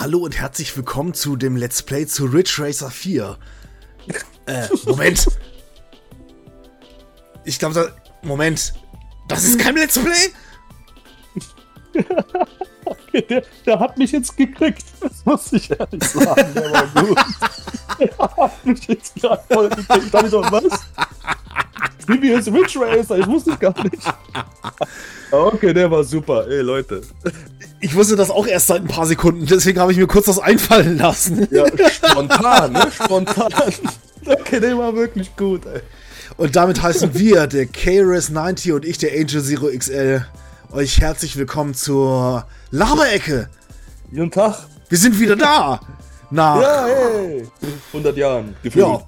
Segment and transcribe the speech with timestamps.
[0.00, 3.36] Hallo und herzlich willkommen zu dem Let's Play zu Ridge Racer 4.
[4.46, 5.26] Äh, Moment.
[7.44, 8.26] Ich glaube, da.
[8.26, 8.72] Moment.
[9.28, 10.32] Das ist kein Let's Play?
[12.86, 14.84] okay, der, der, hat mich jetzt gekriegt.
[15.00, 16.54] Das muss ich ehrlich sagen.
[16.54, 17.18] Der, war gut.
[17.98, 20.14] der hat mich jetzt gerade voll gekriegt.
[20.14, 20.86] Dann ich doch, was?
[22.10, 24.02] CBS Ridge Racer, ich wusste es gar nicht.
[25.30, 26.46] Okay, der war super.
[26.48, 27.02] Ey, Leute.
[27.80, 30.38] Ich wusste das auch erst seit ein paar Sekunden, deswegen habe ich mir kurz das
[30.38, 31.46] einfallen lassen.
[31.50, 32.88] Ja, spontan, ne?
[32.92, 33.52] Spontan.
[34.26, 35.80] Okay, der war wirklich gut, ey.
[36.36, 40.24] Und damit heißen wir, der KRS-90 und ich, der Angel Zero XL,
[40.72, 43.48] euch herzlich willkommen zur Laberecke.
[44.10, 44.58] Guten Tag.
[44.88, 45.80] Wir sind wieder da.
[46.30, 47.48] Nach, Ja, hey.
[47.92, 48.56] 100 Jahren.
[48.62, 48.86] Gefühlt.
[48.86, 49.00] ja.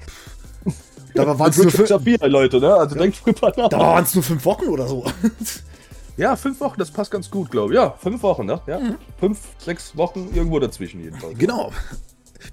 [1.14, 2.74] Da waren es nur, Richard fün- Schafir, Leute, ne?
[2.74, 3.68] Also denkt drüber nach.
[3.68, 5.05] da waren's nur fünf Wochen oder so.
[6.16, 7.77] Ja, fünf Wochen, das passt ganz gut, glaube ich.
[7.77, 8.60] Ja, fünf Wochen, ne?
[8.66, 8.78] Ja.
[9.18, 11.38] Fünf, sechs Wochen, irgendwo dazwischen jedenfalls.
[11.38, 11.72] Genau.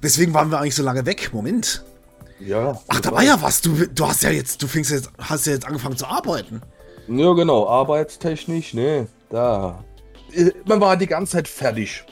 [0.02, 1.30] Weswegen waren wir eigentlich so lange weg?
[1.34, 1.84] Moment.
[2.40, 2.80] Ja.
[2.88, 3.60] Ach, da war ja was.
[3.62, 6.62] Du, du hast ja jetzt, du fängst jetzt, hast ja jetzt angefangen zu arbeiten.
[7.10, 7.68] Ja, genau.
[7.68, 9.08] Arbeitstechnisch, ne?
[9.30, 9.84] Da.
[10.34, 12.04] Äh, Man war die ganze Zeit fertig.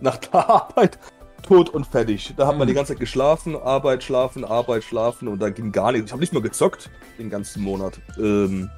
[0.00, 0.98] Nach der Arbeit
[1.44, 2.34] tot und fertig.
[2.36, 5.92] Da hat man die ganze Zeit geschlafen, Arbeit, schlafen, Arbeit, schlafen und da ging gar
[5.92, 6.06] nichts.
[6.06, 8.00] Ich habe nicht mehr gezockt den ganzen Monat.
[8.18, 8.70] Ähm,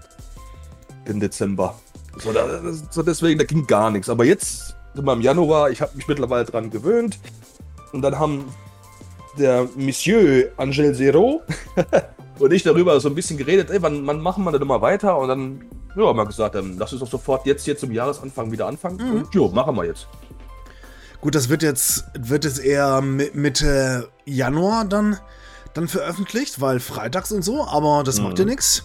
[1.07, 1.75] Im Dezember.
[2.19, 4.09] So, da, so deswegen, da ging gar nichts.
[4.09, 7.19] Aber jetzt sind wir im Januar, ich habe mich mittlerweile dran gewöhnt.
[7.93, 8.45] Und dann haben
[9.39, 11.43] der Monsieur Angel Zero
[12.39, 15.19] und ich darüber so ein bisschen geredet, ey, wann, wann machen wir denn mal weiter?
[15.19, 18.51] Und dann ja, haben wir gesagt, dann lass uns doch sofort jetzt, jetzt zum Jahresanfang
[18.51, 19.01] wieder anfangen.
[19.01, 20.09] Und jo, machen wir jetzt.
[21.27, 25.19] Gut, das wird jetzt, wird es eher mi- Mitte Januar dann,
[25.75, 28.85] dann veröffentlicht, weil freitags und so, aber das macht ja nichts.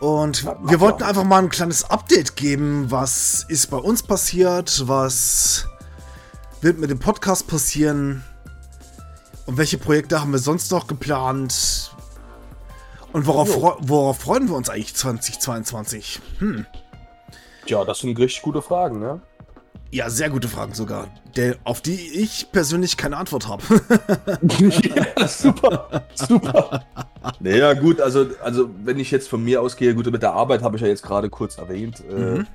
[0.00, 1.08] Und Ja, wir wollten ja.
[1.08, 5.66] einfach mal ein kleines Update geben, was ist bei uns passiert, was
[6.62, 8.24] wird mit dem Podcast passieren
[9.44, 11.94] und welche Projekte haben wir sonst noch geplant
[13.12, 13.76] und worauf, Jo.
[13.80, 16.18] worauf freuen wir uns eigentlich 2022?
[16.38, 16.64] Hm.
[17.66, 19.20] Tja, das sind richtig gute Fragen, ne?
[19.90, 23.62] Ja, sehr gute Fragen sogar, der, auf die ich persönlich keine Antwort habe.
[25.18, 26.84] ja, super, super.
[27.40, 30.76] Naja, gut, also, also wenn ich jetzt von mir ausgehe, gut, mit der Arbeit habe
[30.76, 32.02] ich ja jetzt gerade kurz erwähnt.
[32.10, 32.46] Äh, Mhm.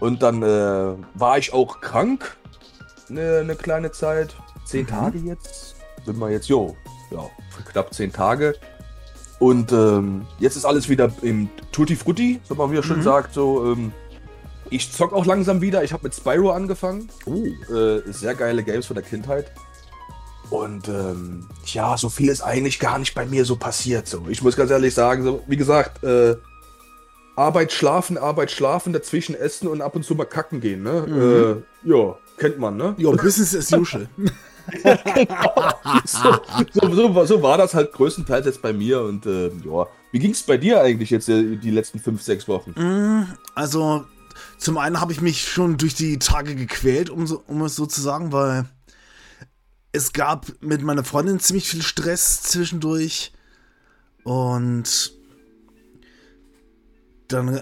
[0.00, 2.36] Und dann äh, war ich auch krank
[3.08, 4.34] eine, eine kleine Zeit.
[4.66, 4.88] Zehn Mhm.
[4.88, 5.76] Tage jetzt.
[6.04, 6.76] Sind wir jetzt, jo,
[7.12, 7.24] ja,
[7.70, 8.54] knapp zehn Tage.
[9.38, 13.02] Und ähm, jetzt ist alles wieder im Tutti Frutti, so man wieder schön Mhm.
[13.02, 13.34] sagt.
[13.34, 13.92] So, ähm,
[14.70, 15.84] ich zock auch langsam wieder.
[15.84, 17.08] Ich habe mit Spyro angefangen.
[17.26, 17.44] Oh.
[17.72, 19.52] Äh, sehr geile Games von der Kindheit.
[20.50, 24.06] Und ähm, ja, so viel ist eigentlich gar nicht bei mir so passiert.
[24.06, 24.24] So.
[24.28, 26.36] Ich muss ganz ehrlich sagen, so, wie gesagt, äh,
[27.36, 30.82] Arbeit, Schlafen, Arbeit, Schlafen, dazwischen essen und ab und zu mal kacken gehen.
[30.82, 31.64] Ne?
[31.84, 32.94] Äh, ja, kennt man, ne?
[32.98, 34.08] Jo, Business as usual.
[36.06, 36.30] So,
[36.72, 39.00] so, so, war- so war das halt größtenteils jetzt bei mir.
[39.02, 42.46] Und äh, ja, wie ging es bei dir eigentlich jetzt äh, die letzten fünf, sechs
[42.48, 42.70] Wochen?
[42.76, 44.04] Mm, Also,
[44.64, 47.84] zum einen habe ich mich schon durch die Tage gequält, um, so, um es so
[47.84, 48.64] zu sagen, weil
[49.92, 53.32] es gab mit meiner Freundin ziemlich viel Stress zwischendurch.
[54.22, 55.12] Und
[57.28, 57.60] dann,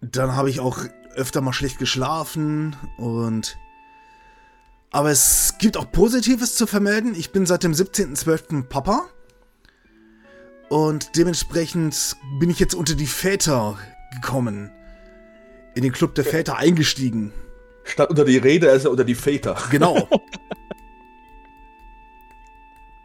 [0.00, 0.78] dann habe ich auch
[1.14, 3.58] öfter mal schlecht geschlafen und
[4.90, 7.14] aber es gibt auch Positives zu vermelden.
[7.14, 8.62] Ich bin seit dem 17.12.
[8.62, 9.04] Papa.
[10.70, 13.76] Und dementsprechend bin ich jetzt unter die Väter
[14.14, 14.70] gekommen.
[15.76, 17.32] In den Club der Väter eingestiegen.
[17.84, 19.56] Statt unter die Rede, also unter die Väter.
[19.70, 20.08] Genau.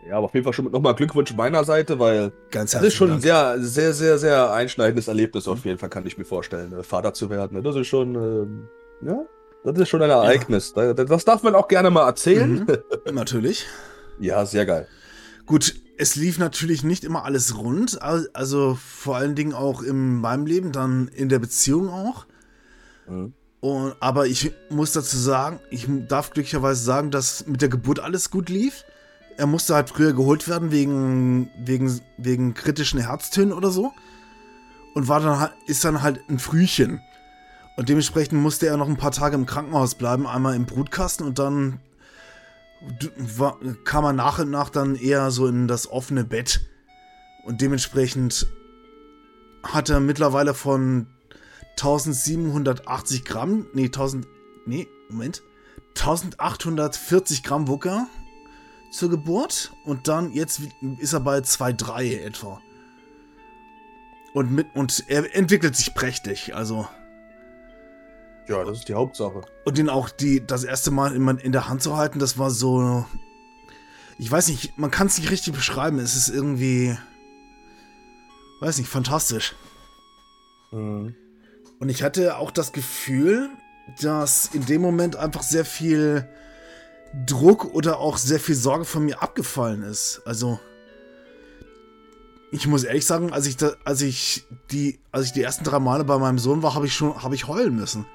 [0.08, 3.12] Ja, aber auf jeden Fall schon nochmal Glückwunsch meiner Seite, weil Ganz Das ist schon
[3.12, 6.84] ein sehr, sehr, sehr, sehr einschneidendes Erlebnis auf jeden Fall, kann ich mir vorstellen, äh,
[6.84, 7.64] Vater zu werden.
[7.64, 8.68] Das ist schon, ähm,
[9.06, 9.20] ja,
[9.64, 10.74] das ist schon ein Ereignis.
[10.74, 12.66] Da- Das darf man auch gerne mal erzählen.
[12.66, 12.84] Dank.
[13.14, 13.68] Natürlich.
[14.20, 14.88] Ja, sehr geil.
[15.46, 18.02] Gut, es lief natürlich nicht immer alles rund.
[18.02, 22.26] al- Also vor allen Dingen auch in meinem Leben, dann in der Beziehung auch.
[23.12, 23.34] Mhm.
[23.60, 28.32] Und, aber ich muss dazu sagen, ich darf glücklicherweise sagen, dass mit der Geburt alles
[28.32, 28.86] gut lief.
[29.38, 33.92] Er musste halt früher geholt werden wegen, wegen, wegen kritischen Herztönen oder so.
[34.96, 37.02] Und war dann halt, ist dann halt ein Frühchen.
[37.78, 41.40] Und dementsprechend musste er noch ein paar Tage im Krankenhaus bleiben, einmal im Brutkasten und
[41.40, 41.80] dann
[43.18, 46.62] war, kam er nach und nach dann eher so in das offene Bett.
[47.46, 48.48] Und dementsprechend
[49.64, 51.08] hat er mittlerweile von
[51.72, 54.28] 1780 Gramm, nee, 1000,
[54.66, 55.42] nee, Moment,
[55.98, 58.08] 1840 Gramm Wucker
[58.92, 60.62] zur Geburt und dann jetzt
[61.00, 62.62] ist er bei 2,3 etwa.
[64.34, 66.88] Und, mit, und er entwickelt sich prächtig, also
[68.48, 69.42] Ja, das ist die Hauptsache.
[69.66, 72.50] Und den auch die, das erste Mal in, in der Hand zu halten, das war
[72.50, 73.06] so.
[74.18, 76.00] Ich weiß nicht, man kann es nicht richtig beschreiben.
[76.00, 76.98] Es ist irgendwie.
[78.60, 79.56] Weiß nicht, fantastisch.
[80.72, 81.16] Mhm.
[81.82, 83.50] Und ich hatte auch das Gefühl,
[84.00, 86.30] dass in dem Moment einfach sehr viel
[87.26, 90.22] Druck oder auch sehr viel Sorge von mir abgefallen ist.
[90.24, 90.60] Also
[92.52, 95.80] ich muss ehrlich sagen, als ich da, als ich die, als ich die ersten drei
[95.80, 98.06] Male bei meinem Sohn war, habe ich schon, habe ich heulen müssen,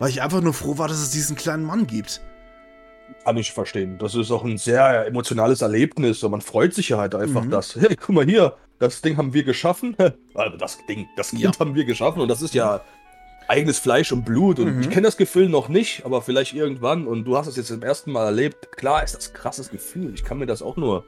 [0.00, 2.22] weil ich einfach nur froh war, dass es diesen kleinen Mann gibt.
[3.24, 3.98] Kann ich verstehen.
[3.98, 7.50] Das ist auch ein sehr emotionales Erlebnis und man freut sich ja halt einfach, Mhm.
[7.50, 9.96] dass, hey, guck mal hier, das Ding haben wir geschaffen.
[10.34, 11.52] Also das Ding, das Kind Ja.
[11.58, 12.80] haben wir geschaffen und das ist ja
[13.48, 14.80] eigenes Fleisch und Blut und Mhm.
[14.82, 17.82] ich kenne das Gefühl noch nicht, aber vielleicht irgendwann und du hast es jetzt zum
[17.82, 18.72] ersten Mal erlebt.
[18.76, 20.14] Klar ist das ein krasses Gefühl.
[20.14, 21.04] Ich kann mir das auch nur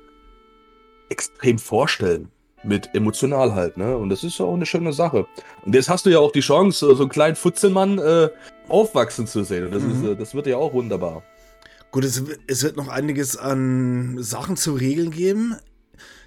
[1.08, 2.30] extrem vorstellen.
[2.66, 3.94] Mit emotional halt, ne?
[3.98, 5.26] Und das ist ja auch eine schöne Sache.
[5.66, 8.30] Und jetzt hast du ja auch die Chance, so einen kleinen Futzelmann äh,
[8.68, 9.66] aufwachsen zu sehen.
[9.66, 9.90] Und das, Mhm.
[9.92, 11.22] ist, äh, das wird ja auch wunderbar.
[11.94, 15.54] Gut, es, es wird noch einiges an Sachen zu regeln geben.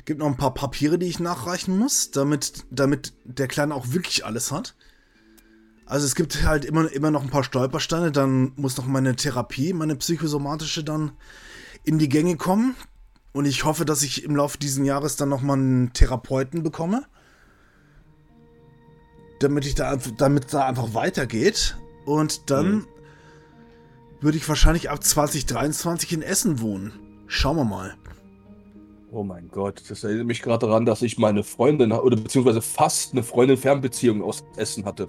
[0.06, 4.26] Gibt noch ein paar Papiere, die ich nachreichen muss, damit, damit der Kleine auch wirklich
[4.26, 4.78] alles hat.
[5.86, 9.74] Also es gibt halt immer, immer noch ein paar Stolpersteine, dann muss noch meine Therapie,
[9.74, 11.12] meine psychosomatische dann
[11.84, 12.78] in die Gänge kommen.
[13.34, 17.04] Und ich hoffe, dass ich im Laufe dieses Jahres dann nochmal einen Therapeuten bekomme.
[19.42, 21.78] Damit ich da einfach, damit da einfach weitergeht.
[22.06, 22.88] Und dann Mhm.
[24.22, 26.92] Würde ich wahrscheinlich ab 2023 in Essen wohnen.
[27.28, 27.96] Schauen wir mal.
[29.10, 33.14] Oh mein Gott, das erinnert mich gerade daran, dass ich meine Freundin oder beziehungsweise fast
[33.14, 35.08] eine Freundin-Fernbeziehung aus Essen hatte.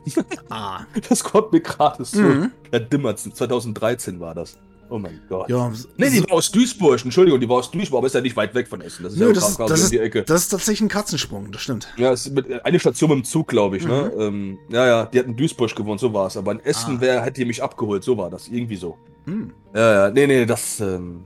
[0.50, 0.82] Ah.
[1.08, 2.52] Das kommt mir gerade so Mhm.
[2.70, 3.18] erdimmert.
[3.18, 4.56] 2013 war das.
[4.90, 5.50] Oh mein Gott.
[5.50, 7.04] Ja, Nee, die war aus Duisburg.
[7.04, 9.02] Entschuldigung, die war aus Duisburg, aber ist ja nicht weit weg von Essen.
[9.02, 10.22] Das ist Nö, ja das, ist, das, um die ist, Ecke.
[10.22, 11.88] das ist tatsächlich ein Katzensprung, das stimmt.
[11.96, 13.86] Ja, es ist mit, eine Station mit dem Zug, glaube ich.
[13.86, 14.12] Ne?
[14.14, 14.20] Mhm.
[14.20, 16.36] Ähm, ja, ja, die hat in Duisburg gewohnt, so war es.
[16.36, 17.00] Aber in Essen Ah.
[17.00, 18.48] wär, hätte die mich abgeholt, so war das.
[18.48, 18.96] Irgendwie so.
[19.26, 19.52] Hm.
[19.74, 20.80] Ja, ja, nee, nee, das.
[20.80, 21.24] Ähm...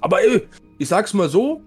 [0.00, 0.42] Aber ey,
[0.78, 1.60] ich sag's mal so: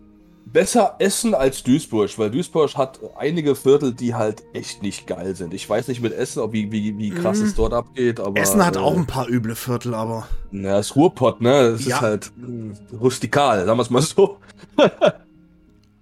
[0.45, 5.53] besser Essen als Duisburg, weil Duisburg hat einige Viertel, die halt echt nicht geil sind.
[5.53, 7.43] Ich weiß nicht mit Essen, ob wie, wie, wie krass Mm.
[7.45, 8.39] es dort abgeht, aber.
[8.39, 10.27] Essen hat äh, auch ein paar üble Viertel, aber.
[10.51, 11.71] Na, das Ruhrpott, ne?
[11.71, 11.95] Das Ja.
[11.97, 14.37] ist halt mh, rustikal, sagen wir es mal so.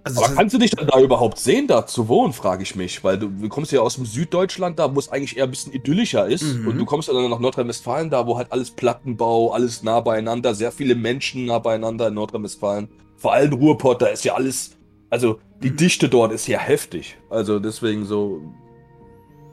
[0.06, 3.06] Also Aber kannst du dich dann da überhaupt sehen, da zu wohnen, frage ich mich.
[3.06, 5.72] Weil du, du kommst ja aus dem Süddeutschland, da wo es eigentlich eher ein bisschen
[5.72, 6.44] idyllischer ist.
[6.44, 6.68] Mhm.
[6.68, 10.74] Und du kommst dann nach Nordrhein-Westfalen, da wo halt alles Plattenbau, alles nah beieinander, sehr
[10.74, 12.90] viele Menschen nah beieinander in Nordrhein-Westfalen.
[13.24, 14.72] Vor allem Ruhrpott, da ist ja alles,
[15.10, 15.78] also die Mhm.
[15.78, 17.18] Dichte dort ist ja heftig.
[17.30, 18.42] Also deswegen so.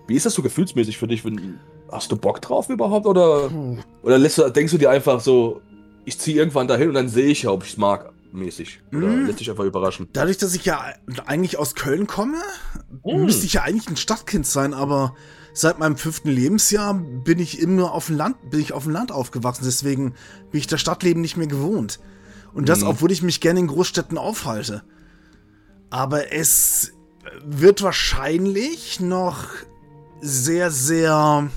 [0.09, 1.25] Wie ist das so gefühlsmäßig für dich?
[1.25, 1.61] Wenn,
[1.93, 3.07] hast du Bock drauf überhaupt?
[3.07, 3.49] Oder,
[4.03, 5.61] oder lässt du, denkst du dir einfach so,
[6.05, 8.81] ich ziehe irgendwann dahin und dann sehe ich ja, ob ich es mag, mäßig?
[8.93, 9.27] Oder Mhm.
[9.27, 10.09] lässt dich einfach überraschen?
[10.13, 10.85] Dadurch, dass ich ja
[11.27, 12.39] eigentlich aus Köln komme,
[13.05, 13.25] Hm.
[13.25, 15.15] müsste ich ja eigentlich ein Stadtkind sein, aber
[15.53, 19.13] seit meinem fünften Lebensjahr bin ich immer auf dem Land, bin ich auf dem Land
[19.13, 20.15] aufgewachsen, deswegen
[20.51, 22.01] bin ich das Stadtleben nicht mehr gewohnt.
[22.53, 22.89] Und das, Mhm.
[22.89, 24.83] obwohl ich mich gerne in Großstädten aufhalte.
[25.91, 26.93] Aber es
[27.45, 29.45] wird wahrscheinlich noch
[30.21, 31.49] sehr, sehr,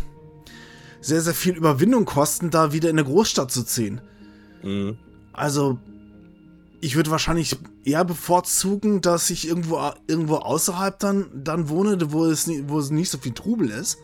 [1.02, 4.02] sehr, sehr viel Überwindung kosten, da wieder in eine Großstadt zu ziehen.
[4.62, 4.98] Mhm.
[5.34, 5.78] Also,
[6.80, 12.50] ich würde wahrscheinlich eher bevorzugen, dass ich irgendwo, irgendwo außerhalb dann, dann wohne, wo es,
[12.68, 13.98] wo es nicht so viel Trubel ist.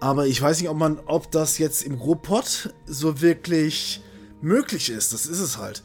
[0.00, 4.02] Aber ich weiß nicht, ob man, ob das jetzt im Ruhrpott so wirklich
[4.46, 5.12] möglich ist.
[5.12, 5.82] Das ist es halt.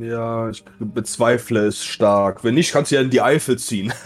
[0.00, 2.44] Ja, ich bezweifle es stark.
[2.44, 3.92] Wenn nicht, kannst du ja in die Eifel ziehen.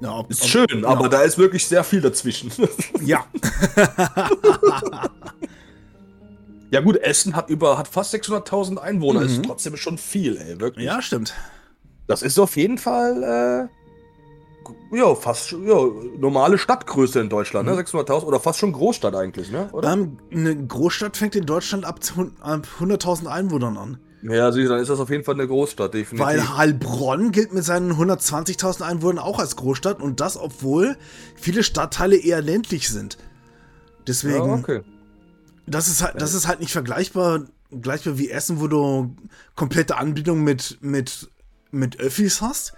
[0.00, 0.86] Ja, ob, Ist ob- schön, ja.
[0.88, 2.52] aber da ist wirklich sehr viel dazwischen.
[3.04, 3.24] Ja.
[6.70, 9.26] ja gut, Essen hat über hat fast 600.000 Einwohner, Mhm.
[9.26, 10.86] ist trotzdem schon viel, ey, wirklich.
[10.86, 11.34] ja, stimmt.
[12.06, 13.77] Das ist auf jeden Fall äh,
[14.92, 15.76] ja, fast ja,
[16.18, 17.74] normale Stadtgröße in Deutschland, ne?
[17.74, 19.68] 600.000 oder fast schon Großstadt eigentlich, ne?
[19.72, 19.92] Oder?
[19.92, 23.98] Ähm, eine Großstadt fängt in Deutschland ab zu- ab 100.000 Einwohnern an.
[24.22, 26.26] Ja, siehst du, dann ist das auf jeden Fall eine Großstadt, definitiv.
[26.26, 30.96] Weil Heilbronn gilt mit seinen 120.000 Einwohnern auch als Großstadt und das, obwohl
[31.36, 33.16] viele Stadtteile eher ländlich sind.
[34.06, 34.80] Deswegen, ja, okay.
[35.66, 39.14] das, ist halt, das ist halt nicht vergleichbar, vergleichbar wie Essen, wo du
[39.54, 41.30] komplette Anbindung mit, mit,
[41.70, 42.72] mit Öffis hast.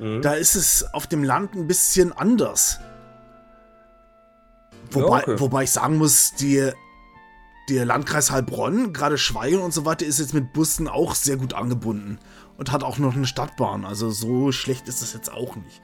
[0.00, 0.22] Mhm.
[0.22, 2.80] Da ist es auf dem Land ein bisschen anders.
[4.90, 5.40] Wobei, Ja, okay.
[5.40, 6.70] wobei ich sagen muss, die,
[7.68, 11.54] der Landkreis Heilbronn, gerade Schweigen und so weiter, ist jetzt mit Bussen auch sehr gut
[11.54, 12.18] angebunden.
[12.56, 13.84] Und hat auch noch eine Stadtbahn.
[13.86, 15.80] Also so schlecht ist das jetzt auch nicht.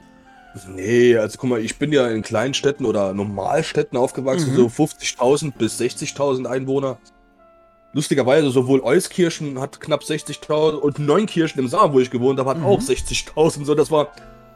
[0.67, 4.55] Nee, also guck mal, ich bin ja in kleinen Städten oder Normalstädten aufgewachsen, Mhm.
[4.55, 6.97] so 50.000 bis 60.000 Einwohner.
[7.93, 12.59] Lustigerweise, sowohl Euskirchen hat knapp 60.000 und Neunkirchen im Saar, wo ich gewohnt habe, hat
[12.59, 12.65] Mhm.
[12.65, 13.65] auch 60.000.
[13.65, 14.09] So, das war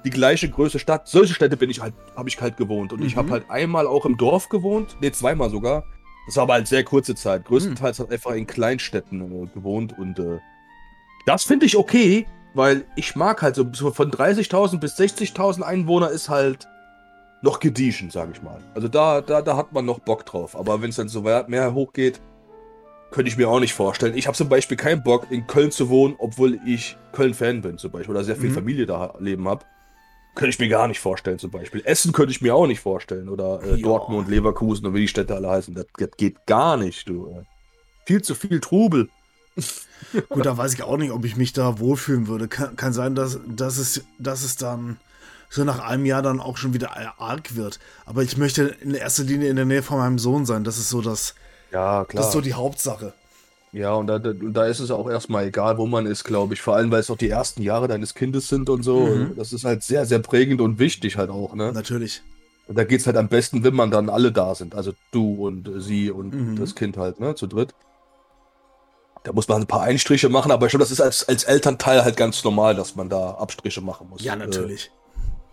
[0.03, 1.07] die gleiche Größe Stadt.
[1.07, 2.93] Solche Städte bin ich halt, habe ich halt gewohnt.
[2.93, 3.05] Und mhm.
[3.05, 5.85] ich habe halt einmal auch im Dorf gewohnt, ne, zweimal sogar.
[6.27, 7.45] Das war aber halt sehr kurze Zeit.
[7.45, 8.03] Größtenteils mhm.
[8.03, 10.39] halt einfach in Kleinstädten äh, gewohnt und äh,
[11.25, 16.09] das finde ich okay, weil ich mag halt so, so von 30.000 bis 60.000 Einwohner
[16.09, 16.67] ist halt
[17.41, 18.59] noch gediegen, sage ich mal.
[18.75, 20.55] Also da, da, da hat man noch Bock drauf.
[20.55, 22.21] Aber wenn es dann so weit mehr hochgeht,
[23.11, 24.15] könnte ich mir auch nicht vorstellen.
[24.17, 27.91] Ich habe zum Beispiel keinen Bock, in Köln zu wohnen, obwohl ich Köln-Fan bin, zum
[27.91, 28.55] Beispiel, oder sehr viel mhm.
[28.55, 29.65] Familie da leben habe.
[30.33, 31.81] Könnte ich mir gar nicht vorstellen, zum Beispiel.
[31.83, 33.27] Essen könnte ich mir auch nicht vorstellen.
[33.27, 35.73] Oder äh, Dortmund, Leverkusen und wie die Städte alle heißen.
[35.75, 37.27] Das, das geht gar nicht, du.
[37.27, 37.43] Äh.
[38.05, 39.09] Viel zu viel Trubel.
[40.29, 42.47] Gut, da weiß ich auch nicht, ob ich mich da wohlfühlen würde.
[42.47, 44.97] Kann, kann sein, dass, dass, es, dass es dann
[45.49, 47.79] so nach einem Jahr dann auch schon wieder arg wird.
[48.05, 50.63] Aber ich möchte in erster Linie in der Nähe von meinem Sohn sein.
[50.63, 51.35] Das ist so das.
[51.71, 52.21] Ja, klar.
[52.21, 53.13] Das ist so die Hauptsache.
[53.73, 56.61] Ja, und da, da ist es auch erstmal egal, wo man ist, glaube ich.
[56.61, 59.05] Vor allem, weil es auch die ersten Jahre deines Kindes sind und so.
[59.05, 59.35] Mhm.
[59.37, 61.71] Das ist halt sehr, sehr prägend und wichtig halt auch, ne?
[61.71, 62.21] Natürlich.
[62.67, 64.75] Und da geht es halt am besten, wenn man dann alle da sind.
[64.75, 66.59] Also du und sie und mhm.
[66.59, 67.35] das Kind halt, ne?
[67.35, 67.73] Zu dritt.
[69.23, 72.03] Da muss man ein paar Einstriche machen, aber ich glaube, das ist als, als Elternteil
[72.03, 74.23] halt ganz normal, dass man da Abstriche machen muss.
[74.23, 74.91] Ja, natürlich.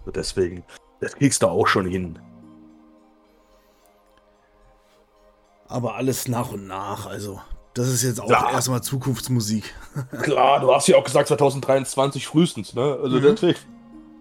[0.07, 0.65] Äh, deswegen,
[1.01, 2.19] das kriegst du auch schon hin.
[5.69, 7.41] Aber alles nach und nach, also
[7.75, 8.51] das ist jetzt auch ja.
[8.51, 9.75] erstmal Zukunftsmusik.
[10.23, 12.99] Klar, du hast ja auch gesagt 2023 frühestens, ne?
[13.03, 13.23] Also mhm.
[13.23, 13.59] deswegen,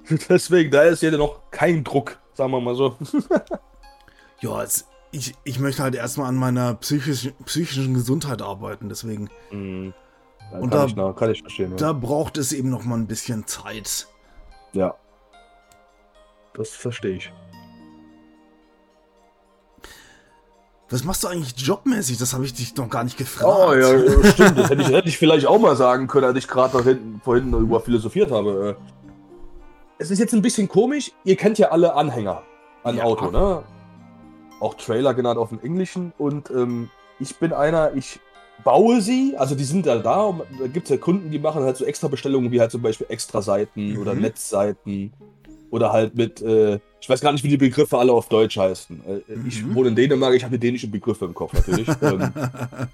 [0.29, 2.97] deswegen, da ist ja noch kein Druck, sagen wir mal so.
[4.41, 4.63] ja,
[5.11, 9.29] ich, ich möchte halt erstmal an meiner psychisch, psychischen Gesundheit arbeiten, deswegen.
[9.51, 9.93] Mhm.
[10.51, 11.71] Und kann da, ich noch, kann ich verstehen.
[11.71, 11.77] Ja.
[11.77, 14.07] Da braucht es eben noch mal ein bisschen Zeit.
[14.73, 14.95] Ja.
[16.53, 17.31] Das verstehe ich.
[20.89, 22.17] Was machst du eigentlich jobmäßig?
[22.17, 23.69] Das habe ich dich noch gar nicht gefragt.
[23.69, 24.57] Oh ja, stimmt.
[24.57, 27.51] Das hätte ich, hätte ich vielleicht auch mal sagen können, als ich gerade hinten, vorhin
[27.53, 28.77] über philosophiert habe.
[28.79, 28.93] Äh.
[29.97, 31.11] Es ist jetzt ein bisschen komisch.
[31.25, 32.43] Ihr kennt ja alle Anhänger
[32.83, 33.03] an ja.
[33.03, 33.63] Auto, ne?
[34.61, 36.13] Auch Trailer genannt auf dem Englischen.
[36.17, 36.89] Und ähm,
[37.19, 38.21] ich bin einer, ich
[38.63, 40.21] baue sie, also die sind ja da.
[40.21, 42.81] Und da gibt es ja Kunden, die machen halt so extra Bestellungen, wie halt zum
[42.81, 43.99] Beispiel Extra-Seiten mhm.
[43.99, 45.11] oder Netzseiten
[45.71, 49.01] oder halt mit, äh, ich weiß gar nicht, wie die Begriffe alle auf Deutsch heißen.
[49.05, 49.47] Äh, mhm.
[49.47, 51.87] Ich wohne in Dänemark, ich habe die dänischen Begriffe im Kopf natürlich.
[52.01, 52.31] ähm,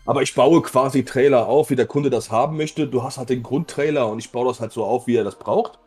[0.05, 2.87] aber ich baue quasi Trailer auf, wie der Kunde das haben möchte.
[2.87, 5.37] Du hast halt den Grundtrailer und ich baue das halt so auf, wie er das
[5.37, 5.79] braucht.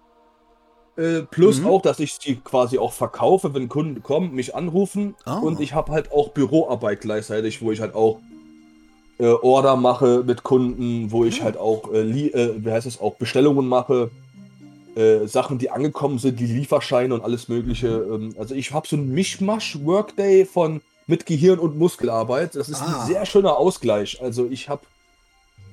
[0.97, 1.67] Äh, plus mhm.
[1.67, 5.15] auch, dass ich sie quasi auch verkaufe, wenn Kunden kommen, mich anrufen.
[5.27, 5.47] Oh.
[5.47, 8.21] Und ich habe halt auch Büroarbeit gleichzeitig, wo ich halt auch
[9.19, 11.45] äh, Order mache mit Kunden, wo ich mhm.
[11.45, 14.11] halt auch, äh, äh, wie heißt es, auch Bestellungen mache
[14.97, 17.89] äh, Sachen, die angekommen sind, die Lieferscheine und alles Mögliche.
[17.89, 22.57] Ähm, also ich habe so ein Mischmasch-Workday von mit Gehirn und Muskelarbeit.
[22.57, 23.01] Das ist ah.
[23.01, 24.21] ein sehr schöner Ausgleich.
[24.23, 24.83] Also ich habe,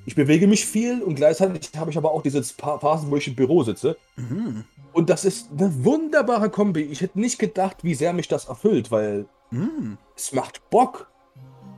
[0.06, 3.34] ich bewege mich viel und gleichzeitig habe ich aber auch diese Phasen, wo ich im
[3.34, 3.96] Büro sitze.
[4.16, 4.64] Mhm.
[4.92, 6.82] Und das ist eine wunderbare Kombi.
[6.82, 9.98] Ich hätte nicht gedacht, wie sehr mich das erfüllt, weil mhm.
[10.16, 11.10] es macht Bock.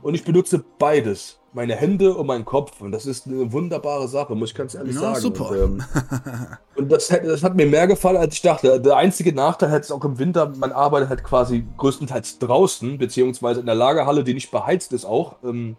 [0.03, 2.81] Und ich benutze beides meine Hände und meinen Kopf.
[2.81, 5.21] Und das ist eine wunderbare Sache, muss ich ganz ehrlich ja, sagen.
[5.21, 5.49] Super.
[5.49, 5.83] Und, ähm,
[6.75, 8.79] und das, das, hat mir mehr gefallen, als ich dachte.
[8.79, 13.65] Der einzige Nachteil ist auch im Winter, man arbeitet halt quasi größtenteils draußen, beziehungsweise in
[13.65, 15.37] der Lagerhalle, die nicht beheizt ist auch.
[15.43, 15.77] Ähm,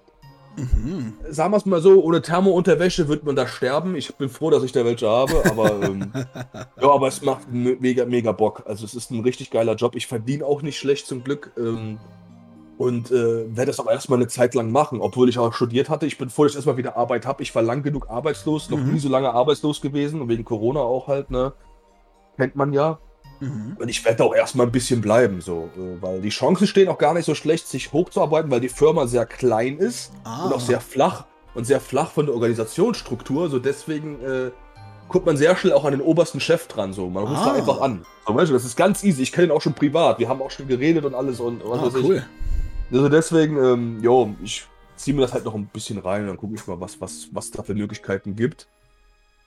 [0.56, 1.14] mhm.
[1.28, 3.94] Sagen wir es mal so, ohne Thermounterwäsche wird man da sterben.
[3.94, 6.12] Ich bin froh, dass ich da welche habe, aber ähm,
[6.80, 8.64] ja, aber es macht mega, mega Bock.
[8.66, 9.94] Also es ist ein richtig geiler Job.
[9.94, 11.52] Ich verdiene auch nicht schlecht zum Glück.
[11.56, 11.98] Ähm,
[12.78, 16.06] und äh, werde das auch erstmal eine Zeit lang machen, obwohl ich auch studiert hatte.
[16.06, 17.42] Ich bin froh, dass ich erstmal wieder Arbeit habe.
[17.42, 18.92] Ich war lang genug arbeitslos, noch mhm.
[18.92, 21.52] nie so lange arbeitslos gewesen und wegen Corona auch halt, ne?
[22.37, 23.00] Kennt man ja.
[23.40, 23.76] Mhm.
[23.80, 26.99] Und ich werde auch erstmal ein bisschen bleiben, so, äh, weil die Chancen stehen auch
[26.99, 30.47] gar nicht so schlecht, sich hochzuarbeiten, weil die Firma sehr klein ist ah.
[30.47, 33.50] und auch sehr flach und sehr flach von der Organisationsstruktur.
[33.50, 34.50] So deswegen äh,
[35.08, 36.92] guckt man sehr schnell auch an den obersten Chef dran.
[36.92, 37.47] So, man ruft ah.
[37.47, 38.06] da einfach an.
[38.25, 39.23] So, weißt du, das ist ganz easy.
[39.23, 40.20] Ich kenne ihn auch schon privat.
[40.20, 42.16] Wir haben auch schon geredet und alles und was ah, weiß cool.
[42.16, 42.47] ich.
[42.90, 44.66] Also deswegen, ähm, jo, ich
[44.97, 47.28] ziehe mir das halt noch ein bisschen rein und dann gucke ich mal, was, was,
[47.33, 48.66] was da für Möglichkeiten gibt.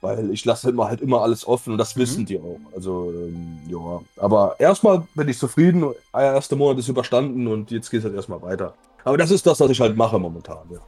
[0.02, 2.02] Weil ich lasse immer halt immer alles offen und das mhm.
[2.02, 2.60] wissen die auch.
[2.76, 4.02] Also, ähm, ja.
[4.18, 5.94] Aber erstmal bin ich zufrieden.
[6.14, 8.74] Der erste Monat ist überstanden und jetzt geht es halt erstmal weiter.
[9.04, 10.80] Aber das ist das, was ich halt mache momentan, ja.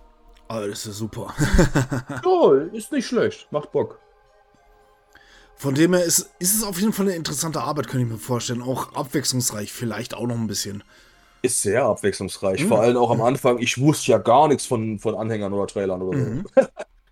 [0.50, 1.34] Oh, das ist super.
[2.24, 3.48] so, ist nicht schlecht.
[3.52, 4.00] Macht Bock.
[5.56, 8.20] Von dem her ist, ist es auf jeden Fall eine interessante Arbeit, könnte ich mir
[8.20, 8.62] vorstellen.
[8.62, 10.84] Auch abwechslungsreich, vielleicht auch noch ein bisschen.
[11.44, 12.64] Ist sehr abwechslungsreich.
[12.64, 12.68] Mhm.
[12.70, 13.60] Vor allem auch am Anfang.
[13.60, 16.46] Ich wusste ja gar nichts von, von Anhängern oder Trailern oder mhm.
[16.56, 16.62] so.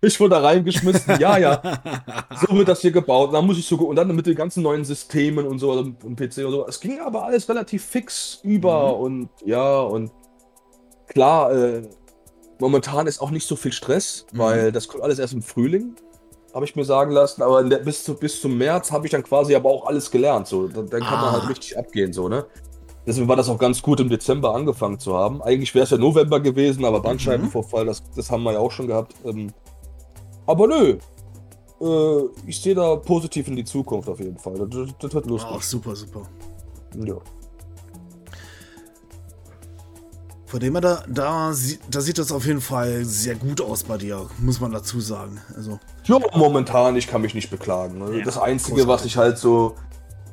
[0.00, 1.20] ich wurde da reingeschmissen.
[1.20, 1.60] ja, ja.
[2.40, 3.28] So wird das hier gebaut.
[3.28, 6.16] Und dann muss ich so und dann mit den ganzen neuen Systemen und so und
[6.16, 6.66] PC und so.
[6.66, 9.02] Es ging aber alles relativ fix über mhm.
[9.02, 10.10] und ja und
[11.08, 11.52] klar.
[11.52, 11.82] Äh,
[12.58, 14.38] momentan ist auch nicht so viel Stress, mhm.
[14.38, 15.94] weil das kommt alles erst im Frühling.
[16.54, 17.42] habe ich mir sagen lassen.
[17.42, 20.46] Aber der, bis, zu, bis zum März habe ich dann quasi aber auch alles gelernt.
[20.46, 20.68] So.
[20.68, 21.20] Dann, dann kann ah.
[21.20, 22.46] man halt richtig abgehen, so, ne?
[23.06, 25.42] Deswegen war das auch ganz gut, im Dezember angefangen zu haben.
[25.42, 27.88] Eigentlich wäre es ja November gewesen, aber Bandscheibenvorfall, mhm.
[27.88, 29.14] das, das haben wir ja auch schon gehabt.
[29.24, 29.52] Ähm,
[30.46, 30.98] aber nö,
[31.80, 34.54] äh, ich sehe da positiv in die Zukunft auf jeden Fall.
[34.68, 35.50] Das, das wird lustig.
[35.52, 36.22] Ach, super, super.
[37.04, 37.16] Ja.
[40.46, 41.54] Von dem her, da, da,
[41.90, 45.40] da sieht das auf jeden Fall sehr gut aus bei dir, muss man dazu sagen.
[45.56, 45.80] Also.
[46.04, 48.02] Ja, momentan, ich kann mich nicht beklagen.
[48.02, 48.88] Also ja, das Einzige, großartig.
[48.88, 49.76] was ich halt so,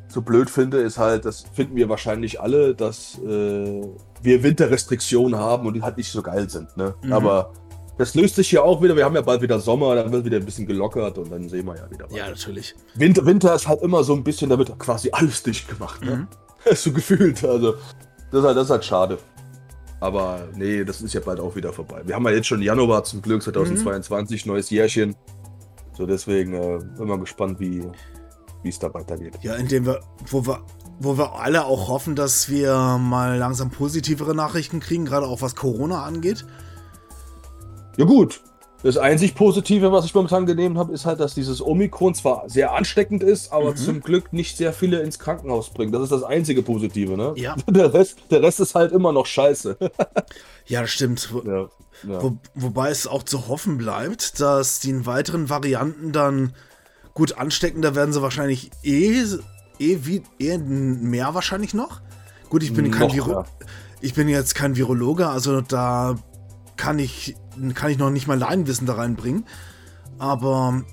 [0.09, 3.81] so blöd finde, ist halt, das finden wir wahrscheinlich alle, dass äh,
[4.21, 6.75] wir Winterrestriktionen haben und die halt nicht so geil sind.
[6.75, 6.95] Ne?
[7.03, 7.13] Mhm.
[7.13, 7.53] Aber
[7.97, 8.95] das löst sich ja auch wieder.
[8.95, 11.65] Wir haben ja bald wieder Sommer, dann wird wieder ein bisschen gelockert und dann sehen
[11.65, 12.15] wir ja wieder weiter.
[12.15, 12.75] Ja, natürlich.
[12.95, 16.01] Winter, Winter ist halt immer so ein bisschen, damit quasi alles dicht gemacht.
[16.01, 16.15] Ne?
[16.15, 16.27] Mhm.
[16.75, 17.43] so gefühlt.
[17.43, 17.75] Also,
[18.31, 19.17] das ist, halt, das ist halt schade.
[19.99, 22.01] Aber nee, das ist ja bald auch wieder vorbei.
[22.05, 24.53] Wir haben ja jetzt schon Januar zum Glück 2022, mhm.
[24.53, 25.15] neues Jährchen.
[25.97, 27.83] So deswegen äh, mal gespannt, wie
[28.67, 29.39] es da weitergeht.
[29.41, 30.59] Ja, indem wir, wo wir,
[30.99, 35.55] wo wir alle auch hoffen, dass wir mal langsam positivere Nachrichten kriegen, gerade auch was
[35.55, 36.45] Corona angeht.
[37.95, 38.41] Ja gut,
[38.81, 42.73] das einzig Positive, was ich momentan genommen habe, ist halt, dass dieses Omikron zwar sehr
[42.73, 43.75] ansteckend ist, aber mhm.
[43.75, 45.93] zum Glück nicht sehr viele ins Krankenhaus bringt.
[45.93, 47.33] Das ist das einzige Positive, ne?
[47.35, 47.55] Ja.
[47.69, 49.77] Der Rest, der Rest ist halt immer noch scheiße.
[50.65, 51.29] ja, das stimmt.
[51.45, 51.67] Ja,
[52.07, 52.23] ja.
[52.23, 56.53] Wo, wobei es auch zu hoffen bleibt, dass die weiteren Varianten dann
[57.13, 59.23] gut ansteckender werden sie wahrscheinlich eh,
[59.79, 62.01] eh wie, eh mehr wahrscheinlich noch.
[62.49, 63.45] Gut, ich bin kein Viro ja.
[64.01, 66.15] Ich bin jetzt kein Virologe, also da
[66.77, 67.35] kann ich,
[67.73, 69.45] kann ich noch nicht mal Laienwissen da reinbringen.
[70.17, 70.83] Aber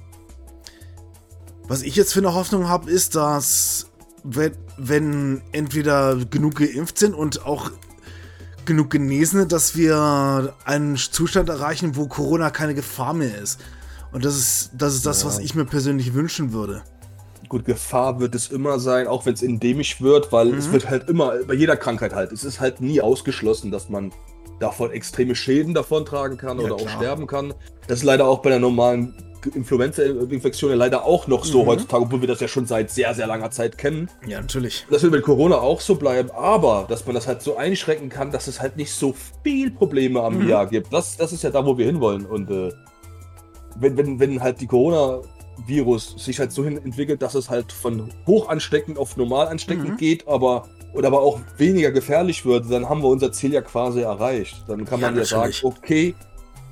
[1.69, 3.87] was ich jetzt für eine Hoffnung habe, ist, dass
[4.25, 7.71] wenn, wenn entweder genug geimpft sind und auch
[8.65, 13.61] genug Genesene, dass wir einen Zustand erreichen, wo Corona keine Gefahr mehr ist.
[14.17, 15.29] Und das ist das, ist das ja.
[15.29, 16.83] was ich mir persönlich wünschen würde.
[17.51, 20.57] Gut, Gefahr wird es immer sein, auch wenn es endemisch wird, weil mhm.
[20.57, 24.13] es wird halt immer, bei jeder Krankheit halt, es ist halt nie ausgeschlossen, dass man
[24.59, 26.89] davon extreme Schäden davontragen kann ja, oder klar.
[26.89, 27.53] auch sterben kann.
[27.89, 29.13] Das ist leider auch bei der normalen
[29.55, 31.67] Influenza-Infektion ja leider auch noch so mhm.
[31.67, 34.09] heutzutage, obwohl wir das ja schon seit sehr, sehr langer Zeit kennen.
[34.27, 34.87] Ja, natürlich.
[34.91, 38.33] Das wird mit Corona auch so bleiben, aber dass man das halt so einschränken kann,
[38.33, 40.49] dass es halt nicht so viel Probleme am mhm.
[40.49, 40.91] Jahr gibt.
[40.91, 42.25] Das, das ist ja da, wo wir hinwollen.
[42.25, 42.73] Und äh,
[43.81, 48.11] wenn, wenn, wenn halt die Corona-Virus sich halt so hin entwickelt, dass es halt von
[48.27, 49.97] hoch ansteckend auf normal ansteckend mhm.
[49.97, 54.01] geht, aber oder aber auch weniger gefährlich wird, dann haben wir unser Ziel ja quasi
[54.01, 54.65] erreicht.
[54.67, 56.15] Dann kann man ja, ja sagen, okay,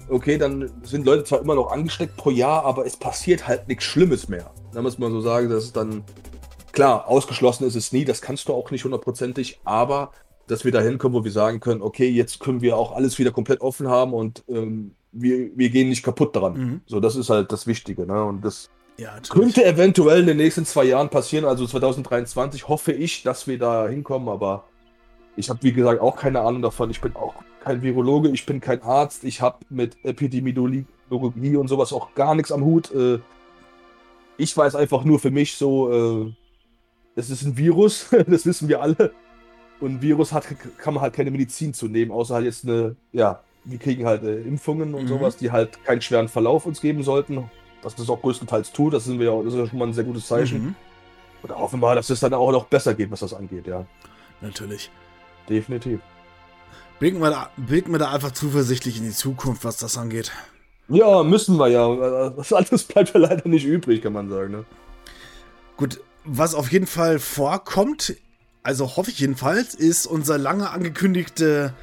[0.08, 3.84] okay, dann sind Leute zwar immer noch angesteckt pro Jahr, aber es passiert halt nichts
[3.84, 4.50] Schlimmes mehr.
[4.72, 6.04] Da muss man so sagen, dass es dann,
[6.72, 10.10] klar, ausgeschlossen ist es nie, das kannst du auch nicht hundertprozentig, aber
[10.46, 13.30] dass wir da hinkommen, wo wir sagen können, okay, jetzt können wir auch alles wieder
[13.30, 16.52] komplett offen haben und ähm, wir, wir gehen nicht kaputt daran.
[16.54, 16.80] Mhm.
[16.86, 18.06] So, das ist halt das Wichtige.
[18.06, 18.24] Ne?
[18.24, 23.22] Und das ja, könnte eventuell in den nächsten zwei Jahren passieren, also 2023 hoffe ich,
[23.22, 24.64] dass wir da hinkommen, aber
[25.36, 26.90] ich habe, wie gesagt, auch keine Ahnung davon.
[26.90, 31.92] Ich bin auch kein Virologe, ich bin kein Arzt, ich habe mit Epidemiologie und sowas
[31.92, 32.92] auch gar nichts am Hut.
[32.94, 33.18] Äh,
[34.36, 36.32] ich weiß einfach nur für mich so, äh,
[37.16, 39.12] es ist ein Virus, das wissen wir alle.
[39.80, 40.46] Und ein Virus hat,
[40.78, 44.22] kann man halt keine Medizin zu nehmen, außer halt jetzt eine, ja, wir kriegen halt
[44.22, 45.08] äh, Impfungen und mhm.
[45.08, 47.50] sowas, die halt keinen schweren Verlauf uns geben sollten.
[47.82, 49.92] Was das auch größtenteils tut, das, sind wir ja, das ist ja schon mal ein
[49.94, 50.62] sehr gutes Zeichen.
[50.62, 50.74] Mhm.
[51.42, 53.84] Und hoffen wir, dass es dann auch noch besser geht, was das angeht, ja.
[54.40, 54.90] Natürlich.
[55.48, 56.00] Definitiv.
[56.98, 60.32] Blicken wir, da, blicken wir da einfach zuversichtlich in die Zukunft, was das angeht.
[60.88, 62.30] Ja, müssen wir ja.
[62.30, 64.52] Das alles bleibt ja leider nicht übrig, kann man sagen.
[64.52, 64.64] Ne?
[65.76, 68.16] Gut, was auf jeden Fall vorkommt,
[68.62, 71.74] also hoffe ich jedenfalls, ist unser lange angekündigte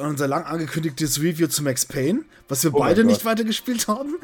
[0.00, 4.16] unser lang angekündigtes Review zu Max Payne, was wir oh beide nicht weitergespielt haben.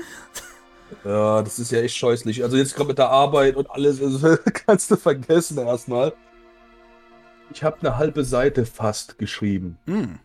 [1.04, 2.42] Ja, das ist ja echt scheußlich.
[2.42, 6.12] Also jetzt gerade mit der Arbeit und alles, also kannst du vergessen erstmal.
[7.52, 9.78] Ich habe eine halbe Seite fast geschrieben.
[9.86, 10.18] Hm.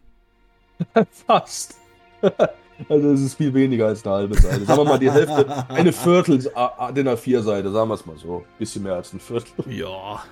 [1.27, 1.75] fast.
[2.89, 4.65] also es ist viel weniger als eine halbe Seite.
[4.65, 8.45] Sagen wir mal die Hälfte, eine Viertel DIN A4 Seite, sagen wir es mal so.
[8.57, 9.71] Bisschen mehr als ein Viertel.
[9.71, 10.23] Ja.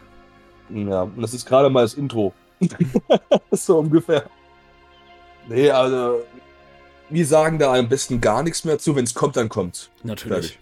[0.69, 2.33] Ja, und das ist gerade mal das Intro.
[3.51, 4.25] so ungefähr.
[5.47, 6.23] Nee, also
[7.09, 8.95] wir sagen da am besten gar nichts mehr zu.
[8.95, 9.89] Wenn es kommt, dann kommt's.
[10.03, 10.57] Natürlich.
[10.57, 10.59] Fertig.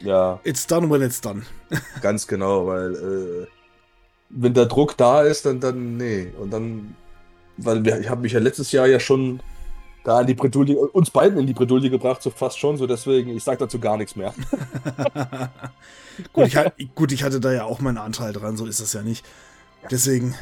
[0.00, 0.40] Ja.
[0.44, 1.42] It's done when it's done.
[2.02, 3.46] Ganz genau, weil äh,
[4.30, 6.32] wenn der Druck da ist, dann, dann nee.
[6.38, 6.94] Und dann,
[7.56, 9.40] weil wir, ich habe mich ja letztes Jahr ja schon
[10.04, 13.30] da in die Bredouille, uns beiden in die Bredouille gebracht, so fast schon, so deswegen,
[13.36, 14.32] ich sage dazu gar nichts mehr.
[16.32, 19.02] gut, ich, gut, ich hatte da ja auch meinen Anteil dran, so ist das ja
[19.02, 19.24] nicht.
[19.90, 20.34] Deswegen.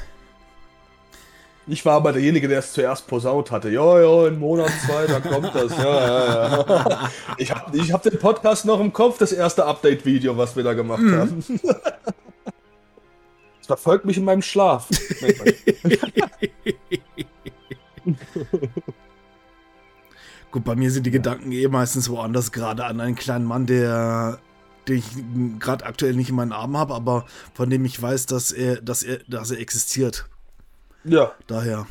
[1.66, 3.70] Ich war aber derjenige, der es zuerst posaunt hatte.
[3.70, 5.74] Ja, ja, in Monat zwei, dann kommt das.
[5.76, 7.10] Ja, ja, ja.
[7.38, 10.74] Ich habe ich hab den Podcast noch im Kopf, das erste Update-Video, was wir da
[10.74, 11.18] gemacht mhm.
[11.18, 11.44] haben.
[13.60, 14.90] Es verfolgt mich in meinem Schlaf.
[20.50, 24.38] Gut, bei mir sind die Gedanken eh meistens woanders, gerade an einen kleinen Mann, der
[24.86, 25.06] den ich
[25.60, 27.24] gerade aktuell nicht in meinen Armen habe, aber
[27.54, 30.26] von dem ich weiß, dass er, dass er, dass er existiert.
[31.04, 31.32] Ja.
[31.46, 31.86] Daher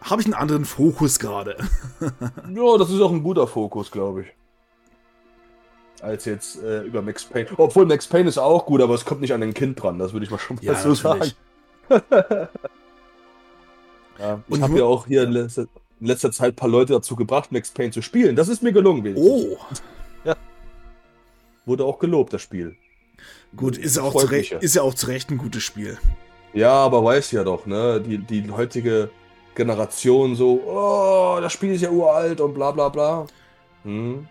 [0.00, 1.56] habe ich einen anderen Fokus gerade.
[2.00, 4.28] ja, das ist auch ein guter Fokus, glaube ich.
[6.02, 7.48] Als jetzt äh, über Max Payne.
[7.56, 10.12] Obwohl Max Payne ist auch gut, aber es kommt nicht an ein Kind dran, das
[10.12, 11.32] würde ich mal schon mal ja, so sagen.
[14.18, 15.66] ja, ich habe ja auch hier in letzter,
[16.00, 18.36] in letzter, Zeit ein paar Leute dazu gebracht, Max Payne zu spielen.
[18.36, 19.02] Das ist mir gelungen.
[19.02, 19.28] Wenigstens.
[19.28, 19.58] Oh.
[20.24, 20.36] Ja.
[21.66, 22.76] Wurde auch gelobt, das Spiel.
[23.56, 25.98] Gut, ist auch zu ist ja auch zu Recht ein gutes Spiel.
[26.58, 28.00] Ja, aber weiß ja doch, ne?
[28.00, 29.10] Die, die heutige
[29.54, 33.26] Generation so, oh, das Spiel ist ja uralt und bla bla bla.
[33.84, 34.26] Hm.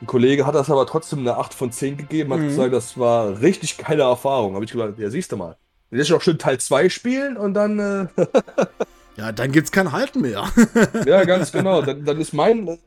[0.00, 2.48] Ein Kollege hat das aber trotzdem eine 8 von 10 gegeben, hat mhm.
[2.48, 4.54] gesagt, das war richtig geile Erfahrung.
[4.54, 5.56] Habe ich gesagt, ja, siehst du mal.
[5.90, 7.78] Jetzt auch schön Teil 2 spielen und dann.
[7.78, 8.06] Äh
[9.16, 10.44] ja, dann gibt's kein Halten mehr.
[11.06, 11.82] ja, ganz genau.
[11.82, 12.78] Dann, dann ist mein,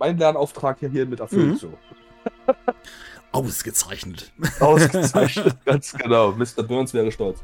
[0.00, 1.56] mein Lernauftrag ja hier mit erfüllt mhm.
[1.56, 1.72] so.
[3.34, 4.32] Ausgezeichnet.
[4.60, 6.32] Ausgezeichnet, ganz genau.
[6.32, 6.62] Mr.
[6.62, 7.40] Burns wäre stolz.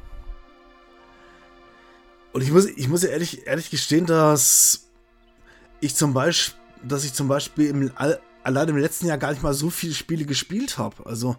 [2.32, 4.88] Und ich muss, ich muss ja ehrlich, ehrlich gestehen, dass
[5.80, 7.92] ich zum Beispiel, dass ich zum Beispiel im,
[8.42, 11.04] allein im letzten Jahr gar nicht mal so viele Spiele gespielt habe.
[11.06, 11.36] Also,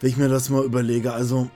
[0.00, 1.50] wenn ich mir das mal überlege, also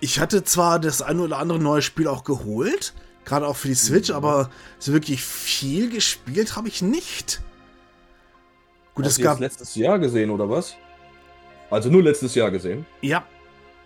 [0.00, 3.74] ich hatte zwar das eine oder andere neue Spiel auch geholt, gerade auch für die
[3.74, 4.16] Switch, mhm.
[4.16, 7.42] aber so wirklich viel gespielt habe ich nicht.
[8.98, 9.38] Gut, Hast es gab.
[9.38, 10.74] letztes Jahr gesehen, oder was?
[11.70, 12.84] Also nur letztes Jahr gesehen?
[13.00, 13.24] Ja.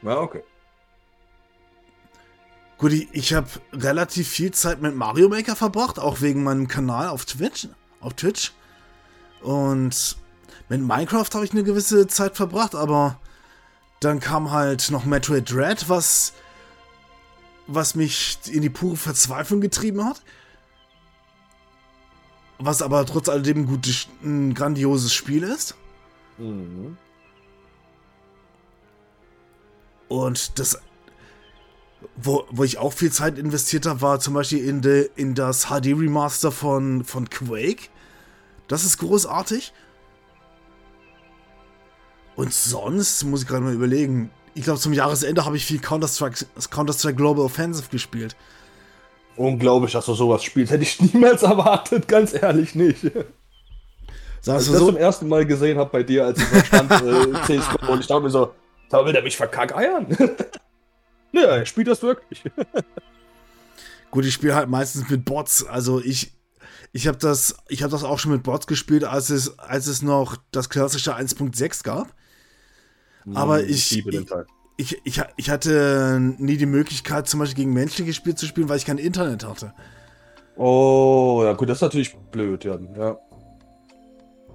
[0.01, 0.43] Ja, okay.
[2.79, 7.27] Gut, ich, habe relativ viel Zeit mit Mario Maker verbracht, auch wegen meinem Kanal auf
[7.27, 7.69] Twitch.
[8.01, 8.53] Auf Twitch.
[9.43, 10.17] Und
[10.71, 13.21] mit Minecraft habe ich eine gewisse Zeit verbracht, aber
[14.01, 16.33] dann kam halt noch Metroid Dread, was,
[17.67, 20.23] was mich in die pure Verzweiflung getrieben hat
[22.65, 25.75] was aber trotz alledem ein, gutes, ein grandioses Spiel ist.
[26.39, 26.97] Mhm.
[30.09, 30.79] Und das,
[32.17, 35.67] wo, wo ich auch viel Zeit investiert habe, war zum Beispiel in, de, in das
[35.67, 37.89] HD-Remaster von, von Quake.
[38.69, 39.73] Das ist großartig.
[42.37, 44.31] Und sonst muss ich gerade mal überlegen.
[44.55, 48.37] Ich glaube, zum Jahresende habe ich viel Counter-Strike Counter Global Offensive gespielt.
[49.37, 50.73] Unglaublich, dass du sowas spielst.
[50.73, 53.03] Hätte ich niemals erwartet, ganz ehrlich nicht.
[54.41, 54.87] Sagst als ich das so?
[54.87, 58.23] zum ersten Mal gesehen habe bei dir, als ich stand, äh, CSGO, und ich dachte
[58.23, 58.53] mir so,
[58.91, 60.07] da will der mich verkackeiern.
[61.33, 62.43] ja, er spielt das wirklich.
[64.11, 65.65] Gut, ich spiele halt meistens mit Bots.
[65.65, 66.33] Also ich,
[66.93, 70.03] ich habe das, ich habe das auch schon mit Bots gespielt, als es, als es
[70.03, 72.13] noch das klassische 1.6 gab.
[73.33, 74.05] Aber hm, ich, ich,
[74.77, 78.79] ich, ich, ich, hatte nie die Möglichkeit, zum Beispiel gegen menschliche Spiele zu spielen, weil
[78.79, 79.73] ich kein Internet hatte.
[80.57, 82.79] Oh, ja gut, das ist natürlich blöd, ja.
[82.97, 83.19] ja.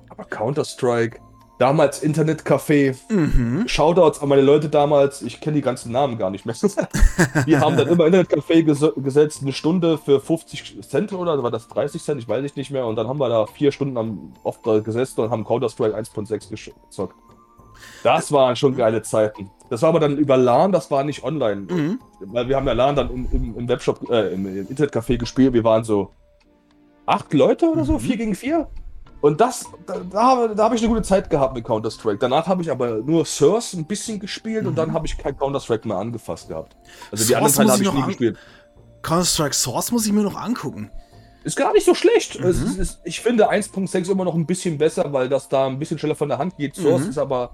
[0.10, 1.20] Aber Counter-Strike,
[1.60, 3.68] damals Internetcafé, mhm.
[3.68, 6.56] Shoutouts an meine Leute damals, ich kenne die ganzen Namen gar nicht mehr.
[7.48, 11.68] Die haben dann immer Internetcafé ges gesetzt, eine Stunde für 50 Cent oder war das
[11.68, 12.86] 30 Cent, ich weiß nicht mehr.
[12.86, 17.16] Und dann haben wir da vier Stunden am, oft gesessen und haben Counter-Strike 1.6 gezockt.
[18.04, 19.50] Das waren schon geile Zeiten.
[19.70, 21.68] Das war aber dann über LAN, das war nicht online.
[21.70, 22.00] Mhm.
[22.22, 25.54] Weil wir haben ja LAN dann im, im, im Webshop, äh, im, Internetcafé gespielt.
[25.54, 26.12] Wir waren so
[27.06, 28.00] acht Leute oder so, mhm.
[28.00, 28.68] vier gegen vier.
[29.20, 32.20] Und das, da, da, da habe ich eine gute Zeit gehabt mit Counter-Strike.
[32.20, 34.70] Danach habe ich aber nur Source ein bisschen gespielt mhm.
[34.70, 36.78] und dann habe ich kein Counter-Strike mehr angefasst gehabt.
[37.12, 38.38] Also die anderen Teile habe ich nie gespielt.
[39.02, 40.92] Counter-Strike Source muss ich mir noch angucken.
[41.44, 42.40] Ist gar nicht so schlecht.
[42.40, 42.46] Mhm.
[42.46, 45.98] Ist, ist, ich finde 1.6 immer noch ein bisschen besser, weil das da ein bisschen
[45.98, 46.76] schneller von der Hand geht.
[46.76, 47.10] Source mhm.
[47.10, 47.52] ist aber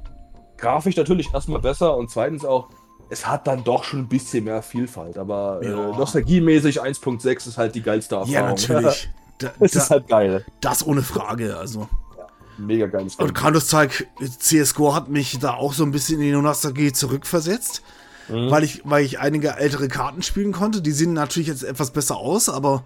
[0.63, 2.69] grafisch natürlich erstmal besser und zweitens auch,
[3.09, 5.17] es hat dann doch schon ein bisschen mehr Vielfalt.
[5.17, 5.89] Aber äh, ja.
[5.89, 8.33] äh, nostalgiemäßig 1.6 ist halt die geilste Erfahrung.
[8.33, 9.09] Ja, natürlich.
[9.39, 10.45] Da, es da, ist halt geil.
[10.61, 11.89] Das ohne Frage, also.
[12.15, 12.27] Ja,
[12.59, 14.05] mega geiles Und Counter-Strike
[14.37, 17.81] CSGO hat mich da auch so ein bisschen in die Nostalgie zurückversetzt.
[18.29, 18.51] Mhm.
[18.51, 20.83] Weil, ich, weil ich einige ältere Karten spielen konnte.
[20.83, 22.83] Die sehen natürlich jetzt etwas besser aus, aber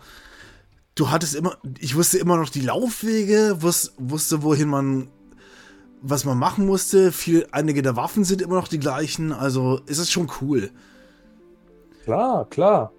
[0.95, 5.09] du hattest immer, ich wusste immer noch die Laufwege, wus, wusste, wohin man
[6.01, 7.11] was man machen musste.
[7.11, 10.69] Viel, einige der Waffen sind immer noch die gleichen, also ist es schon cool.
[12.03, 12.91] Klar, klar.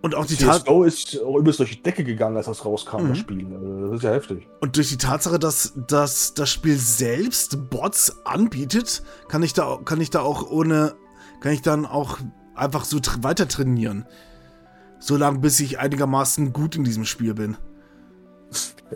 [0.00, 3.08] Und auch die CSGO ist auch übelst durch die Decke gegangen, als das rauskam, mhm.
[3.08, 3.46] das Spiel.
[3.52, 4.46] Also, das ist ja heftig.
[4.60, 10.00] Und durch die Tatsache, dass, dass das Spiel selbst Bots anbietet, kann ich da, kann
[10.00, 10.94] ich da auch ohne,
[11.40, 12.18] kann ich dann auch
[12.54, 14.06] einfach so tr weiter trainieren.
[15.00, 17.56] So lange, bis ich einigermaßen gut in diesem Spiel bin.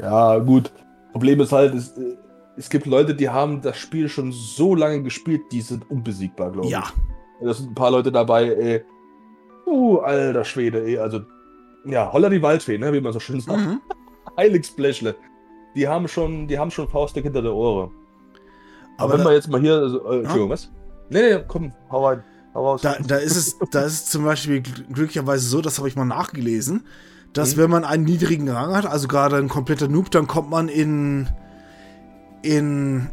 [0.01, 0.73] Ja, gut.
[1.13, 2.17] Problem ist halt, äh,
[2.57, 6.67] es gibt Leute, die haben das Spiel schon so lange gespielt, die sind unbesiegbar, glaube
[6.67, 6.73] ich.
[6.73, 6.85] Ja.
[7.43, 8.85] Da sind ein paar Leute dabei, ey.
[9.67, 10.99] Uh, alter Schwede, ey.
[10.99, 11.21] Also,
[11.85, 13.59] ja, Holler die Waldfee, ne, wie man so schön sagt.
[13.61, 13.81] Mhm.
[14.37, 15.15] Heiligsblechle.
[15.75, 17.91] Die haben schon, die haben schon Faustdick hinter der Ohren.
[18.99, 20.71] Aber, Aber wenn da, wir jetzt mal hier, also, äh, Entschuldigung, was?
[21.11, 22.23] Nee, nee, komm, hau rein.
[22.55, 22.83] Hau raus.
[22.83, 25.97] da, da ist es, da ist es zum Beispiel gl- glücklicherweise so, das habe ich
[25.97, 26.85] mal nachgelesen,
[27.33, 27.61] dass Mhm.
[27.63, 31.29] wenn man einen niedrigen Rang hat, also gerade ein kompletter Noob, dann kommt man in
[32.43, 33.09] in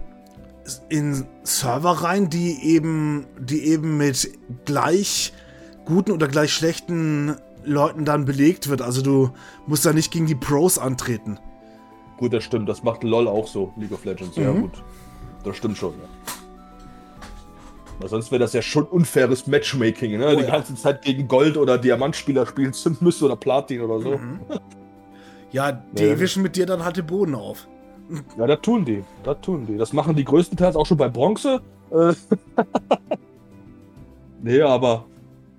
[0.89, 4.29] in Server rein, die eben die eben mit
[4.65, 5.33] gleich
[5.85, 8.81] guten oder gleich schlechten Leuten dann belegt wird.
[8.81, 9.31] Also du
[9.65, 11.39] musst da nicht gegen die Pros antreten.
[12.17, 12.69] Gut, das stimmt.
[12.69, 14.35] Das macht LOL auch so, League of Legends.
[14.37, 14.61] Ja, Mhm.
[14.63, 14.83] gut.
[15.43, 16.07] Das stimmt schon, ja.
[17.99, 20.27] Weil sonst wäre das ja schon unfaires Matchmaking, ne?
[20.33, 20.51] Oh Die ja.
[20.51, 24.17] ganze Zeit gegen Gold- oder Diamantspieler spielen zu müssen oder Platin oder so.
[24.17, 24.39] Mhm.
[25.51, 26.19] Ja, die Nee.
[26.19, 27.67] wischen mit dir dann halt den Boden auf.
[28.37, 29.03] Ja, das tun die.
[29.23, 29.77] Das tun die.
[29.77, 31.61] Das machen die größtenteils auch schon bei Bronze.
[31.91, 32.13] Äh,
[34.41, 35.05] nee, aber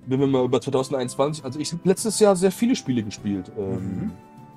[0.06, 3.50] wenn wir mal über 2021, also ich habe letztes Jahr sehr viele Spiele gespielt.
[3.56, 4.12] Ähm,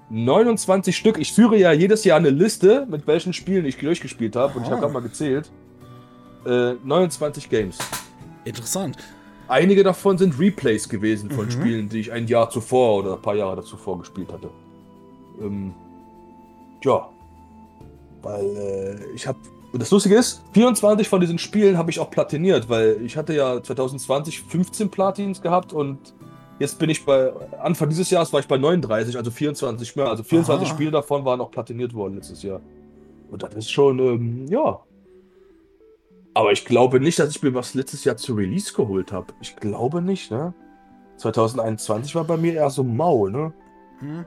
[0.10, 1.18] 29 Stück.
[1.18, 4.58] Ich führe ja jedes Jahr eine Liste, mit welchen Spielen ich durchgespielt habe.
[4.58, 5.52] Und ich habe gerade mal gezählt.
[6.46, 7.78] Äh, 29 Games.
[8.46, 8.98] Interessant.
[9.48, 11.52] Einige davon sind Replays gewesen von Mhm.
[11.52, 14.50] Spielen, die ich ein Jahr zuvor oder ein paar Jahre zuvor gespielt hatte.
[15.42, 15.74] Ähm,
[16.84, 17.10] ja.
[18.24, 19.38] Weil äh, ich habe.
[19.72, 23.34] Und das Lustige ist, 24 von diesen Spielen habe ich auch platiniert, weil ich hatte
[23.34, 26.14] ja 2020 15 Platins gehabt und
[26.60, 27.34] jetzt bin ich bei.
[27.62, 30.08] Anfang dieses Jahres war ich bei 39, also 24 mehr.
[30.08, 30.74] Also 24 Aha.
[30.76, 32.62] Spiele davon waren auch platiniert worden letztes Jahr.
[33.32, 34.80] Und das ist schon, ähm, ja.
[36.36, 39.34] Aber ich glaube nicht, dass ich mir was letztes Jahr zu Release geholt habe.
[39.42, 40.54] Ich glaube nicht, ne?
[41.18, 43.54] 2021 war bei mir eher so mau, ne?
[44.00, 44.26] Hm.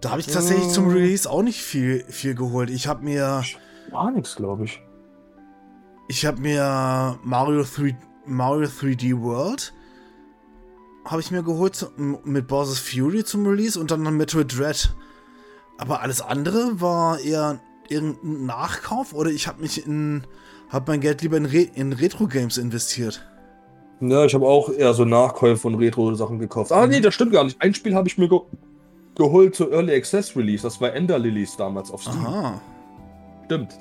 [0.00, 0.94] Da habe ich tatsächlich zum Äh.
[0.94, 2.70] Release auch nicht viel, viel geholt.
[2.70, 3.42] Ich habe mir,
[3.90, 4.80] Gar nichts, glaube ich.
[6.08, 9.72] ich habe mir Mario 3, Mario 3D World
[11.06, 14.94] habe ich mir geholt mit Bowser's Fury zum Release und dann Metroid Dread.
[15.78, 20.24] Aber alles andere war eher irgendein Nachkauf oder ich habe mich in,
[20.68, 23.26] habe mein Geld lieber in, Re, in Retro Games investiert.
[24.00, 26.70] Ja, ich habe auch eher so Nachkäufe von Retro-Sachen gekauft.
[26.70, 27.60] Ah, nee, das stimmt gar nicht.
[27.60, 28.38] Ein Spiel habe ich mir ge
[29.20, 30.62] geholt zur Early Access Release.
[30.62, 32.24] Das war Ender Lilies damals auf Steam.
[32.26, 32.60] Aha.
[33.44, 33.78] Stimmt.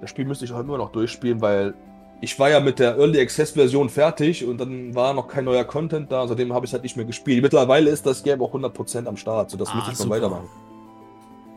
[0.00, 1.74] Das Spiel müsste ich auch immer noch durchspielen, weil
[2.20, 5.64] ich war ja mit der Early Access Version fertig und dann war noch kein neuer
[5.64, 6.26] Content da.
[6.26, 7.42] Seitdem habe ich es halt nicht mehr gespielt.
[7.42, 9.50] Mittlerweile ist das Game auch 100% am Start.
[9.50, 10.10] So, das Ah, müsste ich super.
[10.10, 10.48] weitermachen.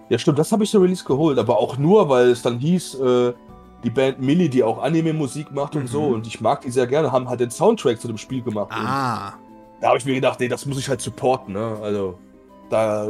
[0.09, 2.95] Ja, stimmt, das habe ich zur Release geholt, aber auch nur, weil es dann hieß,
[2.95, 3.33] äh,
[3.83, 5.87] die Band Milli, die auch Anime-Musik macht und Mhm.
[5.87, 8.71] so, und ich mag die sehr gerne, haben halt den Soundtrack zu dem Spiel gemacht.
[8.71, 9.33] Ah.
[9.79, 11.77] da habe ich mir gedacht, nee, das muss ich halt supporten, ne?
[11.81, 12.19] Also,
[12.71, 13.09] da,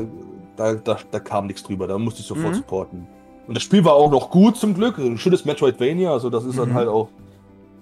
[0.58, 2.58] da, da, da kam nichts drüber, da musste ich sofort Mhm.
[2.58, 3.08] supporten.
[3.48, 6.58] Und das Spiel war auch noch gut zum Glück, ein schönes Metroidvania, also das ist
[6.60, 6.74] dann Mhm.
[6.74, 7.10] halt auch,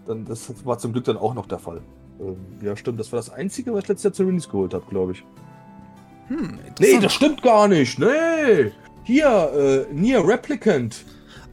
[0.07, 1.81] dann, das war zum Glück dann auch noch der Fall.
[2.19, 4.83] Ähm, ja, stimmt, das war das Einzige, was ich letztes Jahr zur Release geholt habe,
[4.89, 5.23] glaube ich.
[6.27, 8.71] Hm, Nee, das stimmt gar nicht, nee!
[9.03, 11.03] Hier, äh, Nier Replicant.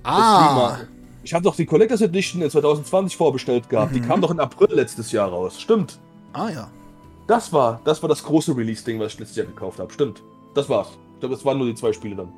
[0.04, 0.78] ah.
[1.22, 3.92] Ich habe doch die Collectors Edition in 2020 vorbestellt gehabt.
[3.96, 4.04] Die Mhm.
[4.06, 5.60] kam doch im April letztes Jahr raus.
[5.60, 5.98] Stimmt.
[6.32, 6.68] Ah ja.
[7.26, 9.92] Das war, das war das große Release-Ding, was ich letztes Jahr gekauft habe.
[9.92, 10.22] Stimmt.
[10.54, 10.88] Das war's.
[11.14, 12.28] Ich glaube, das waren nur die zwei Spiele dann.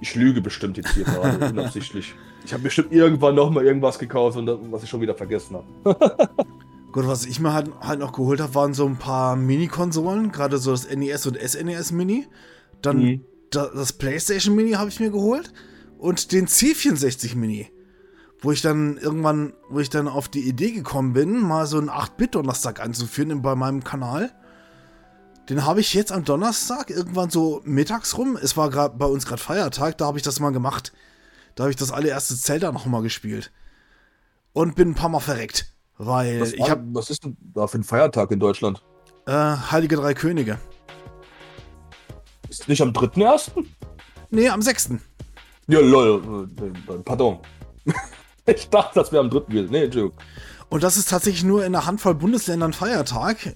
[0.00, 2.14] Ich lüge bestimmt jetzt hier gerade, unabsichtlich.
[2.44, 6.28] Ich habe bestimmt irgendwann noch mal irgendwas gekauft, und was ich schon wieder vergessen habe.
[6.92, 10.58] Gut, was ich mir halt, halt noch geholt habe, waren so ein paar Mini-Konsolen, gerade
[10.58, 12.26] so das NES und SNES Mini.
[12.82, 13.24] Dann Mhm.
[13.50, 15.52] da, das PlayStation Mini habe ich mir geholt
[15.98, 17.68] und den C64 Mini.
[18.46, 21.90] Wo ich dann irgendwann, wo ich dann auf die Idee gekommen bin, mal so einen
[21.90, 24.30] 8-Bit-Donnerstag einzuführen in- bei meinem Kanal.
[25.48, 28.38] Den habe ich jetzt am Donnerstag, irgendwann so mittags rum.
[28.40, 30.92] Es war gerade bei uns gerade Feiertag, da habe ich das mal gemacht.
[31.56, 33.50] Da habe ich das allererste Zelda noch mal gespielt.
[34.52, 35.74] Und bin ein paar Mal verreckt.
[35.98, 38.80] Weil Was, ich habe was ist denn da für ein Feiertag in Deutschland?
[39.26, 40.60] äh, Heilige Drei Könige.
[42.48, 43.64] Ist nicht am 3.1.?
[44.30, 44.90] Nee, am 6.
[45.66, 46.48] Ja, lol.
[46.60, 47.40] äh, äh, Pardon.
[48.46, 49.40] Ich dachte, das wäre am 3.
[49.40, 49.70] gewesen.
[49.70, 50.16] Nee, Entschuldigung.
[50.68, 53.54] Und das ist tatsächlich nur in einer Handvoll Bundesländern Feiertag.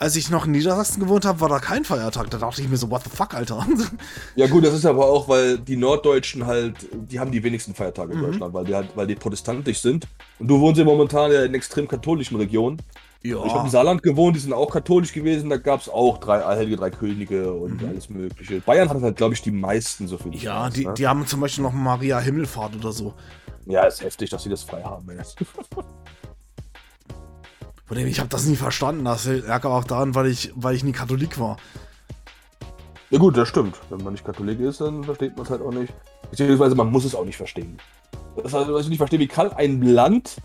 [0.00, 2.30] Als ich noch in Niedersachsen gewohnt habe, war da kein Feiertag.
[2.30, 3.66] Da dachte ich mir so, what the fuck, Alter.
[4.36, 8.12] Ja gut, das ist aber auch, weil die Norddeutschen halt, die haben die wenigsten Feiertage
[8.12, 8.24] in Mhm.
[8.26, 10.06] Deutschland, weil die halt, weil die protestantisch sind.
[10.38, 12.80] Und du wohnst ja momentan ja in extrem katholischen Regionen.
[13.22, 13.44] Ja.
[13.44, 16.42] Ich habe im Saarland gewohnt, die sind auch katholisch gewesen, da gab es auch drei
[16.42, 17.88] Heilige Drei Könige und Mhm.
[17.88, 18.60] alles mögliche.
[18.60, 20.94] Bayern hat halt, glaube ich, die meisten, so viel ja, weiß, die, ne?
[20.94, 23.14] die haben zum Beispiel noch Maria Himmelfahrt oder so.
[23.66, 25.06] Ja, ist heftig, dass sie das frei haben.
[27.86, 29.04] Von dem, ich habe das nie verstanden.
[29.04, 31.56] Das lag aber auch daran, weil ich, weil ich nie Katholik war.
[33.10, 33.76] Ja gut, das stimmt.
[33.88, 35.92] Wenn man nicht Katholik ist, dann versteht man es halt auch nicht.
[36.30, 37.78] Beziehungsweise man muss es auch nicht verstehen.
[38.36, 40.36] Das heißt, was ich nicht verstehe, wie kann ein Land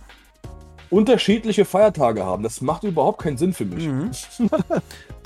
[0.93, 2.43] unterschiedliche Feiertage haben?
[2.43, 3.87] Das macht überhaupt keinen Sinn für mich.
[3.87, 4.11] Mhm.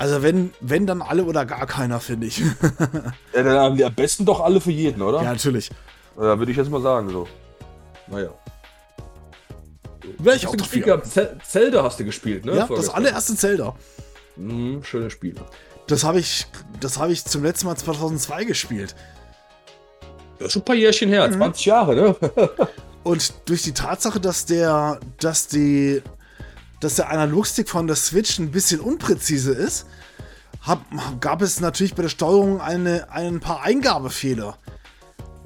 [0.00, 2.40] Also wenn, wenn dann alle oder gar keiner, finde ich.
[3.34, 5.22] Ja, dann haben die am besten doch alle für jeden, oder?
[5.22, 5.70] ja, natürlich.
[6.16, 7.26] Da würde ich jetzt mal sagen, so.
[8.06, 8.30] Naja.
[10.18, 11.02] Wäre ich auch dafür.
[11.44, 12.52] Zelda hast du gespielt, ne?
[12.52, 12.94] Ja, das Vorgestern.
[12.94, 13.74] allererste Zelda.
[14.36, 15.40] Mhm, schöne Spiele.
[15.88, 16.46] Das habe ich,
[16.80, 18.94] das habe ich zum letzten Mal 2002 gespielt.
[20.38, 22.16] Das ist schon ein paar Jährchen her, 20 Jahre, ne?
[23.08, 26.02] Und durch die Tatsache, dass der, dass die,
[26.78, 29.86] dass der Analogstick von der Switch ein bisschen unpräzise ist,
[30.60, 30.84] hab,
[31.18, 34.58] gab es natürlich bei der Steuerung eine, ein paar Eingabefehler.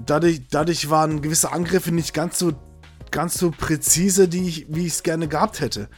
[0.05, 2.53] Dadurch, dadurch waren gewisse Angriffe nicht ganz so,
[3.13, 5.89] ganz so präzise, die ich, wie ich es gerne gehabt hätte.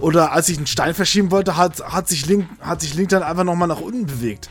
[0.00, 3.22] Oder als ich einen Stein verschieben wollte, hat, hat, sich Link, hat sich Link dann
[3.22, 4.50] einfach nochmal nach unten bewegt.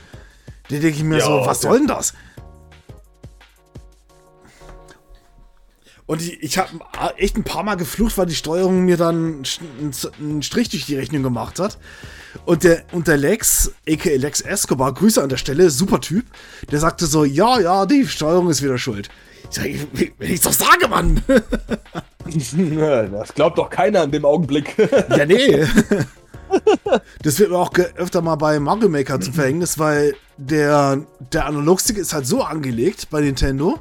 [0.69, 1.67] Da denke ich mir Ja, so, was okay.
[1.67, 2.13] soll denn das?
[6.08, 6.70] Und ich, ich habe
[7.17, 9.43] echt ein paar Mal geflucht, weil die Steuerung mir dann
[10.20, 11.78] einen Strich durch die Rechnung gemacht hat.
[12.46, 14.17] Und der, und der Lex, a.k.a.
[14.17, 16.26] Lex Escobar, Grüße an der Stelle, super Typ,
[16.72, 19.10] der sagte so, ja, ja, die Steuerung ist wieder schuld.
[19.50, 19.65] Ich sag,
[20.17, 21.22] wenn ich's doch sage, Mann.
[22.26, 24.76] das glaubt doch keiner in dem Augenblick.
[25.10, 25.65] ja, nee.
[27.24, 31.02] Das wird mir auch öfter mal bei Mario Maker zum Verhängnis, weil der,
[31.34, 33.80] der Analogstick ist halt so angelegt bei Nintendo,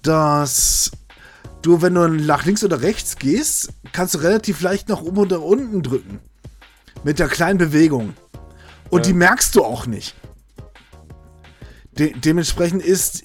[0.00, 0.90] dass
[1.62, 5.42] du, wenn du nach links oder rechts gehst, kannst du relativ leicht nach oben oder
[5.42, 6.20] unten drücken.
[7.04, 8.14] Mit der kleinen Bewegung.
[8.90, 9.12] Und Ja.
[9.12, 10.14] die merkst du auch nicht.
[11.98, 13.24] De dementsprechend ist,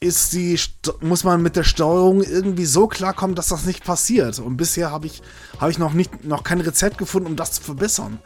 [0.00, 0.58] ist die,
[1.00, 4.38] muss man mit der Steuerung irgendwie so klarkommen, dass das nicht passiert.
[4.38, 5.22] Und bisher habe ich,
[5.58, 8.18] habe ich noch, nicht, noch kein Rezept gefunden, um das zu verbessern.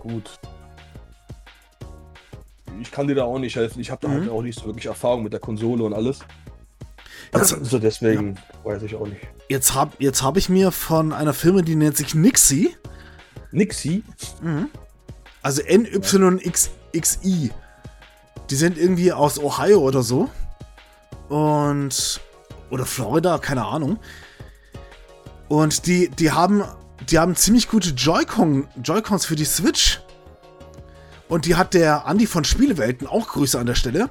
[0.00, 0.38] Gut.
[2.80, 3.80] Ich kann dir da auch nicht helfen.
[3.80, 6.20] Ich habe da halt auch nicht so wirklich Erfahrung mit der Konsole und alles.
[7.34, 9.20] Jetzt, So deswegen weiß ich auch nicht.
[9.48, 12.76] jetzt habe jetzt hab ich mir von einer Firma, die nennt sich Nixie,
[13.52, 14.04] Nixie?
[15.42, 17.50] also NYXXI.
[18.50, 20.28] Die sind irgendwie aus Ohio oder so.
[21.28, 22.20] Und.
[22.70, 23.98] Oder Florida, keine Ahnung.
[25.48, 26.64] Und die, die haben.
[27.10, 30.00] Die haben ziemlich gute Joy-Con, Joy-Cons für die Switch.
[31.28, 34.08] Und die hat der Andi von Spielewelten, auch Grüße an der Stelle,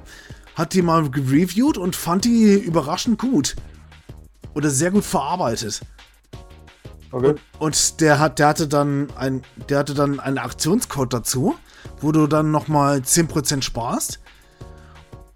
[0.56, 3.54] hat die mal gereviewt und fand die überraschend gut.
[4.54, 5.82] Oder sehr gut verarbeitet.
[7.12, 7.34] Okay.
[7.58, 11.54] Und der hat, der hatte dann ein, der hatte dann einen Aktionscode dazu,
[12.00, 14.18] wo du dann nochmal 10% sparst.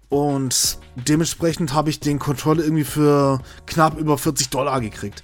[0.09, 5.23] Und dementsprechend habe ich den Controller irgendwie für knapp über 40 Dollar gekriegt.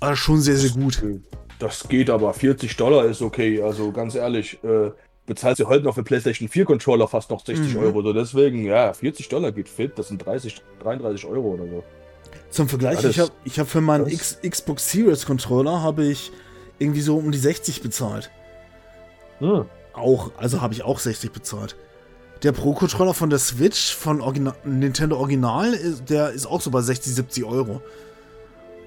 [0.00, 1.02] Also schon sehr, sehr gut.
[1.58, 2.32] Das geht aber.
[2.32, 3.62] 40 Dollar ist okay.
[3.62, 4.90] Also ganz ehrlich, äh,
[5.26, 7.82] bezahlst du heute noch für PlayStation 4 Controller fast noch 60 Mhm.
[7.82, 8.02] Euro.
[8.02, 9.92] So deswegen, ja, 40 Dollar geht fit.
[9.98, 11.84] Das sind 30, 33 Euro oder so.
[12.50, 16.30] Zum Vergleich, Ja, ich habe ich hab für meinen X, Xbox Series Controller habe ich
[16.78, 18.30] irgendwie so um die 60 bezahlt.
[19.38, 19.64] Hm.
[19.94, 21.76] Auch, also habe ich auch 60 bezahlt.
[22.42, 27.14] Der Pro-Controller von der Switch von Origina Nintendo Original, der ist auch so bei 60,
[27.14, 27.80] 70 Euro.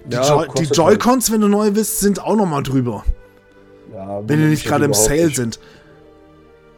[0.05, 0.75] Die, Ja, Joy die halt.
[0.77, 3.03] Joy-Cons, wenn du neu bist, sind auch nochmal drüber.
[3.93, 5.35] Ja, Wenn die nicht mich gerade im Sale nicht.
[5.37, 5.59] sind.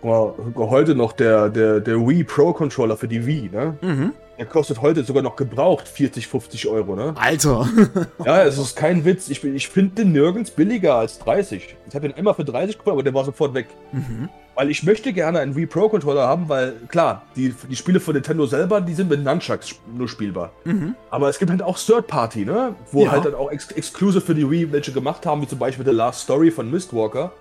[0.04, 3.78] Heute noch der, der, der Wii Pro Controller für die Wii, ne?
[3.82, 4.14] Mhm.
[4.38, 7.14] Der kostet heute sogar noch gebraucht 40, 50 Euro, ne?
[7.20, 7.68] Alter.
[8.26, 9.30] Ja, es ist kein Witz.
[9.30, 11.76] Ich, ich finde den nirgends billiger als 30.
[11.90, 13.68] Ich habe den einmal für 30 gefunden, aber der war sofort weg.
[13.92, 14.30] mhm.
[14.56, 18.14] Weil ich möchte gerne einen Wii Pro Controller haben, weil klar, die, die Spiele von
[18.14, 20.52] Nintendo selber, die sind mit Nunchucks nur spielbar.
[20.66, 20.96] Mhm.
[21.12, 22.76] Aber es gibt halt auch Third Party, ne?
[22.92, 23.12] Wo Ja.
[23.12, 25.92] halt dann auch ex exclusive für die Wii welche gemacht haben, wie zum Beispiel The
[25.92, 27.32] Last Story von Mistwalker.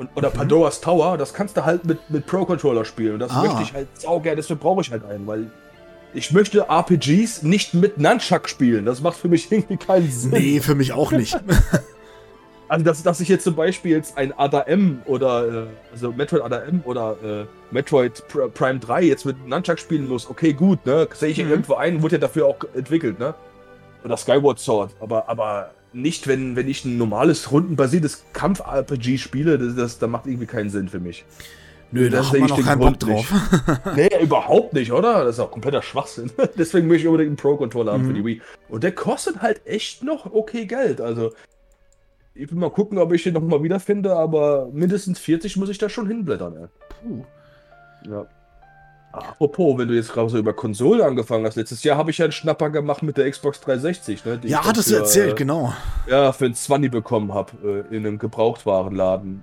[0.00, 3.12] Und, oder Pandora's Tower, das kannst du halt mit, mit Pro-Controller spielen.
[3.14, 3.42] Und das Ah.
[3.42, 5.50] möchte ich halt saugern, deswegen brauche ich halt einen, weil
[6.14, 8.86] ich möchte RPGs nicht mit Nunchuck spielen.
[8.86, 10.30] Das macht für mich irgendwie keinen Sinn.
[10.32, 11.38] Nee, für mich auch nicht.
[12.68, 16.82] Also, dass, dass ich jetzt zum Beispiel jetzt ein ADM oder, äh, also Metroid ADM
[16.84, 21.08] oder äh, Metroid Pr Prime 3 jetzt mit Nunchuck spielen muss, okay, gut, ne?
[21.12, 21.50] Sehe ich Mhm.
[21.50, 23.34] irgendwo ein, wurde ja dafür auch entwickelt, ne?
[24.04, 29.74] Oder Skyward Sword, aber, aber nicht, wenn, wenn ich ein normales, rundenbasiertes Kampf-RPG spiele, das,
[29.74, 31.24] das, das macht irgendwie keinen Sinn für mich.
[31.92, 33.32] Nö, da man ich noch den keinen Bock drauf.
[33.96, 35.24] Nee, überhaupt nicht, oder?
[35.24, 36.30] Das ist auch kompletter Schwachsinn.
[36.56, 38.06] Deswegen möchte ich unbedingt einen Pro-Controller haben Mhm.
[38.08, 38.42] für die Wii.
[38.68, 41.00] Und der kostet halt echt noch okay Geld.
[41.00, 41.32] Also,
[42.34, 45.88] ich will mal gucken, ob ich den nochmal wiederfinde, aber mindestens 40 muss ich da
[45.88, 46.66] schon hinblättern, ey.
[47.02, 47.24] Puh.
[48.08, 48.26] Ja.
[49.12, 52.26] Apropos, wenn du jetzt gerade so über Konsolen angefangen hast, letztes Jahr habe ich ja
[52.26, 54.40] einen Schnapper gemacht mit der Xbox 360, ne?
[54.44, 55.72] Ja, hattest du erzählt, äh, genau.
[56.08, 59.42] Ja, für ein 20 bekommen habe äh, in einem Gebrauchtwarenladen.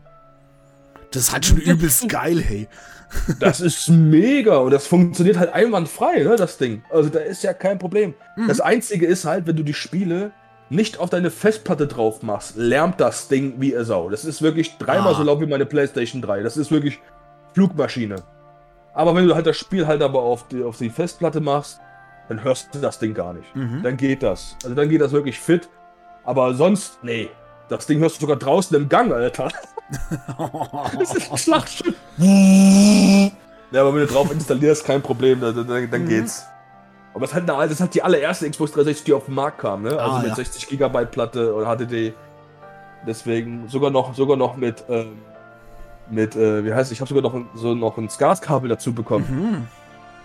[1.11, 2.68] Das ist halt schon übelst geil, hey.
[3.39, 6.84] Das ist mega und das funktioniert halt einwandfrei, ne, das Ding.
[6.89, 8.13] Also da ist ja kein Problem.
[8.36, 8.47] Mhm.
[8.49, 10.32] Das Einzige ist halt, wenn du die Spiele
[10.70, 14.09] nicht auf deine Festplatte drauf machst, lärmt das Ding wie ihr Sau.
[14.09, 15.18] Das ist wirklich dreimal Ah.
[15.18, 16.43] so laut wie meine Playstation 3.
[16.43, 16.99] Das ist wirklich
[17.53, 18.18] Flugmaschine.
[18.97, 21.79] Aber wenn du halt das Spiel halt aber auf die, auf die Festplatte machst,
[22.29, 23.55] dann hörst du das Ding gar nicht.
[23.55, 23.83] Mhm.
[23.83, 24.57] Dann geht das.
[24.63, 25.69] Also dann geht das wirklich fit.
[26.25, 27.29] Aber sonst, nee.
[27.69, 29.49] Das Ding hörst du sogar draußen im Gang, Alter.
[30.99, 31.93] Das ist ein Schlachtschiff.
[32.17, 36.07] Ja, aber wenn du drauf installierst, kein Problem, dann, dann, dann Mhm.
[36.09, 36.45] geht's.
[37.13, 39.83] Aber das halt, eine, das halt die allererste Xbox 360, die auf den Markt kam,
[39.83, 39.89] ne?
[39.91, 40.35] Also Ah, mit ja.
[40.35, 42.13] 60 GB Platte und HDD.
[43.05, 45.19] Deswegen sogar noch, sogar noch mit, ähm,
[46.09, 48.93] mit, äh, wie heißt es, ich habe sogar noch ein, so noch ein SCART-Kabel dazu
[48.93, 49.25] bekommen.
[49.29, 49.67] Mhm.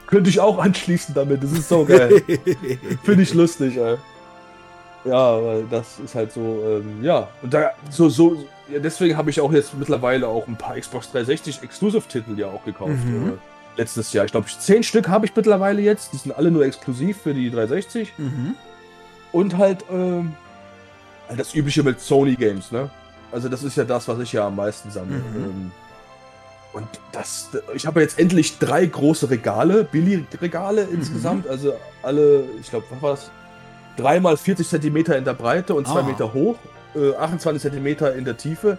[0.07, 2.23] Könnte ich auch anschließen damit, das ist so geil.
[3.03, 3.97] Finde ich lustig, ey.
[5.05, 7.29] Ja, weil das ist halt so, ähm, ja.
[7.43, 11.11] Und da, so, so, ja, deswegen habe ich auch jetzt mittlerweile auch ein paar Xbox
[11.11, 12.93] 360 Exclusive-Titel ja auch gekauft.
[13.05, 13.31] Mhm.
[13.31, 14.25] Äh, letztes Jahr.
[14.25, 16.13] Ich glaube, zehn Stück habe ich mittlerweile jetzt.
[16.13, 18.13] Die sind alle nur exklusiv für die 360.
[18.19, 18.55] Mhm.
[19.33, 20.35] Und halt, ähm,
[21.29, 22.91] halt das übliche mit Sony Games, ne?
[23.33, 25.17] Also das ist ja das, was ich ja am meisten sammle.
[25.17, 25.45] Mhm.
[25.45, 25.71] Ähm,
[26.75, 30.95] und das, ich habe jetzt endlich drei große Regale, Billy-Regale Mhm.
[30.95, 31.47] insgesamt.
[31.47, 33.31] Also alle, ich glaube, was war das?
[33.97, 36.05] Dreimal 40 Zentimeter in der Breite und zwei Ah.
[36.05, 36.57] Meter hoch,
[36.95, 38.79] äh, 28 Zentimeter in der Tiefe.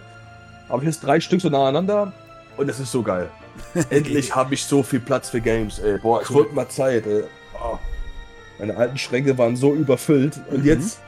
[0.68, 2.12] Habe ich jetzt drei Stück so nah aneinander
[2.56, 3.30] und es ist so geil.
[3.90, 5.98] Endlich habe ich so viel Platz für Games, ey.
[5.98, 6.36] Boah, es Cool.
[6.38, 7.22] wird mal Zeit, ey.
[7.62, 7.78] Oh.
[8.58, 10.64] Meine alten Schränke waren so überfüllt und Mhm.
[10.66, 10.98] jetzt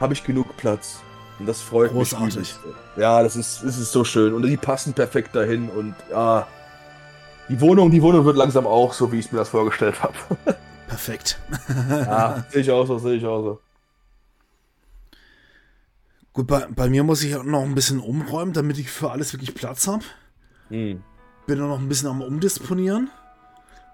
[0.00, 1.00] habe ich genug Platz.
[1.42, 2.36] Und das freut Großartig.
[2.36, 2.54] mich.
[2.62, 2.78] übelst.
[2.96, 4.32] Ja, das ist, das ist so schön.
[4.32, 5.68] Und die passen perfekt dahin.
[5.70, 6.46] Und ja,
[7.48, 10.14] die Wohnung, die Wohnung wird langsam auch so, wie ich mir das vorgestellt habe.
[10.86, 11.40] Perfekt.
[11.90, 13.60] Ja, sehe ich auch so, sehe ich auch so.
[16.32, 19.52] Gut, bei, bei mir muss ich noch ein bisschen umräumen, damit ich für alles wirklich
[19.52, 20.04] Platz habe.
[20.68, 21.02] Hm.
[21.48, 23.10] Bin auch noch ein bisschen am Umdisponieren.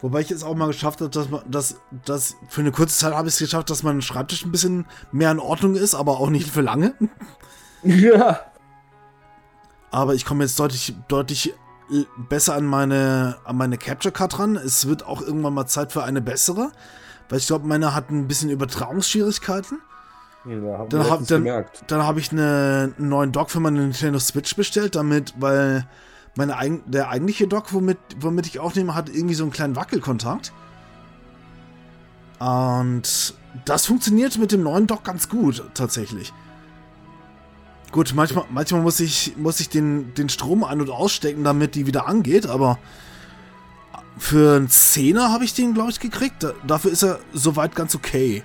[0.01, 3.15] Wobei ich es auch mal geschafft habe, dass man, dass, dass für eine kurze Zeit
[3.15, 6.31] habe ich es geschafft, dass mein Schreibtisch ein bisschen mehr in Ordnung ist, aber auch
[6.31, 6.95] nicht für lange.
[7.85, 8.41] Ja.
[9.91, 11.55] Aber ich komme jetzt deutlich, deutlich
[12.29, 14.57] besser an meine, an meine Capture Card ran.
[14.57, 16.73] Es wird auch irgendwann mal Zeit für eine bessere.
[17.29, 19.79] Weil ich glaube, meine hat ein bisschen Übertragungsschwierigkeiten.
[20.45, 21.85] ja hab Dann hab- letztens dann- gemerkt.
[21.87, 25.87] Dann habe ich eine, einen neuen Dock für meine Nintendo Switch bestellt, damit, weil
[26.39, 30.53] meine, der eigentliche Dock, womit, womit ich aufnehme, hat irgendwie so einen kleinen Wackelkontakt.
[32.39, 33.35] Und
[33.65, 36.33] das funktioniert mit dem neuen Dock ganz gut, tatsächlich.
[37.91, 41.87] Gut, manchmal, manchmal muss ich, muss ich den, den Strom an- und ausstecken, damit die
[41.87, 42.79] wieder angeht, aber
[44.19, 46.43] für einen Zehner habe ich den, glaube ich, gekriegt.
[46.43, 48.43] Da, dafür ist er soweit ganz okay.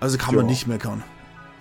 [0.00, 0.50] Also kann man Ja.
[0.50, 1.02] nicht meckern.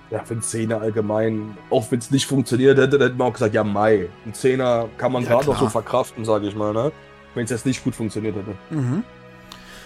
[0.10, 3.34] Ja, für einen Zehner allgemein, auch wenn es nicht funktioniert hätte, dann hätte man auch
[3.34, 4.08] gesagt, ja, Mai.
[4.26, 6.92] Ein Zehner kann man Ja, gerade noch so verkraften, sage ich mal, ne?
[7.36, 8.56] Wenn es jetzt nicht gut funktioniert hätte.
[8.70, 9.04] Mhm.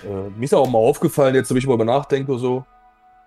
[0.04, 2.66] Äh, mir ist auch mal aufgefallen, jetzt, wenn ich mal über nachdenke, so.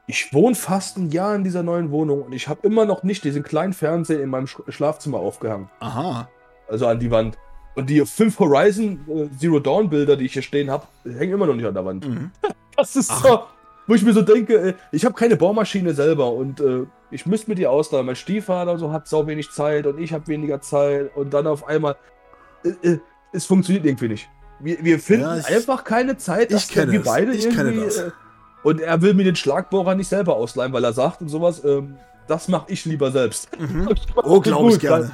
[0.07, 3.24] Ich wohne fast ein Jahr in dieser neuen Wohnung und ich habe immer noch nicht
[3.24, 5.70] diesen kleinen Fernseher in meinem Sch Schlafzimmer aufgehangen.
[5.80, 6.28] Aha.
[6.68, 7.38] Also an die Wand.
[7.74, 11.47] Und die fünf Horizon äh, Zero Dawn Bilder, die ich hier stehen habe, hängen immer
[11.47, 12.07] noch nicht an der Wand.
[12.07, 12.30] Mhm.
[12.76, 13.22] Das ist Ach.
[13.24, 13.40] so,
[13.87, 17.51] wo ich mir so denke, äh, ich habe keine Bohrmaschine selber und äh, ich müsste
[17.51, 18.07] mir die ausleihen.
[18.07, 21.66] Mein Stiefvater so hat sau wenig Zeit und ich habe weniger Zeit und dann auf
[21.66, 21.97] einmal,
[22.64, 22.99] äh, äh,
[23.32, 24.28] es funktioniert irgendwie nicht.
[24.61, 27.85] Wir, wir finden Ja, ich- einfach keine Zeit, ich kenne wir beide ich kenne irgendwie.
[27.87, 27.99] das.
[27.99, 28.11] Äh,
[28.62, 31.97] und er will mir den Schlagbohrer nicht selber ausleihen, weil er sagt und sowas, ähm,
[32.28, 33.49] das mache ich lieber selbst.
[33.61, 33.89] Mhm.
[34.16, 35.05] Oh, glaube ich gerne.
[35.09, 35.12] dann-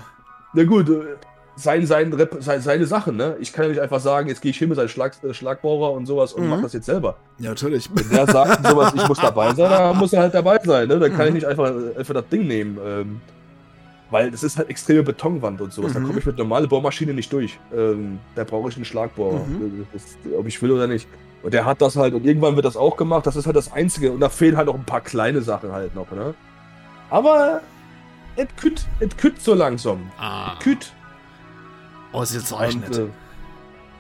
[0.53, 1.17] Na gut, äh,
[1.61, 3.37] sein, sein, Rep- sein, seine Sachen, ne?
[3.41, 5.93] Ich kann ja nicht einfach sagen, jetzt gehe ich hin mit seinem Schlag, äh, Schlagbohrer
[5.93, 6.51] und sowas und Mhm.
[6.51, 7.17] mach das jetzt selber.
[7.39, 7.89] Ja, natürlich.
[7.95, 10.99] Wenn der sagt sowas, ich muss dabei sein, dann muss er halt dabei sein, ne?
[10.99, 11.35] Dann kann ich Mhm.
[11.35, 12.79] nicht einfach, einfach das Ding nehmen.
[12.85, 13.21] Ähm,
[14.11, 15.93] weil das ist halt extreme Betonwand und sowas.
[15.93, 16.07] Da Mhm.
[16.09, 17.59] komme ich mit normaler Bohrmaschine nicht durch.
[17.77, 19.87] Ähm, da brauche ich einen Schlagbohrer, Mhm.
[19.93, 20.03] das,
[20.37, 21.07] ob ich will oder nicht.
[21.43, 23.27] Und der hat das halt und irgendwann wird das auch gemacht.
[23.27, 24.11] Das ist halt das Einzige.
[24.13, 26.35] Und da fehlen halt noch ein paar kleine Sachen halt noch, ne?
[27.09, 27.61] Aber
[28.37, 30.11] es kütt, es kütt so langsam.
[30.19, 30.55] Ah.
[30.63, 30.93] Kütt.
[32.13, 32.99] Ausgezeichnet.
[32.99, 33.11] Und,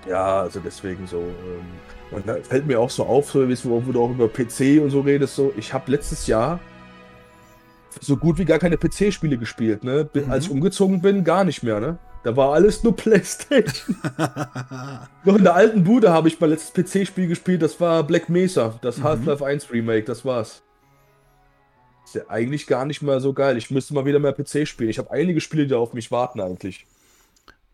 [0.06, 1.18] äh, ja, also deswegen so.
[1.18, 1.64] Ähm,
[2.10, 5.00] und da fällt mir auch so auf, so, wo, du auch über PC und so
[5.00, 6.58] redest, so, ich habe letztes Jahr
[8.00, 10.08] so gut wie gar keine PC-Spiele gespielt, ne?
[10.12, 10.30] Mhm.
[10.30, 11.98] Als ich umgezogen bin, gar nicht mehr, ne?
[12.22, 13.96] Da war alles nur Playstation.
[15.24, 18.78] Noch in der alten Bude habe ich mein letztes PC-Spiel gespielt, das war Black Mesa,
[18.82, 19.04] das Mhm.
[19.04, 20.62] Half-Life 1 Remake, das war's.
[22.04, 23.56] Ist ja eigentlich gar nicht mehr so geil.
[23.56, 24.90] Ich müsste mal wieder mehr PC spielen.
[24.90, 26.86] Ich habe einige Spiele, die auf mich warten eigentlich.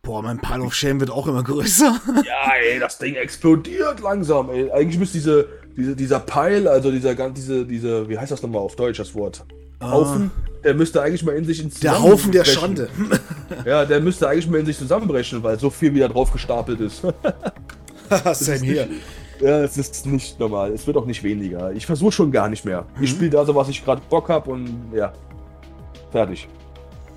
[0.07, 2.00] Boah, mein Pile of Shame wird auch immer größer.
[2.24, 4.70] Ja, ey, das Ding explodiert langsam, ey.
[4.70, 8.62] Eigentlich müsste diese, diese, dieser Pile, also dieser, gan- diese, diese, wie heißt das nochmal
[8.62, 9.44] auf Deutsch, das Wort?
[9.82, 10.30] Haufen,
[10.64, 12.44] der müsste eigentlich mal in sich ins Der Haufen der.
[12.44, 12.88] Schande.
[13.64, 17.02] Ja, der müsste eigentlich mal in sich zusammenbrechen, weil so viel wieder drauf gestapelt ist.
[18.32, 18.88] Same hier.
[19.40, 20.72] Ja, es ist nicht normal.
[20.72, 21.70] Es wird auch nicht weniger.
[21.72, 22.86] Ich versuche schon gar nicht mehr.
[23.00, 25.12] Ich spiele da so, was ich gerade Bock habe und ja,
[26.11, 26.48] fertig.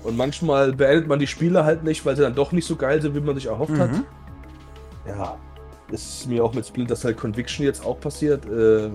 [0.02, 3.02] Und manchmal beendet man die Spiele halt nicht, weil sie dann doch nicht so geil
[3.02, 3.92] sind, wie man sich erhofft hat.
[3.92, 4.04] Mhm.
[5.06, 5.36] Ja,
[5.90, 8.46] das ist mir auch mit Splinter Cell Conviction jetzt auch passiert.
[8.46, 8.90] Äh,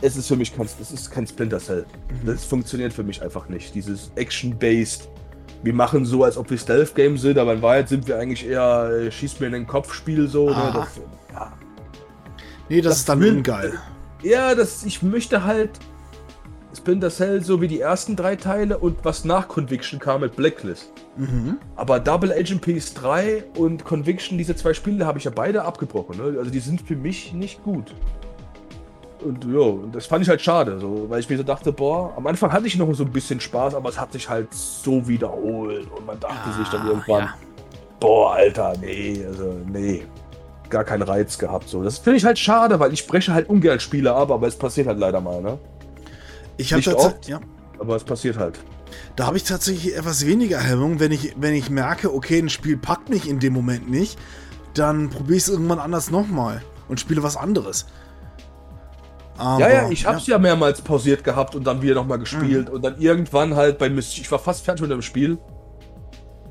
[0.00, 1.84] es ist für mich kein, es ist kein Splinter Cell.
[2.24, 3.74] Das funktioniert für mich einfach nicht.
[3.74, 5.08] Dieses Action-Based.
[5.62, 8.90] Wir machen so, als ob wir Stealth-Game sind, aber in Wahrheit sind wir eigentlich eher
[8.90, 10.48] äh, Schieß mir in den Kopf-Spiel so.
[10.50, 10.70] Ne?
[10.74, 10.88] Das,
[11.32, 11.52] ja,
[12.68, 13.74] Nee, das, Das ist dann will- ungeil.
[14.22, 15.70] ja, das, ich möchte halt
[16.74, 20.90] Splinter Cell so wie die ersten drei Teile und was nach Conviction kam mit Blacklist.
[21.16, 21.58] Mhm.
[21.76, 26.16] Aber Double Agent Peace 3 und Conviction, diese zwei Spiele habe ich ja beide abgebrochen.
[26.16, 26.38] Ne?
[26.38, 27.94] Also die sind für mich nicht gut.
[29.24, 32.26] Und ja, das fand ich halt schade, so, weil ich mir so dachte, boah, am
[32.26, 35.86] Anfang hatte ich noch so ein bisschen Spaß, aber es hat sich halt so wiederholt
[35.96, 37.34] und man dachte sich dann Ah, irgendwann, ja.
[38.00, 40.02] boah, Alter, nee, also nee,
[40.68, 41.68] gar keinen Reiz gehabt.
[41.68, 41.84] So.
[41.84, 44.88] Das finde ich halt schade, weil ich breche halt ungern Spiele ab, aber es passiert
[44.88, 45.56] halt leider mal, ne?
[46.62, 47.28] Ich habe oft.
[47.28, 47.40] ja,
[47.78, 48.58] Aber es passiert halt.
[49.16, 52.76] da habe ich tatsächlich etwas weniger Hemmung, wenn ich, wenn ich merke, okay, ein Spiel
[52.76, 54.18] packt mich in dem Moment nicht,
[54.74, 57.86] dann probiere ich es irgendwann anders nochmal und spiele was anderes.
[59.38, 60.38] Aber, Ja, ja, ich hab's ja.
[60.38, 62.74] mehrmals pausiert gehabt und dann wieder nochmal gespielt Mhm.
[62.74, 65.38] und dann irgendwann halt bei Mission, ich war fast fertig mit dem Spiel.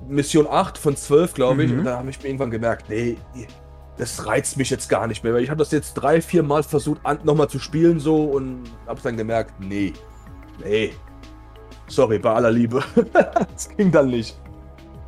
[0.07, 1.79] Mission 8 von 12, glaube ich, Mhm.
[1.79, 3.17] und da habe ich mir irgendwann gemerkt, nee,
[4.01, 6.63] das reizt mich jetzt gar nicht mehr, weil ich habe das jetzt drei, vier Mal
[6.63, 9.93] versucht, nochmal zu spielen so und hab's dann gemerkt, nee,
[10.65, 10.93] nee,
[11.87, 12.83] sorry, bei aller Liebe,
[13.53, 14.35] das ging dann nicht.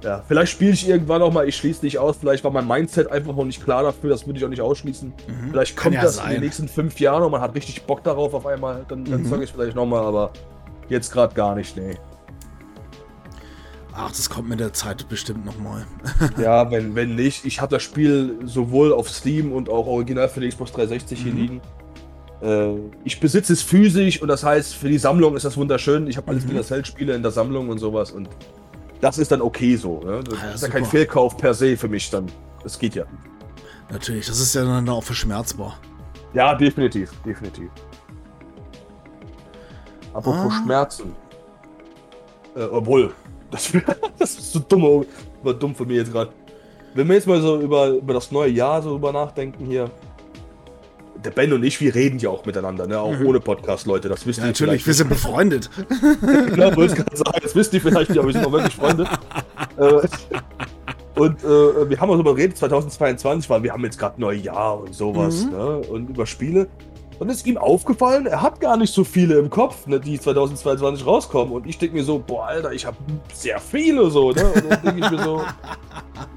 [0.03, 3.11] Ja, vielleicht spiele ich irgendwann noch mal, ich schließe nicht aus, vielleicht war mein Mindset
[3.11, 5.09] einfach noch nicht klar dafür, das würde ich auch nicht ausschließen.
[5.27, 5.49] Mhm.
[5.49, 6.31] Vielleicht kommt ja das in sein.
[6.33, 8.85] den nächsten fünf Jahren und man hat richtig Bock darauf auf einmal.
[8.89, 9.25] Dann, dann Mhm.
[9.27, 10.31] sage ich vielleicht nochmal, aber
[10.87, 11.95] jetzt gerade gar nicht, nee.
[13.95, 15.85] Ach, das kommt mit der Zeit bestimmt nochmal.
[16.37, 17.45] ja, wenn, wenn nicht.
[17.45, 21.31] Ich habe das Spiel sowohl auf Steam und auch original für die Xbox 360 hier
[21.33, 21.37] Mhm.
[21.37, 21.61] liegen.
[22.41, 22.73] Äh,
[23.03, 26.07] ich besitze es physisch und das heißt, für die Sammlung ist das wunderschön.
[26.07, 26.41] Ich habe alle Mhm.
[26.41, 28.29] Splinter Cell-Spiele in der Sammlung und sowas und
[28.99, 29.99] das ist dann okay so.
[30.01, 30.21] Ne?
[30.23, 30.97] Das Ah ja, ist ja kein super.
[30.97, 32.25] Fehlkauf per se für mich dann.
[32.63, 33.03] Das geht ja.
[33.91, 35.77] Natürlich, das ist ja dann auch verschmerzbar.
[36.33, 37.69] Ja, definitiv, definitiv.
[40.13, 40.63] Apropos Ah.
[40.63, 41.15] Schmerzen.
[42.55, 43.13] Äh, obwohl,
[43.53, 43.71] das,
[44.19, 45.05] das ist so dumm,
[45.43, 46.31] war dumm von mir jetzt gerade.
[46.95, 49.89] Wenn wir jetzt mal so über, über das neue Jahr so über nachdenken hier.
[51.23, 52.99] Der Ben und ich, wir reden ja auch miteinander, ne?
[52.99, 53.25] auch Mhm.
[53.27, 54.09] ohne Podcast, Leute.
[54.09, 55.69] Das wisst Ja, ihr natürlich, wir sind befreundet.
[56.57, 58.75] Ja, wollte ich gerade sagen, das wisst ihr vielleicht nicht, aber wir sind auch wirklich
[58.75, 59.07] Freunde.
[59.77, 64.81] äh, und äh, wir haben auch darüber geredet, 2022, weil wir haben jetzt gerade Neujahr
[64.81, 65.51] und sowas, Mhm.
[65.51, 65.77] ne?
[65.89, 66.67] Und über Spiele.
[67.23, 71.07] Und ist ihm aufgefallen, er hat gar nicht so viele im Kopf, ne, die 2022
[71.07, 71.53] rauskommen.
[71.53, 72.97] Und ich denke mir so, boah, Alter, ich habe
[73.33, 74.43] sehr viele so, ne?
[74.43, 75.41] Und dann denke ich mir so,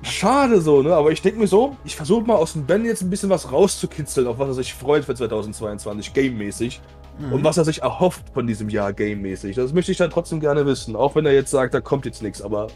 [0.02, 0.94] schade so, ne?
[0.94, 3.50] Aber ich denke mir so, ich versuche mal aus dem Ben jetzt ein bisschen was
[3.50, 6.80] rauszukitzeln, auf was er sich freut für 2022, gamemäßig.
[7.18, 7.32] Mhm.
[7.32, 9.56] Und was er sich erhofft von diesem Jahr gamemäßig.
[9.56, 10.94] Das möchte ich dann trotzdem gerne wissen.
[10.94, 12.68] Auch wenn er jetzt sagt, da kommt jetzt nichts, aber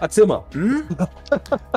[0.00, 0.44] erzähl mal.
[0.52, 0.82] Hm?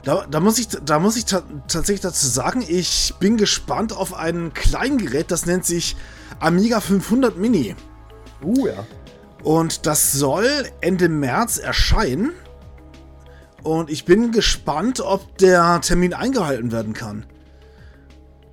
[0.04, 4.14] Da, da muss ich, da muss ich ta tatsächlich dazu sagen, ich bin gespannt auf
[4.14, 5.96] ein Kleingerät, das nennt sich
[6.40, 7.76] Amiga 500 Mini.
[8.44, 8.86] Uh, ja.
[9.44, 10.48] Und das soll
[10.82, 12.32] Ende März erscheinen.
[13.64, 17.26] Und ich bin gespannt, ob der Termin eingehalten werden kann.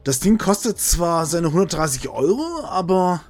[0.04, 3.22] Das Ding kostet zwar seine 130 Euro, aber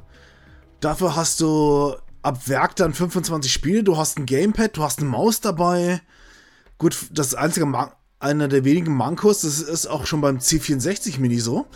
[0.81, 5.09] dafür hast du ab Werk dann 25 Spiele, du hast ein Gamepad, du hast eine
[5.09, 6.01] Maus dabei.
[6.81, 11.39] Gut, das einzige, Man einer der wenigen Mankos, das ist auch schon beim C64 Mini
[11.39, 11.67] so,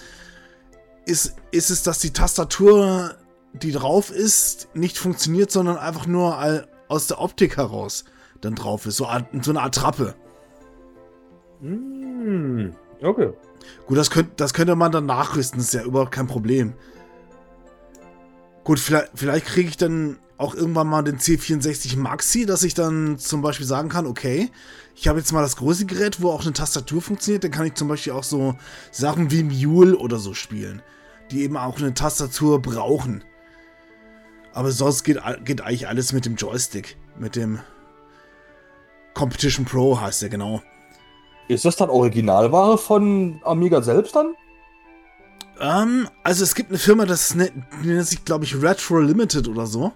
[1.05, 3.15] ist, ist es, dass die Tastatur,
[3.53, 8.05] die drauf ist, nicht funktioniert, sondern einfach nur all- aus der Optik heraus
[8.41, 8.97] dann drauf ist.
[8.97, 9.07] So,
[9.43, 10.15] so eine Attrappe.
[11.61, 12.71] Mm,
[13.03, 13.31] okay.
[13.87, 16.73] Gut, das, könnt, das könnte man dann nachrüsten, ist ja überhaupt kein Problem.
[18.65, 23.19] Gut, vielleicht, vielleicht kriege ich dann auch irgendwann mal den C64 Maxi, dass ich dann
[23.19, 24.51] zum Beispiel sagen kann, okay,
[24.97, 27.75] ich habe jetzt mal das große Gerät, wo auch eine Tastatur funktioniert, dann kann ich
[27.75, 28.57] zum Beispiel auch so
[28.91, 30.83] Sachen wie Mule oder so spielen,
[31.31, 33.23] die eben auch eine Tastatur brauchen.
[34.53, 37.61] Aber sonst geht, geht eigentlich alles mit dem Joystick, mit dem
[39.15, 40.63] Competition Pro heißt der genau.
[41.49, 44.35] Ist das dann Originalware von Amiga selbst dann?
[45.61, 49.67] Ähm, also es gibt eine Firma, das nennt, nennt sich, glaube ich, Retro Limited oder
[49.67, 49.93] so.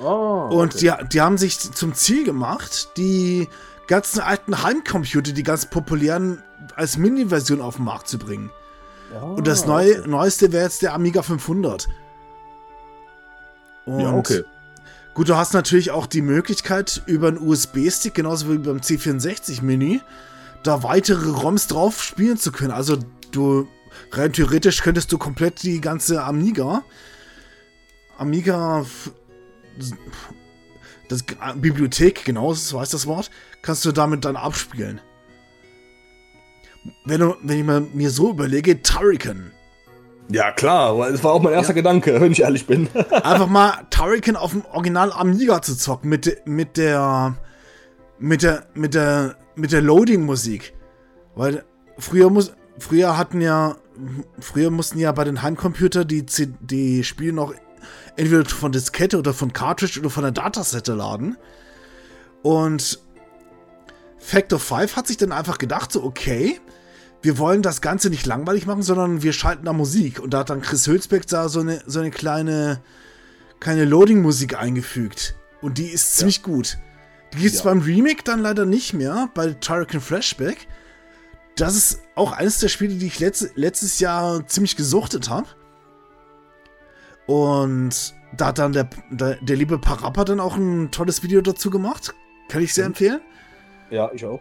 [0.00, 3.48] Ah, Und die, die haben sich zum Ziel gemacht, die
[3.86, 6.42] ganzen alten Heimcomputer, die ganz populären,
[6.74, 8.50] als Mini-Version auf den Markt zu bringen.
[9.12, 11.88] Ja, Und das neue, neueste wäre jetzt der Amiga 500.
[13.86, 14.42] Und Ja, okay.
[15.12, 20.00] Gut, du hast natürlich auch die Möglichkeit, über einen USB-Stick, genauso wie beim C64-Menü,
[20.64, 22.72] da weitere ROMs drauf spielen zu können.
[22.72, 22.96] Also
[23.30, 23.68] du,
[24.10, 26.82] rein theoretisch könntest du komplett die ganze Amiga,
[28.18, 28.86] Amiga,
[31.08, 31.24] das
[31.56, 33.30] Bibliothek, genau, so heißt das Wort,
[33.62, 35.00] kannst du damit dann abspielen.
[37.04, 39.52] Wenn, du, wenn ich mal mir so überlege, Turrican.
[40.30, 42.88] Ja, klar, weil das war auch mein erster Gedanke, wenn ich ehrlich bin.
[43.10, 47.36] einfach mal Turrican auf dem Original Amiga zu zocken mit, mit der
[48.18, 50.74] mit der mit der mit der Loading Musik,
[51.34, 51.64] weil
[51.98, 53.76] früher muss früher hatten ja
[54.40, 56.24] früher mussten ja bei den Heimcomputer die
[56.60, 57.54] die Spiele noch
[58.16, 61.36] entweder von Diskette oder von Cartridge oder von der Datasette laden
[62.42, 63.00] und
[64.18, 66.60] Factor 5 hat sich dann einfach gedacht so okay
[67.24, 70.20] wir wollen das Ganze nicht langweilig machen, sondern wir schalten da Musik.
[70.20, 72.82] Und da hat dann Chris Hülsbeck da so eine, so eine kleine,
[73.60, 75.34] kleine Loading-Musik eingefügt.
[75.62, 76.76] Und die ist ziemlich gut.
[77.32, 77.64] Die gibt es Ja.
[77.64, 80.68] beim Remake dann leider nicht mehr, bei Turrican Flashback.
[81.56, 85.46] Das ist auch eines der Spiele, die ich letzt, letztes Jahr ziemlich gesuchtet habe.
[87.26, 91.70] Und da hat dann der, der, der liebe Parappa dann auch ein tolles Video dazu
[91.70, 92.14] gemacht.
[92.48, 93.20] Kann ich sehr empfehlen.
[93.90, 94.40] ja, ich auch.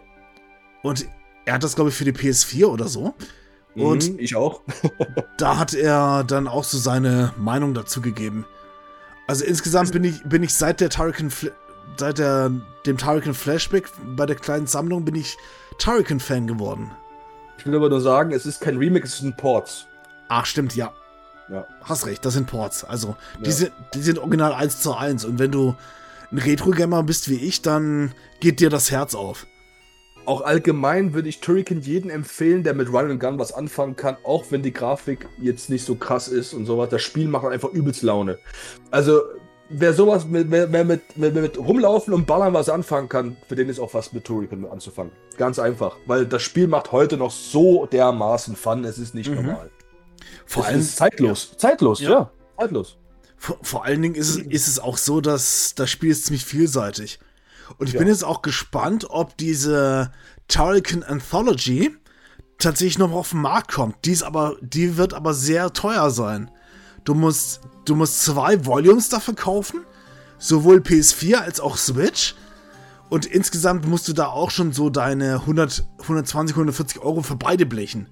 [0.81, 1.07] Und
[1.45, 3.13] er hat das, glaube ich, für die PS4 oder so.
[3.75, 4.61] Und Mhm, ich auch.
[5.37, 8.45] da hat er dann auch so seine Meinung dazu gegeben.
[9.27, 11.51] Also insgesamt bin ich, bin ich seit der Fla-
[11.97, 12.51] seit der,
[12.85, 15.37] dem Turrican Flashback bei der kleinen Sammlung bin ich
[15.79, 16.91] Turrican-Fan geworden.
[17.57, 19.87] Ich will aber nur sagen, es ist kein Remake, es sind Ports.
[20.27, 20.91] Ach, stimmt, ja.
[21.49, 21.67] Ja.
[21.83, 22.83] Hast recht, das sind Ports.
[22.83, 23.51] Also, die, Ja.
[23.55, 25.25] sind, die sind original 1 zu 1.
[25.25, 25.75] Und wenn du
[26.31, 29.45] ein Retro-Gamer bist wie ich, dann geht dir das Herz auf.
[30.25, 34.15] Auch allgemein würde ich Turrican jeden empfehlen, der mit Run and Gun was anfangen kann,
[34.23, 36.87] auch wenn die Grafik jetzt nicht so krass ist und sowas.
[36.89, 38.39] Das Spiel macht einfach übelst Laune.
[38.89, 39.19] Also,
[39.69, 43.55] wer sowas mit, wer, wer mit, wer mit rumlaufen und ballern was anfangen kann, für
[43.55, 45.11] den ist auch was mit Turrican anzufangen.
[45.37, 45.97] Ganz einfach.
[46.05, 49.35] Weil das Spiel macht heute noch so dermaßen Fun, es ist nicht Mhm.
[49.35, 49.71] normal.
[50.45, 51.53] Vor allem, zeitlos.
[51.57, 52.09] Zeitlos, Ja.
[52.09, 52.31] ja.
[52.59, 52.97] Zeitlos.
[53.37, 56.45] Vor, vor allen Dingen ist es, ist es auch so, dass das Spiel ist ziemlich
[56.45, 57.19] vielseitig.
[57.77, 57.99] Und ich Ja.
[57.99, 60.11] bin jetzt auch gespannt, ob diese
[60.47, 61.95] Turrican Anthology
[62.57, 64.05] tatsächlich noch auf den Markt kommt.
[64.05, 66.49] Die, ist aber, die wird aber sehr teuer sein.
[67.03, 69.81] Du musst, du musst zwei Volumes dafür kaufen,
[70.39, 72.35] sowohl PS4 als auch Switch.
[73.09, 77.65] Und insgesamt musst du da auch schon so deine 100, 120, 140 Euro für beide
[77.65, 78.07] blechen.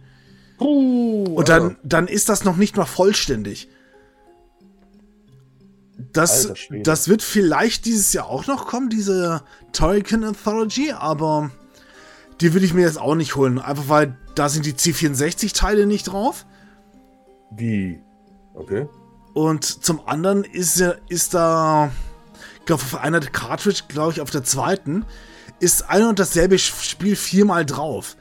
[1.35, 3.67] Und dann, dann ist das noch nicht mal vollständig.
[6.13, 6.51] Das,
[6.83, 11.51] das wird vielleicht dieses Jahr auch noch kommen, diese Turrican Anthology, aber
[12.41, 13.59] die würde ich mir jetzt auch nicht holen.
[13.59, 16.45] Einfach weil da sind die C64-Teile nicht drauf.
[17.51, 18.01] Wie?
[18.53, 18.87] Okay.
[19.33, 21.91] Und zum anderen ist, ja- ist da,
[22.59, 25.05] ich glaube, auf einer Cartridge, glaube ich, auf der zweiten,
[25.59, 28.17] ist ein und dasselbe Spiel viermal drauf.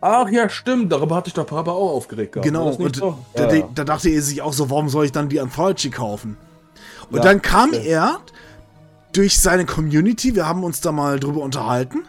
[0.00, 0.92] Ach ja, stimmt.
[0.92, 2.46] Darüber hatte ich doch Papa auch aufgeregt gehabt.
[2.46, 3.18] Genau, und so?
[3.34, 3.68] da, Ja, ja.
[3.74, 6.36] da dachte er sich auch so, warum soll ich dann die Anthology kaufen?
[7.10, 7.86] Und Ja, dann kam stimmt.
[7.86, 8.20] er
[9.12, 12.04] durch seine Community, wir haben uns da mal drüber unterhalten,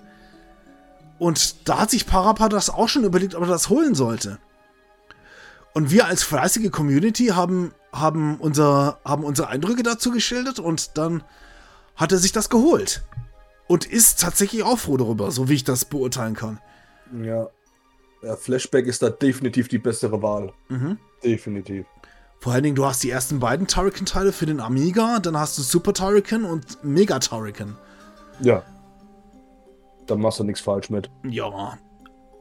[1.19, 4.37] und da hat sich Parappa das auch schon überlegt, ob er das holen sollte.
[5.73, 11.23] Und wir als fleißige Community haben, haben, unser, haben unsere Eindrücke dazu geschildert und dann
[11.95, 13.03] hat er sich das geholt.
[13.67, 16.59] Und ist tatsächlich auch froh darüber, so wie ich das beurteilen kann.
[17.23, 17.47] Ja.
[18.27, 18.35] Ja.
[18.35, 20.51] Flashback ist da definitiv die bessere Wahl.
[20.69, 20.97] Mhm.
[21.23, 21.85] Definitiv.
[22.39, 25.63] Vor allen Dingen, du hast die ersten beiden Turrican-Teile für den Amiga, dann hast du
[25.63, 27.75] Super Turrican und Mega Turrican.
[28.41, 28.63] Ja.
[30.05, 31.09] Da machst du nichts falsch mit.
[31.23, 31.77] Ja.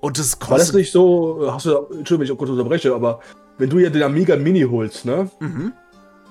[0.01, 0.75] Und das War das kostet.
[0.77, 3.21] nicht so, hast du, Entschuldigung, wenn ich auch kurz unterbreche, aber
[3.59, 5.31] wenn du ja den Amiga Mini holst, ne?
[5.41, 5.73] Mhm.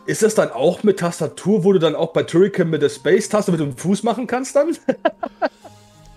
[0.06, 3.52] Ist das dann auch mit Tastatur, wo du dann auch bei Turrican mit der Space-Taste
[3.52, 4.78] mit dem Fuß machen kannst dann?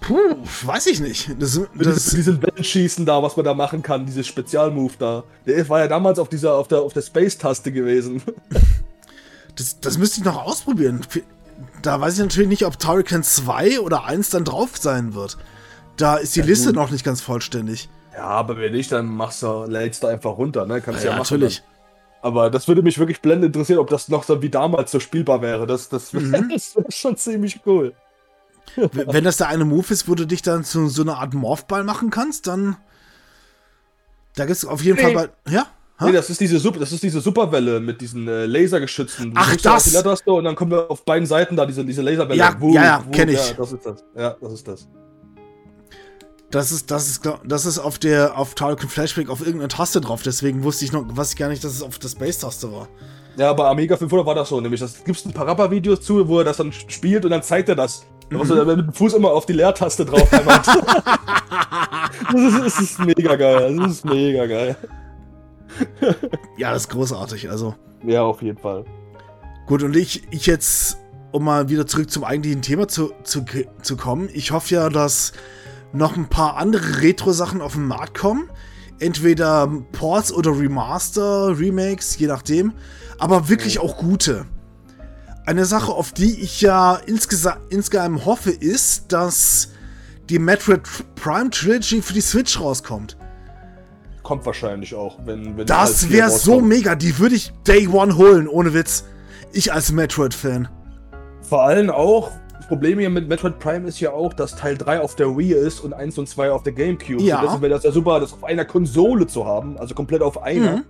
[0.08, 1.30] Puh, weiß ich nicht.
[1.38, 5.22] Das, Mit das, diesem Wellenschießen da, was man da machen kann, dieses Spezialmove da.
[5.46, 8.22] Der war ja damals auf dieser, auf der, auf der Space-Taste gewesen.
[9.56, 11.02] das, das müsste ich noch ausprobieren.
[11.82, 15.36] Da weiß ich natürlich nicht, ob Turrican 2 oder 1 dann drauf sein wird.
[15.96, 16.76] Da ist die Ja, Liste gut.
[16.76, 17.88] noch nicht ganz vollständig.
[18.14, 20.80] Ja, aber wenn nicht, dann machst du, lädst du einfach runter, ne?
[20.80, 21.22] Kannst Ja, ja, machen.
[21.34, 21.58] natürlich.
[21.60, 21.68] Dann.
[22.20, 25.40] Aber das würde mich wirklich blendend interessieren, ob das noch so wie damals so spielbar
[25.42, 25.66] wäre.
[25.66, 26.48] Das, das, Mhm.
[26.52, 27.92] das wäre schon ziemlich cool.
[28.76, 31.84] Wenn das der eine Move ist, wo du dich dann zu so einer Art Morphball
[31.84, 32.76] machen kannst, dann.
[34.36, 35.14] Da gibt es auf jeden Nee.
[35.14, 35.52] Fall bei.
[35.52, 35.66] Ja?
[36.00, 36.06] Ha?
[36.06, 39.32] Nee, das ist diese Super, das ist diese Superwelle mit diesen äh, Lasergeschützen.
[39.32, 39.84] Du Ach, das!
[39.84, 42.38] Die Leertaste und dann kommen wir auf beiden Seiten da diese, diese Laserwelle.
[42.38, 43.50] Ja, ja, ja, kenn ich.
[43.50, 44.04] Ja, das ist das.
[44.16, 44.88] Ja, das ist das.
[46.50, 50.22] Das ist, das ist, das ist auf der, auf Tarleton Flashback auf irgendeiner Taste drauf,
[50.22, 52.88] deswegen wusste ich noch, was ich gar nicht, dass es auf der Space-Taste war.
[53.38, 56.26] Ja, bei Amiga 500 war das so, nämlich, das gibt es ein paar Rapper-Videos zu,
[56.26, 58.04] wo er das dann spielt und dann zeigt er das.
[58.30, 60.42] Da musst du mit dem Fuß immer auf die Leertaste drauf das,
[62.34, 64.76] ist, das ist mega geil, das ist mega geil.
[66.56, 67.76] ja, das ist großartig, also.
[68.04, 68.84] Ja, auf jeden Fall.
[69.68, 70.98] Gut, und ich, ich jetzt,
[71.30, 73.44] um mal wieder zurück zum eigentlichen Thema zu, zu,
[73.80, 75.32] zu kommen, ich hoffe ja, dass
[75.92, 78.50] noch ein paar andere Retro-Sachen auf den Markt kommen.
[78.98, 82.72] Entweder Ports oder Remaster, Remakes, je nachdem.
[83.18, 84.46] Aber wirklich auch gute.
[85.44, 89.70] Eine Sache, auf die ich ja insgesa insgeheim hoffe, ist, dass
[90.28, 90.82] die Metroid
[91.14, 93.16] Prime Trilogy für die Switch rauskommt.
[94.22, 95.56] Kommt wahrscheinlich auch, wenn.
[95.56, 96.94] wenn das wäre so mega.
[96.94, 99.04] Die würde ich Day One holen, ohne Witz.
[99.52, 100.68] Ich als Metroid-Fan.
[101.40, 102.30] Vor allem auch,
[102.68, 105.80] Problem hier mit Metroid Prime ist ja auch, dass Teil 3 auf der Wii ist
[105.80, 107.22] und 1 und 2 auf der GameCube.
[107.22, 107.36] Ja.
[107.36, 110.42] Und deswegen wäre das ja super, das auf einer Konsole zu haben, also komplett auf
[110.42, 110.76] einer.
[110.76, 110.84] Mhm.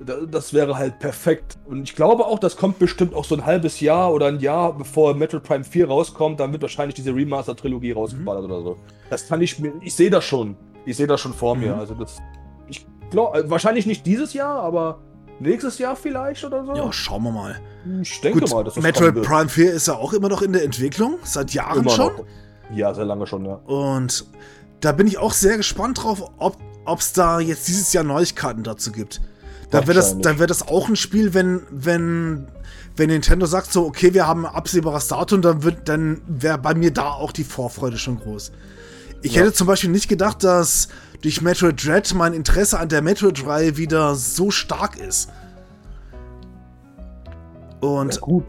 [0.00, 1.58] Das wäre halt perfekt.
[1.66, 4.72] Und ich glaube auch, das kommt bestimmt auch so ein halbes Jahr oder ein Jahr,
[4.72, 8.50] bevor Metroid Prime 4 rauskommt, dann wird wahrscheinlich diese Remaster-Trilogie rausgeballert mhm.
[8.50, 8.76] oder so.
[9.10, 10.56] Das kann ich mir, ich sehe das schon.
[10.84, 11.62] Ich sehe das schon vor mhm.
[11.62, 11.76] mir.
[11.76, 12.18] Also das,
[12.68, 15.00] ich glaube, wahrscheinlich nicht dieses Jahr, aber
[15.40, 16.74] Nächstes Jahr vielleicht oder so?
[16.74, 17.60] Ja, schauen wir mal.
[18.02, 20.52] Ich denke Gut, mal, dass das Metroid Prime 4 ist ja auch immer noch in
[20.52, 22.16] der Entwicklung, seit Jahren immer schon.
[22.16, 22.24] Noch.
[22.74, 23.54] Ja, sehr lange schon, ja.
[23.54, 24.26] Und
[24.80, 28.90] da bin ich auch sehr gespannt drauf, ob es da jetzt dieses Jahr Neuigkeiten dazu
[28.90, 29.20] gibt.
[29.70, 32.48] Da wäre das, wär das auch ein Spiel, wenn, wenn,
[32.96, 36.90] wenn Nintendo sagt so, okay, wir haben ein absehbares Datum, dann, dann wäre bei mir
[36.90, 38.52] da auch die Vorfreude schon groß.
[39.20, 39.42] Ich ja.
[39.42, 40.88] hätte zum Beispiel nicht gedacht, dass
[41.22, 45.28] durch Metroid Dread mein Interesse an der Metroid-Reihe wieder so stark ist.
[47.80, 48.44] Und ja, gut.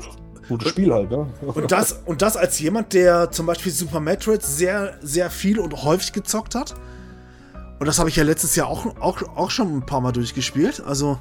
[0.47, 1.27] Gutes Spiel halt, ne?
[1.45, 5.83] und, das, und das als jemand, der zum Beispiel Super Metroid sehr, sehr viel und
[5.83, 6.73] häufig gezockt hat.
[7.79, 10.81] Und das habe ich ja letztes Jahr auch, auch, auch schon ein paar Mal durchgespielt.
[10.81, 11.19] Also.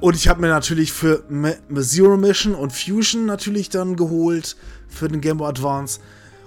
[0.00, 1.24] Und ich habe mir natürlich für
[1.80, 4.56] Zero Mission und Fusion natürlich dann geholt
[4.86, 6.00] für den Game Boy Advance.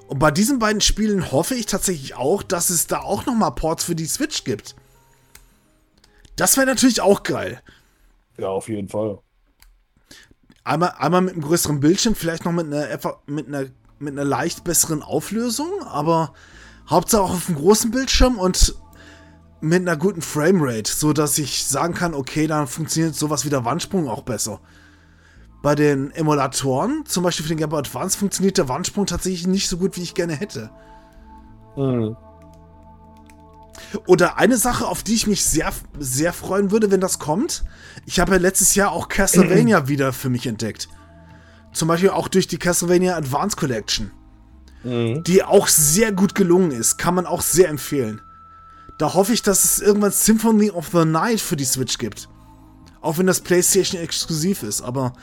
[0.07, 3.83] Und bei diesen beiden Spielen hoffe ich tatsächlich auch, dass es da auch nochmal Ports
[3.83, 4.75] für die Switch gibt.
[6.35, 7.61] Das wäre natürlich auch geil.
[8.37, 9.19] Ja, auf jeden Fall.
[10.63, 12.87] Einmal, einmal mit einem größeren Bildschirm, vielleicht noch mit einer,
[13.25, 13.65] mit einer,
[13.99, 16.33] mit einer leicht besseren Auflösung, aber
[16.91, 18.75] Hauptsache auch auf einem großen Bildschirm und
[19.61, 23.65] mit einer guten Framerate, so dass ich sagen kann, okay, dann funktioniert sowas wie der
[23.65, 24.59] Wandsprung auch besser
[25.61, 29.67] bei den Emulatoren, zum Beispiel für den Game Boy Advance, funktioniert der Wandsprung tatsächlich nicht
[29.67, 30.71] so gut, wie ich gerne hätte.
[31.75, 32.15] Mhm.
[34.07, 37.63] Oder eine Sache, auf die ich mich sehr, sehr freuen würde, wenn das kommt.
[38.05, 40.87] Ich habe ja letztes Jahr auch Castlevania wieder für mich entdeckt.
[41.73, 44.11] Zum Beispiel auch durch die Castlevania Advance Collection.
[44.83, 45.23] Mhm.
[45.23, 46.97] Die auch sehr gut gelungen ist.
[46.97, 48.21] Kann man auch sehr empfehlen.
[48.97, 52.29] Da hoffe ich, dass es irgendwann Symphony of the Night für die Switch gibt.
[53.01, 54.81] Auch wenn das PlayStation exklusiv ist.
[54.81, 55.13] Aber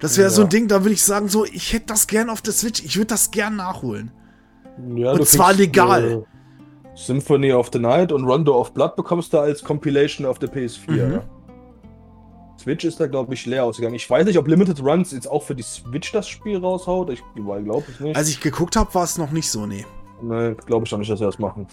[0.00, 0.34] das wäre ja.
[0.34, 2.82] so ein Ding, da würde ich sagen, so, ich hätte das gern auf der Switch,
[2.84, 4.10] ich würde das gern nachholen.
[4.96, 6.24] Ja, und zwar legal.
[6.24, 10.50] Äh, Symphony of the Night und Rondo of Blood bekommst du als Compilation auf der
[10.50, 10.90] PS4.
[10.90, 11.12] Mhm.
[11.12, 11.24] Ja.
[12.58, 13.94] Switch ist da, glaube ich, leer ausgegangen.
[13.94, 17.10] Ich weiß nicht, ob Limited Runs jetzt auch für die Switch das Spiel raushaut.
[17.10, 18.16] Ich glaube es nicht.
[18.16, 19.84] Als ich geguckt habe, war es noch nicht so, nee.
[20.22, 21.66] Nee, glaube ich doch nicht, dass sie das machen.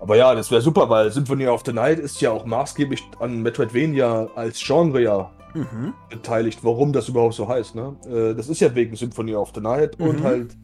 [0.00, 3.42] Aber ja, das wäre super, weil Symphony of the Night ist ja auch maßgeblich an
[3.42, 5.94] Metroidvania als Genre ja mhm.
[6.08, 7.74] beteiligt, warum das überhaupt so heißt.
[7.74, 7.96] Ne?
[8.06, 10.06] Äh, das ist ja wegen Symphony of the Night mhm.
[10.06, 10.56] und halt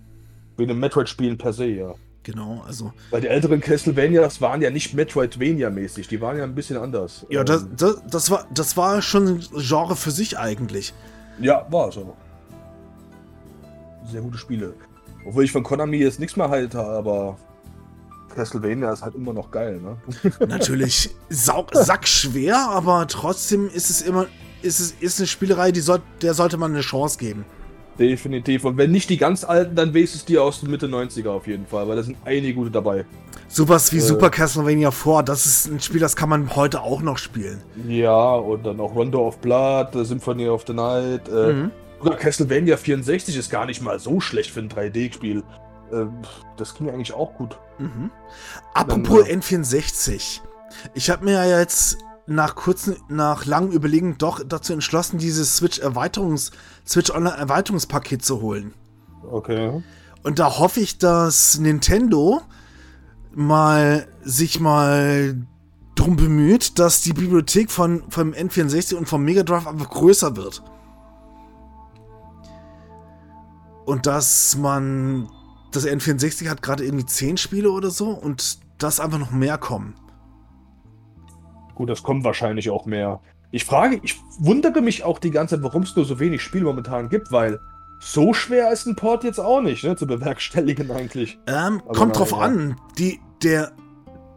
[0.56, 1.94] wegen den Metroid-Spielen per se, ja.
[2.24, 2.92] Genau, also.
[3.10, 7.26] Weil die älteren Castlevanias waren ja nicht Metroidvania-mäßig, die waren ja ein bisschen anders.
[7.28, 10.94] Ja, das, ähm, das, das, war, das war schon ein Genre für sich eigentlich.
[11.38, 12.16] Ja, war es aber.
[14.10, 14.74] Sehr gute Spiele.
[15.26, 17.36] Obwohl ich von Konami jetzt nichts mehr halte, aber
[18.34, 19.98] Castlevania ist halt immer noch geil, ne?
[20.46, 24.26] Natürlich sackschwer, aber trotzdem ist es immer
[24.62, 27.44] ist es ist eine Spielerei, die soll, der sollte man eine Chance geben.
[27.98, 28.64] Definitiv.
[28.64, 31.66] Und wenn nicht die ganz alten, dann wenigstens die aus den Mitte 90er auf jeden
[31.66, 33.04] Fall, weil da sind einige gute dabei.
[33.48, 37.02] Sowas wie äh, Super Castlevania 4, das ist ein Spiel, das kann man heute auch
[37.02, 37.62] noch spielen.
[37.86, 41.28] Ja, und dann auch Rondo of Blood, Symphony of the Night.
[41.28, 41.70] Äh, mhm.
[42.02, 45.44] Sogar Castlevania 64 ist gar nicht mal so schlecht für ein 3D-Spiel.
[45.92, 46.06] Äh,
[46.56, 47.56] das ging eigentlich auch gut.
[47.78, 48.10] Mhm.
[48.74, 50.40] Apropos dann, N64.
[50.94, 55.78] Ich habe mir ja jetzt nach kurzen, nach langem Überlegen doch dazu entschlossen, dieses Switch
[55.78, 56.52] Erweiterungs,
[56.86, 58.74] Switch Online Erweiterungspaket zu holen.
[59.30, 59.82] Okay.
[60.22, 62.40] Und da hoffe ich, dass Nintendo
[63.34, 65.36] mal sich mal
[65.94, 70.62] drum bemüht, dass die Bibliothek von vom N64 und vom Mega Drive einfach größer wird.
[73.84, 75.28] Und dass man
[75.72, 79.94] das N64 hat gerade irgendwie 10 Spiele oder so und das einfach noch mehr kommen.
[81.74, 83.20] Gut, das kommt wahrscheinlich auch mehr.
[83.50, 86.64] Ich frage, ich wundere mich auch die ganze Zeit, warum es nur so wenig Spiele
[86.64, 87.60] momentan gibt, weil
[88.00, 91.38] so schwer ist ein Port jetzt auch nicht, ne, zu bewerkstelligen eigentlich.
[91.46, 92.38] Ähm, kommt drauf ja.
[92.38, 92.76] an.
[92.98, 93.72] Die, der,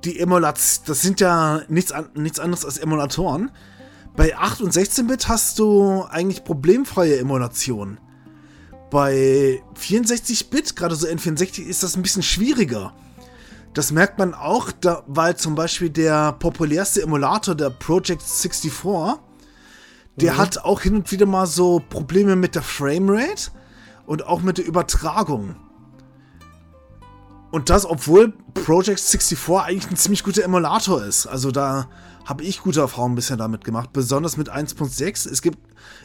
[0.03, 3.51] die Emulation, das sind ja nichts, an, nichts anderes als Emulatoren.
[4.15, 7.99] Bei 8 und 16-Bit hast du eigentlich problemfreie Emulationen.
[8.89, 12.93] Bei 64-Bit, gerade so N64, ist das ein bisschen schwieriger.
[13.77, 18.71] Das merkt man auch, da, weil zum Beispiel der populärste Emulator, der Project 64,
[20.15, 20.37] der mhm.
[20.39, 23.51] hat auch hin und wieder mal so Probleme mit der Framerate
[24.07, 25.57] und auch mit der Übertragung.
[27.51, 31.27] Und das, obwohl Project 64 eigentlich ein ziemlich guter Emulator ist.
[31.27, 31.87] Also da
[32.25, 33.93] habe ich gute Erfahrungen bisher damit gemacht.
[33.93, 35.29] Besonders mit 1.6.
[35.29, 35.59] Es gibt,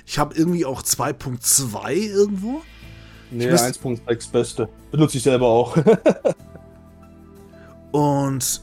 [0.05, 2.61] ich habe irgendwie auch 2.2 irgendwo.
[3.31, 4.69] Nee, 1.6 beste.
[4.91, 5.75] Benutze ich selber auch.
[7.93, 8.63] Und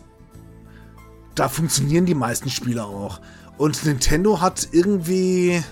[1.36, 3.22] da funktionieren die meisten Spiele auch.
[3.58, 5.64] Und Nintendo hat irgendwie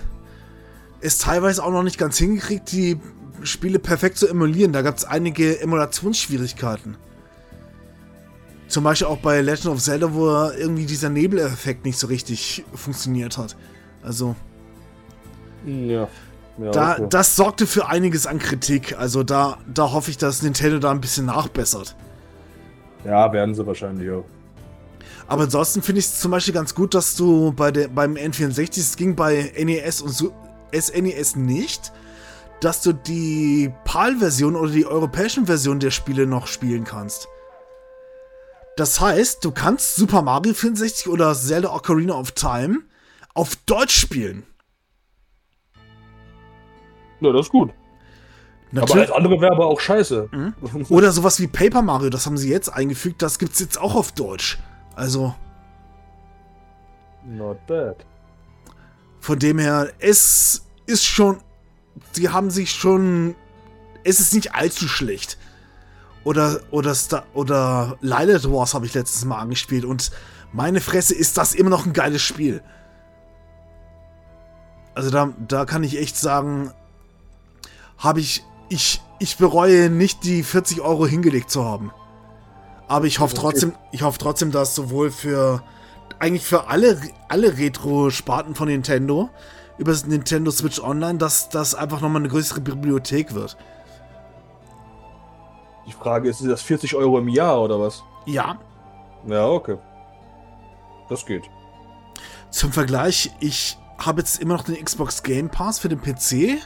[1.00, 2.98] es teilweise auch noch nicht ganz hingekriegt, die
[3.42, 4.72] Spiele perfekt zu emulieren.
[4.72, 6.96] Da gab es einige Emulationsschwierigkeiten.
[8.68, 13.38] Zum Beispiel auch bei Legend of Zelda, wo irgendwie dieser Nebeleffekt nicht so richtig funktioniert
[13.38, 13.56] hat.
[14.02, 14.36] Also.
[15.64, 16.08] Ja.
[16.58, 17.06] ja da, okay.
[17.08, 18.98] Das sorgte für einiges an Kritik.
[18.98, 21.96] Also da, da hoffe ich, dass Nintendo da ein bisschen nachbessert.
[23.08, 24.24] Ja, werden sie wahrscheinlich auch.
[25.28, 28.78] Aber ansonsten finde ich es zum Beispiel ganz gut, dass du bei der, beim N64,
[28.78, 30.12] es ging bei NES und
[30.72, 31.92] SNES e nicht,
[32.60, 37.28] dass du die PAL-Version oder die europäischen Version der Spiele noch spielen kannst.
[38.76, 42.80] Das heißt, du kannst Super Mario 64 oder Zelda Ocarina of Time
[43.32, 44.44] auf Deutsch spielen.
[47.20, 47.72] Ja, das ist gut.
[48.70, 48.90] Natürlich.
[48.90, 50.28] Aber alles andere wäre aber auch scheiße.
[50.30, 50.54] Mhm.
[50.88, 54.12] Oder sowas wie Paper Mario, das haben sie jetzt eingefügt, das gibt's jetzt auch auf
[54.12, 54.58] Deutsch.
[54.94, 55.34] Also.
[57.24, 58.04] Not bad.
[59.20, 61.38] Von dem her, es ist schon.
[62.12, 63.34] Sie haben sich schon.
[64.04, 65.38] Es ist nicht allzu schlecht.
[66.24, 70.10] Oder, oder, Star, oder Lilith Wars habe ich letztes Mal angespielt und
[70.52, 72.62] meine Fresse ist das immer noch ein geiles Spiel.
[74.94, 76.72] Also da, da kann ich echt sagen,
[77.98, 81.92] habe ich ich, ich bereue nicht, die 40 Euro hingelegt zu haben.
[82.86, 85.62] Aber ich hoffe trotzdem, ich hoffe trotzdem, dass sowohl für
[86.18, 89.28] eigentlich für alle, alle Retro-Sparten von Nintendo
[89.76, 93.56] über das Nintendo Switch Online, dass das einfach nochmal eine größere Bibliothek wird.
[95.86, 98.02] Die Frage ist, ist das 40 Euro im Jahr oder was?
[98.26, 98.58] Ja.
[99.26, 99.78] Ja, okay.
[101.08, 101.44] Das geht.
[102.50, 106.58] Zum Vergleich, ich habe jetzt immer noch den Xbox Game Pass für den PC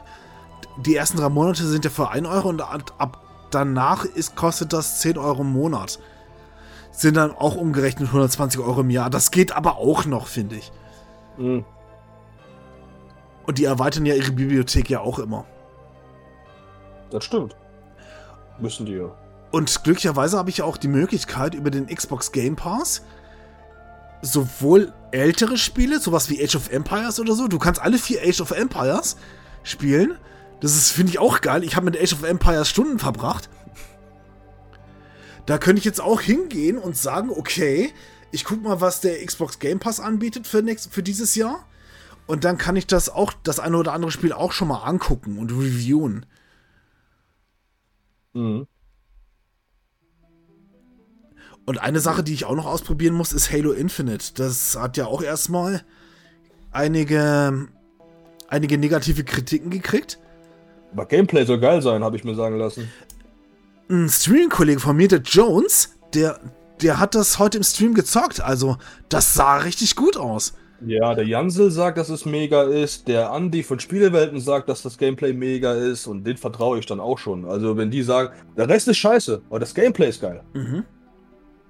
[0.79, 5.01] die ersten drei Monate sind ja für 1 Euro und ab danach ist, kostet das
[5.01, 5.99] 10 Euro im Monat.
[6.91, 9.11] Sind dann auch umgerechnet 120 Euro im Jahr.
[9.11, 10.73] Das geht aber auch noch, finde ich.
[11.39, 11.65] Mhm.
[13.47, 15.45] Und die erweitern ja ihre Bibliothek ja auch immer.
[17.11, 17.57] Das stimmt.
[18.59, 19.15] Müssen die ja.
[19.51, 23.03] Und glücklicherweise habe ich auch die Möglichkeit, über den Xbox Game Pass
[24.23, 28.41] sowohl ältere Spiele, sowas wie Age of Empires oder so, du kannst alle vier Age
[28.41, 29.17] of Empires
[29.65, 30.17] spielen,
[30.63, 31.65] das ist, finde ich, auch geil.
[31.65, 33.51] Ich habe mit Age of Empires Stunden verbracht.
[35.45, 37.93] Da könnte ich jetzt auch hingehen und sagen, okay,
[38.31, 41.67] ich gucke mal, was der Xbox Game Pass anbietet für, nächst, für dieses Jahr.
[42.29, 45.37] Und dann kann ich das auch, das eine oder andere Spiel auch schon mal angucken
[45.37, 46.27] und reviewen.
[48.33, 48.69] Mhm.
[51.67, 54.35] Und eine Sache, die ich auch noch ausprobieren muss, ist Halo Infinite.
[54.35, 55.85] Das hat ja auch erstmal
[56.71, 57.67] einige,
[58.47, 60.21] einige negative Kritiken gekriegt.
[60.93, 62.89] Aber Gameplay soll geil sein, habe ich mir sagen lassen.
[63.89, 66.39] Ein Stream-Kollege von mir, der Jones, der,
[66.83, 68.41] der hat das heute im Stream gezockt.
[68.41, 68.77] Also,
[69.09, 70.55] das sah richtig gut aus.
[70.85, 73.07] Ja, der Jansel sagt, dass es mega ist.
[73.07, 76.07] Der Andi von Spielewelten sagt, dass das Gameplay mega ist.
[76.07, 77.45] Und den vertraue ich dann auch schon.
[77.45, 80.43] Also, wenn die sagen, der Rest ist scheiße, aber das Gameplay ist geil.
[80.55, 80.85] Mhm.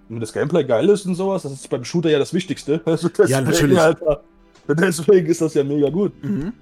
[0.09, 2.81] Und wenn das Gameplay geil ist und sowas, das ist beim Shooter ja das Wichtigste.
[2.87, 3.79] Also ja, natürlich.
[3.79, 4.23] Alter,
[4.69, 6.13] deswegen ist das ja mega gut.
[6.23, 6.53] Mhm.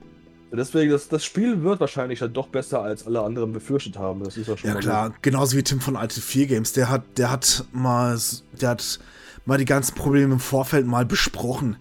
[0.52, 4.24] Deswegen, das, das Spiel wird wahrscheinlich halt doch besser, als alle anderen befürchtet haben.
[4.24, 5.22] Das ist ja schon Ja klar, gut.
[5.22, 6.72] genauso wie Tim von Alte 4 Games.
[6.72, 8.18] Der hat, der hat mal,
[8.60, 8.98] der hat
[9.46, 11.76] mal die ganzen Probleme im Vorfeld mal besprochen,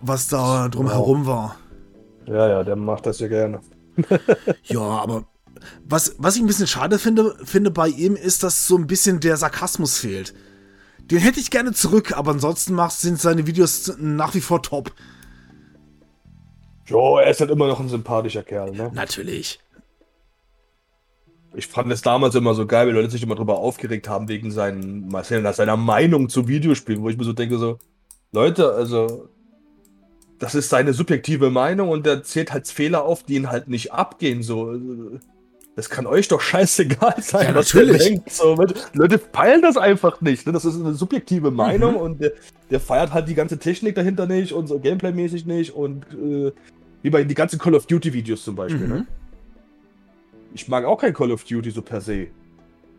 [0.00, 1.34] was da drumherum wow.
[1.34, 1.56] war.
[2.26, 3.60] Ja, ja, der macht das ja gerne.
[4.64, 5.24] ja, aber
[5.84, 9.20] was, was ich ein bisschen schade finde, finde bei ihm, ist, dass so ein bisschen
[9.20, 10.32] der Sarkasmus fehlt.
[11.10, 14.92] Den hätte ich gerne zurück, aber ansonsten macht, sind seine Videos nach wie vor top.
[16.90, 18.90] Jo, er ist halt immer noch ein sympathischer Kerl, ne?
[18.94, 19.60] Natürlich.
[21.54, 24.50] ich fand es damals immer so geil, wenn Leute sich immer drüber aufgeregt haben wegen
[24.50, 27.78] seinen, seiner Meinung zu Videospielen, wo ich mir so denke, so,
[28.32, 29.28] Leute, also,
[30.38, 33.92] das ist seine subjektive Meinung und der zählt halt Fehler auf, die ihn halt nicht
[33.92, 34.74] abgehen, so.
[35.76, 38.02] Das kann euch doch scheißegal sein, Ja, was natürlich.
[38.02, 38.30] ihr denkt.
[38.32, 38.56] So,
[38.92, 40.46] Leute peilen das einfach nicht.
[40.46, 40.52] Ne?
[40.52, 42.00] Das ist eine subjektive Meinung Mhm.
[42.00, 42.32] und der,
[42.70, 46.52] der feiert halt die ganze Technik dahinter nicht und so Gameplay-mäßig nicht und äh,
[47.02, 48.86] wie bei den ganzen Call of Duty-Videos zum Beispiel.
[48.86, 48.92] Mhm.
[48.92, 49.06] Ne?
[50.54, 52.28] Ich mag auch kein Call of Duty so per se.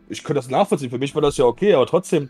[0.08, 2.28] Ich könnte das nachvollziehen, für mich war das ja okay, aber trotzdem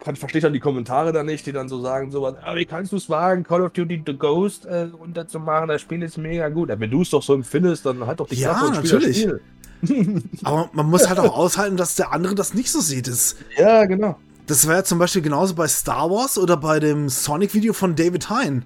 [0.00, 2.54] kann, verstehe ich dann die Kommentare da nicht, die dann so sagen, so was, ah,
[2.54, 6.18] wie kannst du es wagen, Call of Duty The Ghost äh, runterzumachen, das Spiel ist
[6.18, 6.68] mega gut.
[6.68, 8.90] Ja, wenn du es doch so empfindest, dann halt doch die Ja, Klappe und spiel
[8.90, 9.20] das natürlich.
[9.22, 10.22] Spiel.
[10.44, 13.08] Aber man muss halt auch aushalten, dass der andere das nicht so sieht.
[13.08, 14.16] Das, Ja, genau.
[14.46, 18.30] das war ja zum Beispiel genauso bei Star Wars oder bei dem Sonic-Video von David
[18.30, 18.64] Hein.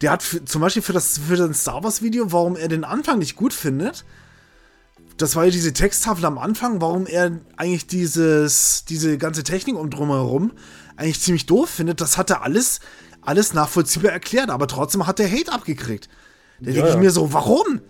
[0.00, 3.18] Der hat für, zum Beispiel für das, für das Star Wars-Video, warum er den Anfang
[3.18, 4.04] nicht gut findet,
[5.16, 9.90] das war ja diese Texttafel am Anfang, warum er eigentlich dieses, diese ganze Technik um
[9.90, 10.52] drumherum
[10.96, 12.80] eigentlich ziemlich doof findet, das hat er alles,
[13.20, 16.08] alles nachvollziehbar erklärt, aber trotzdem hat er Hate abgekriegt.
[16.60, 17.00] Da Ja, denke ich ja.
[17.00, 17.80] mir so, warum?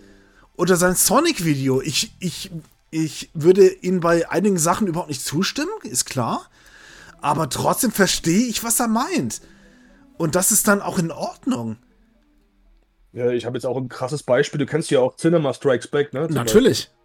[0.55, 1.81] Oder sein Sonic-Video.
[1.81, 2.51] Ich, ich,
[2.89, 6.49] ich würde ihm bei einigen Sachen überhaupt nicht zustimmen, ist klar.
[7.21, 9.41] Aber trotzdem verstehe ich, was er meint.
[10.17, 11.77] Und das ist dann auch in Ordnung.
[13.13, 14.59] Ja, ich habe jetzt auch ein krasses Beispiel.
[14.59, 16.27] Du kennst ja auch Cinema Strikes Back, ne?
[16.29, 16.87] Natürlich.
[16.87, 16.95] Beispiel.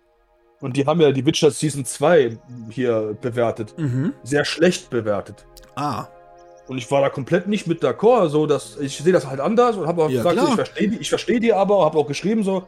[0.60, 2.38] Und die haben ja die Witcher Season 2
[2.70, 3.74] hier bewertet.
[3.76, 4.14] Mhm.
[4.22, 5.44] Sehr schlecht bewertet.
[5.74, 6.06] Ah,
[6.68, 9.76] Und ich war da komplett nicht mit d'accord, so dass ich sehe das halt anders
[9.76, 10.48] und habe auch Ja, gesagt, klar.
[10.48, 12.64] ich verstehe die, ich verstehe die aber, habe auch geschrieben so,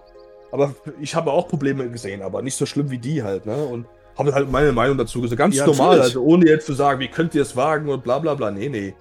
[0.53, 3.57] aber ich habe auch Probleme gesehen, aber nicht so schlimm wie die halt, ne?
[3.64, 3.86] Und
[4.18, 6.05] habe halt meine Meinung dazu gesagt, ganz Ja, normal, natürlich.
[6.05, 8.68] also ohne jetzt zu sagen, wie könnt ihr es wagen und bla bla bla, nee,
[8.68, 8.95] nee.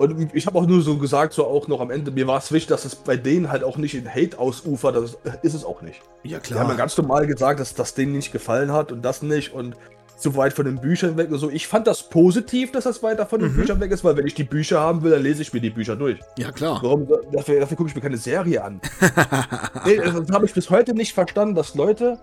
[0.00, 2.50] Und ich habe auch nur so gesagt, so auch noch am Ende, mir war es
[2.52, 5.82] wichtig, dass es bei denen halt auch nicht in Hate ausufert, das ist es auch
[5.82, 6.00] nicht.
[6.22, 6.76] ja Die haben ja klar.
[6.76, 9.76] ganz normal gesagt, dass das denen nicht gefallen hat und das nicht und
[10.16, 11.50] zu weit von den Büchern weg und so.
[11.50, 13.56] Ich fand das positiv, dass das weiter von den Mhm.
[13.56, 15.68] Büchern weg ist, weil wenn ich die Bücher haben will, dann lese ich mir die
[15.70, 16.18] Bücher durch.
[16.38, 16.78] Ja klar.
[16.82, 17.06] Warum?
[17.32, 18.80] Dafür, dafür gucke ich mir keine Serie an.
[19.84, 22.18] nee, das habe ich bis heute nicht verstanden, dass Leute,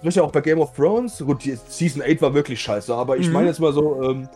[0.00, 2.94] das ist ja auch bei Game of Thrones, gut, die Season 8 war wirklich scheiße,
[2.94, 3.32] aber ich Mhm.
[3.32, 4.28] meine jetzt mal so, ähm,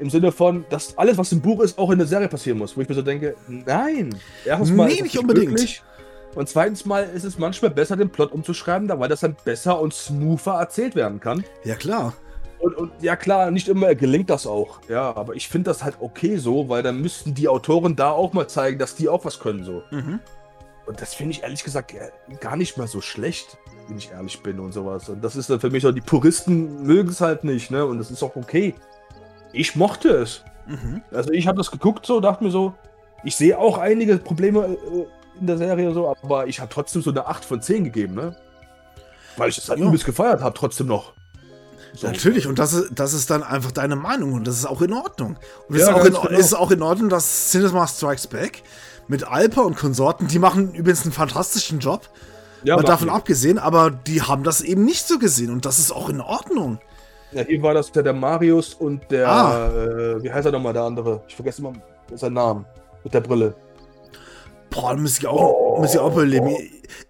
[0.00, 2.76] im Sinne von, dass alles, was im Buch ist, auch in der Serie passieren muss.
[2.76, 4.14] Wo ich mir so denke, nein.
[4.44, 5.48] Erstens mal Nee, nicht unbedingt.
[5.48, 5.82] glücklich.
[6.34, 9.80] Und zweitens mal ist es manchmal besser, den Plot umzuschreiben, da- weil das dann besser
[9.80, 11.44] und smoother erzählt werden kann.
[11.64, 12.14] Ja klar.
[12.60, 14.80] Und, und ja klar, nicht immer gelingt das auch.
[14.88, 18.32] Ja, aber ich finde das halt okay so, weil dann müssten die Autoren da auch
[18.32, 19.82] mal zeigen, dass die auch was können so.
[19.90, 20.20] Mhm.
[20.86, 23.56] Und das finde ich ehrlich gesagt äh, gar nicht mal so schlecht,
[23.88, 25.08] wenn ich ehrlich bin und sowas.
[25.08, 27.84] Und das ist dann für mich so, die Puristen mögen es halt nicht, ne?
[27.86, 28.74] Und das ist auch okay.
[29.52, 30.44] Ich mochte es.
[30.66, 31.02] Mhm.
[31.12, 32.74] Also ich habe das geguckt so, dachte mir so,
[33.24, 35.06] ich sehe auch einige Probleme äh,
[35.40, 38.36] in der Serie so, aber ich habe trotzdem so eine 8 von 10 gegeben, ne?
[39.36, 39.86] Weil ich das halt Ja.
[39.86, 41.12] übelst gefeiert habe, trotzdem noch.
[41.94, 42.06] So.
[42.06, 44.92] Natürlich, und das ist, das ist dann einfach deine Meinung und das ist auch in
[44.92, 45.36] Ordnung.
[45.68, 46.38] Und es Ja, ist, auch ganz in, genau.
[46.38, 48.62] ist auch in Ordnung, dass Cinema Strikes Back
[49.08, 52.08] mit Alpa und Konsorten, die machen übrigens einen fantastischen Job,
[52.62, 55.90] Ja, mal davon abgesehen, aber die haben das eben nicht so gesehen und das ist
[55.90, 56.78] auch in Ordnung.
[57.32, 59.68] Ja, hier war das der, der Marius und der, Ah.
[59.68, 61.22] äh, wie heißt er nochmal, der andere?
[61.28, 61.72] Ich vergesse immer
[62.14, 62.64] seinen Namen.
[63.04, 63.54] Mit der Brille.
[64.68, 65.78] Boah, da muss ich auch, Oh.
[65.80, 66.54] muss ich auch überleben.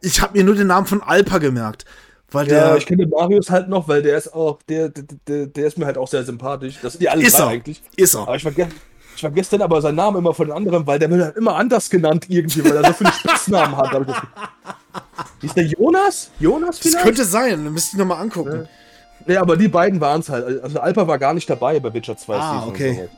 [0.03, 1.85] Ich habe mir nur den Namen von Alpa gemerkt,
[2.31, 5.05] weil Ja, der ich kenne den Marius halt noch, weil der ist auch, der, der,
[5.27, 6.79] der, der ist mir halt auch sehr sympathisch.
[6.83, 7.49] Das sind die alle Ist drei er.
[7.49, 7.83] eigentlich.
[7.97, 8.23] ist er.
[8.23, 8.71] Aber ich vergesse,
[9.15, 11.57] ich vergesse dann aber seinen Namen immer von den anderen, weil der wird halt immer
[11.57, 13.91] anders genannt irgendwie, weil er so viele Spitznamen hat.
[13.93, 14.07] hab ich
[15.43, 16.31] das ist der Jonas?
[16.39, 17.05] Jonas Das vielleicht?
[17.05, 18.69] könnte sein, da müsste ich nochmal angucken.
[19.31, 20.63] Nee, aber die beiden waren es halt.
[20.63, 22.95] Also Alpa war gar nicht dabei bei Witcher 2 Ah, Season und okay.
[22.95, 23.09] so.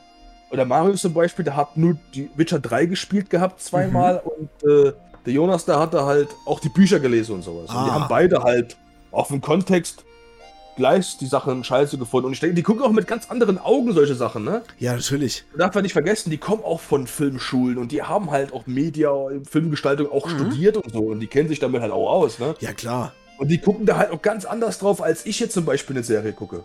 [0.50, 4.30] Und der Marius zum Beispiel, der hat nur die Witcher 3 gespielt gehabt zweimal Mhm.
[4.62, 4.92] und äh,
[5.24, 7.70] der Jonas, der hatte halt auch die Bücher gelesen und sowas.
[7.74, 7.94] Und die Ah.
[7.94, 8.76] haben beide halt
[9.10, 10.04] auf dem Kontext
[10.76, 12.26] gleich die Sachen scheiße gefunden.
[12.26, 14.62] Und ich denke, die gucken auch mit ganz anderen Augen solche Sachen, ne?
[14.78, 15.44] Ja, natürlich.
[15.52, 18.66] Man darf man nicht vergessen, die kommen auch von Filmschulen und die haben halt auch
[18.66, 19.10] Media,
[19.48, 20.30] Filmgestaltung auch Mhm.
[20.30, 21.00] studiert und so.
[21.00, 22.54] Und die kennen sich damit halt auch aus, ne?
[22.60, 23.12] Ja, klar.
[23.42, 26.04] Und die gucken da halt auch ganz anders drauf, als ich jetzt zum Beispiel eine
[26.04, 26.64] Serie gucke.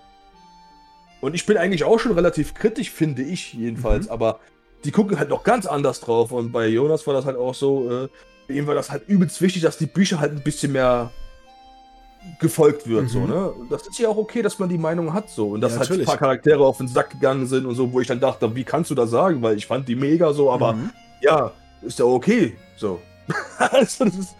[1.21, 4.11] Und ich bin eigentlich auch schon relativ kritisch, finde ich jedenfalls, Mhm.
[4.11, 4.39] aber
[4.85, 6.31] die gucken halt noch ganz anders drauf.
[6.31, 8.07] Und bei Jonas war das halt auch so,
[8.49, 11.09] äh, ihm war das halt übelst wichtig, dass die Bücher halt ein bisschen mehr
[12.39, 13.09] gefolgt wird, Mhm.
[13.09, 13.53] so, ne?
[13.69, 15.49] Das ist ja auch okay, dass man die Meinung hat, so.
[15.49, 18.01] Und dass Ja, halt ein paar Charaktere auf den Sack gegangen sind und so, wo
[18.01, 19.41] ich dann dachte, wie kannst du das sagen?
[19.41, 20.91] Weil ich fand die mega so, aber Mhm.
[21.21, 21.51] ja,
[21.81, 22.55] ist ja okay.
[22.77, 22.99] So.
[23.57, 24.35] also, das ist.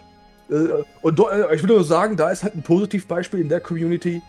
[0.50, 4.22] Äh, und äh, ich will nur sagen, da ist halt ein Positivbeispiel in der Community.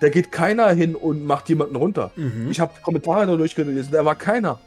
[0.00, 2.10] Da geht keiner hin und macht jemanden runter.
[2.16, 2.48] Mhm.
[2.50, 4.58] Ich habe Kommentare da durchgelesen, da war keiner,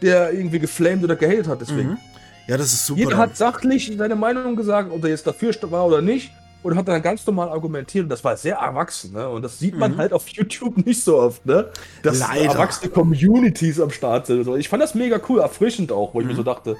[0.00, 1.60] der irgendwie geflamed oder gehatet hat.
[1.60, 1.90] Deswegen.
[1.90, 1.98] Mhm.
[2.46, 2.98] Ja, das ist super.
[2.98, 3.20] Jeder dann.
[3.20, 6.32] hat sachlich seine Meinung gesagt, ob er jetzt dafür war oder nicht.
[6.62, 8.04] und hat dann ganz normal argumentiert.
[8.04, 9.28] Und das war sehr erwachsen, ne?
[9.28, 9.98] Und das sieht man mhm.
[9.98, 11.68] halt auf YouTube nicht so oft, ne?
[12.02, 12.52] Dass Leider.
[12.52, 14.48] erwachsene Communities am Start sind.
[14.56, 16.24] Ich fand das mega cool, erfrischend auch, wo mhm.
[16.24, 16.76] ich mir so dachte,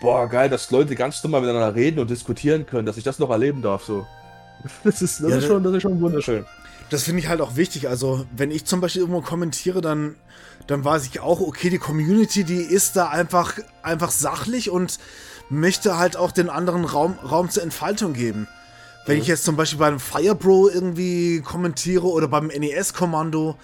[0.00, 3.30] boah, geil, dass Leute ganz normal miteinander reden und diskutieren können, dass ich das noch
[3.30, 4.06] erleben darf, so.
[4.84, 6.44] Das ist, das ja, ist, schon, das ist schon wunderschön.
[6.90, 7.88] Das finde ich halt auch wichtig.
[7.88, 10.16] Also, wenn ich zum Beispiel irgendwo kommentiere, dann,
[10.66, 14.98] dann weiß ich auch, okay, die Community, die ist da einfach, einfach sachlich und
[15.48, 18.48] möchte halt auch den anderen Raum, Raum zur Entfaltung geben.
[19.06, 19.22] Wenn mhm.
[19.22, 23.56] ich jetzt zum Beispiel beim Firebro irgendwie kommentiere oder beim NES-Kommando,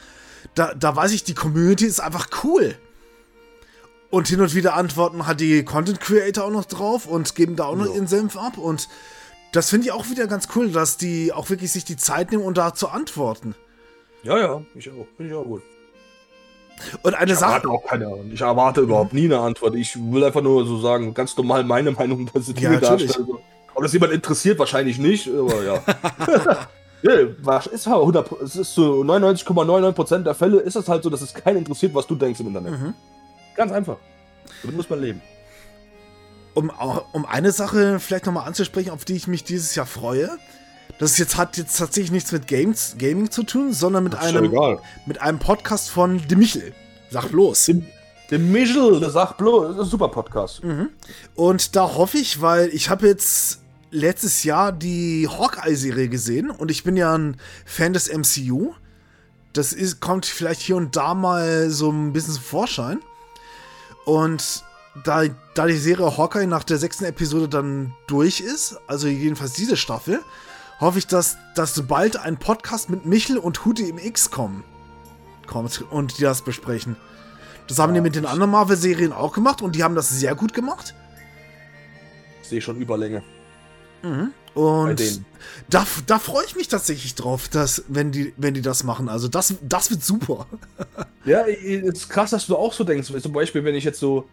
[0.55, 2.77] da, da weiß ich, die Community ist einfach cool.
[4.11, 7.65] Und hin und wieder antworten hat die Content Creator auch noch drauf und geben da
[7.65, 8.57] auch noch ihren Senf ab.
[8.57, 8.89] Und
[9.53, 12.45] das finde ich auch wieder ganz cool, dass die auch wirklich sich die Zeit nehmen,
[12.45, 13.55] um da zu antworten.
[14.23, 15.07] Ja, ja, ich auch.
[15.17, 15.63] Finde ich auch gut.
[17.03, 17.53] Und eine ich Sache.
[17.53, 19.75] Erwarte auch keine, ich erwarte überhaupt nie eine Antwort.
[19.77, 23.29] Ich will einfach nur so sagen, ganz normal meine Meinung positiv ja, darstellen.
[23.75, 25.83] Ob das jemand interessiert, wahrscheinlich nicht, aber ja.
[27.03, 31.21] ja ist halt 100, es ist so 99,99% der Fälle ist es halt so, dass
[31.21, 32.73] es keinen interessiert, was du denkst im Internet.
[32.73, 32.95] Mhm.
[33.57, 33.97] Ganz einfach.
[34.63, 35.23] Damit muss man leben.
[36.55, 36.71] Um,
[37.13, 40.39] um eine Sache vielleicht nochmal anzusprechen, auf die ich mich dieses Jahr freue.
[40.99, 44.51] Das jetzt, hat jetzt tatsächlich nichts mit Games, Gaming zu tun, sondern mit einem,
[45.05, 46.73] mit einem Podcast von De Michel.
[47.11, 47.67] Sag bloß.
[47.67, 47.83] De,
[48.31, 49.69] De Michel, der sagt bloß.
[49.69, 50.65] Das ist ein super Podcast.
[50.65, 50.89] Mhm.
[51.35, 56.83] Und da hoffe ich, weil ich habe jetzt letztes Jahr die Hawkeye-Serie gesehen und ich
[56.83, 58.73] bin ja ein Fan des MCU.
[59.53, 63.01] Das ist, kommt vielleicht hier und da mal so ein bisschen zum Vorschein.
[64.07, 64.65] Und
[65.05, 69.77] da, da die Serie Hawkeye nach der sechsten Episode dann durch ist, also jedenfalls diese
[69.77, 70.21] Staffel,
[70.81, 74.65] hoffe ich, dass, dass bald ein Podcast mit Michel und Hudi im X kommen,
[75.47, 76.97] kommt und die das besprechen.
[77.67, 80.37] Das haben ja, die mit den anderen Marvel-Serien auch gemacht und die haben das sehr
[80.37, 80.95] gut gemacht.
[82.43, 83.25] Ich sehe schon Überlänge.
[84.03, 84.33] Mhm.
[84.57, 85.21] Und
[85.69, 89.11] da, da freue ich mich tatsächlich drauf, dass, wenn die, wenn die das machen.
[89.11, 90.47] Also das, das wird super.
[91.27, 93.13] ja, ist krass, dass du auch so denkst.
[93.21, 94.25] Zum Beispiel, wenn ich jetzt so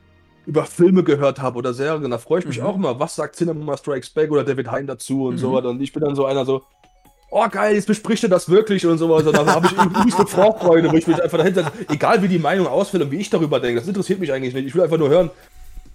[0.46, 2.66] über Filme gehört habe oder Serien, da freue ich mich mhm.
[2.66, 5.40] auch immer, was sagt Cinema Strikes Back oder David Hein dazu und mhm.
[5.40, 5.70] so weiter.
[5.70, 6.64] Und ich bin dann so einer so,
[7.30, 9.34] oh geil, jetzt bespricht er das wirklich und so weiter.
[9.34, 13.04] Dann habe ich übelste Vorfreude, wo ich mich einfach dahinter, egal wie die Meinung ausfällt
[13.04, 14.68] und wie ich darüber denke, das interessiert mich eigentlich nicht.
[14.68, 15.32] Ich will einfach nur hören,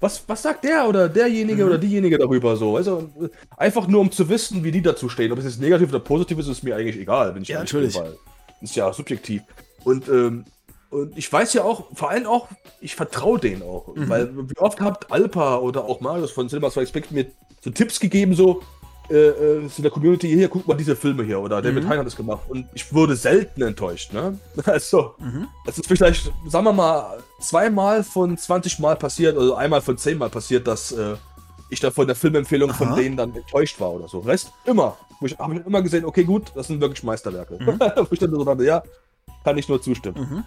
[0.00, 1.68] was, was sagt der oder derjenige mhm.
[1.68, 2.76] oder diejenige darüber so?
[2.76, 3.10] Also
[3.56, 5.32] einfach nur um zu wissen, wie die dazu stehen.
[5.32, 7.94] Ob es jetzt negativ oder positiv ist, ist mir eigentlich egal, wenn ich ja, natürlich.
[7.94, 8.16] Bin, weil
[8.60, 9.42] ist ja subjektiv.
[9.84, 10.44] Und, ähm,
[10.90, 12.48] und ich weiß ja auch, vor allem auch,
[12.80, 13.94] ich vertraue denen auch.
[13.94, 14.08] Mhm.
[14.08, 17.26] Weil wie oft habt Alpa oder auch Marius von Cinema Spectre mir
[17.60, 18.62] so Tipps gegeben, so,
[19.10, 21.88] äh, äh, in der Community, hier, guck mal diese Filme hier oder David mhm.
[21.88, 24.38] Hein hat es gemacht und ich wurde selten enttäuscht, ne?
[24.64, 25.48] Also, mhm.
[25.66, 30.18] es ist vielleicht, sagen wir mal, zweimal von 20 Mal passiert, also einmal von 10
[30.18, 31.16] Mal passiert, dass äh,
[31.70, 32.76] ich da von der Filmempfehlung Aha.
[32.76, 34.20] von denen dann enttäuscht war oder so.
[34.20, 34.96] Rest immer.
[35.20, 37.58] Ich habe immer gesehen, okay, gut, das sind wirklich Meisterwerke.
[37.58, 37.78] Mhm.
[37.96, 38.82] Wo ich dann so dachte, ja,
[39.44, 40.20] kann ich nur zustimmen.
[40.20, 40.44] Mhm.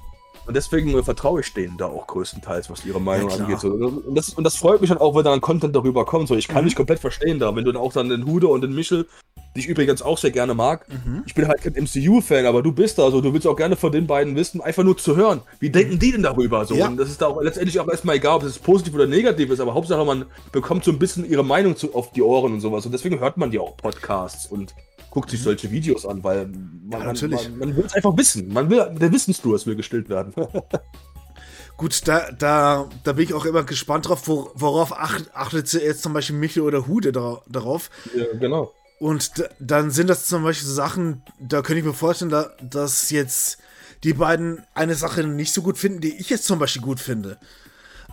[0.47, 3.59] Und deswegen vertraue ich denen da auch größtenteils, was ihre Meinung ja, angeht.
[3.59, 3.69] So.
[3.69, 6.27] Und, das, und das freut mich dann auch, wenn dann Content darüber kommt.
[6.27, 6.69] So, ich kann mhm.
[6.69, 9.07] dich komplett verstehen da, wenn du dann auch dann den Hude und den Michel,
[9.55, 10.87] die ich übrigens auch sehr gerne mag.
[10.89, 11.23] Mhm.
[11.25, 13.91] Ich bin halt kein MCU-Fan, aber du bist da, also du willst auch gerne von
[13.91, 15.41] den beiden wissen, einfach nur zu hören.
[15.59, 16.65] Wie denken die denn darüber?
[16.65, 16.75] So?
[16.75, 16.87] Ja.
[16.87, 19.59] Und das ist da auch letztendlich auch erstmal egal, ob es positiv oder negativ ist,
[19.59, 22.85] aber Hauptsache man bekommt so ein bisschen ihre Meinung zu, auf die Ohren und sowas.
[22.85, 24.73] Und deswegen hört man ja auch Podcasts und
[25.11, 28.51] guckt sich solche Videos an, weil man, ja, man, man will es einfach wissen.
[28.51, 30.33] Man will, der Wissensdurst will gestillt werden.
[31.77, 36.01] Gut, da, da, da bin ich auch immer gespannt drauf, wo, worauf acht, achtet jetzt
[36.01, 37.89] zum Beispiel Michel oder Hude da, darauf.
[38.15, 38.73] Ja, genau.
[38.99, 43.57] Und dann sind das zum Beispiel Sachen, da könnte ich mir vorstellen, da, dass jetzt
[44.03, 47.37] die beiden eine Sache nicht so gut finden, die ich jetzt zum Beispiel gut finde.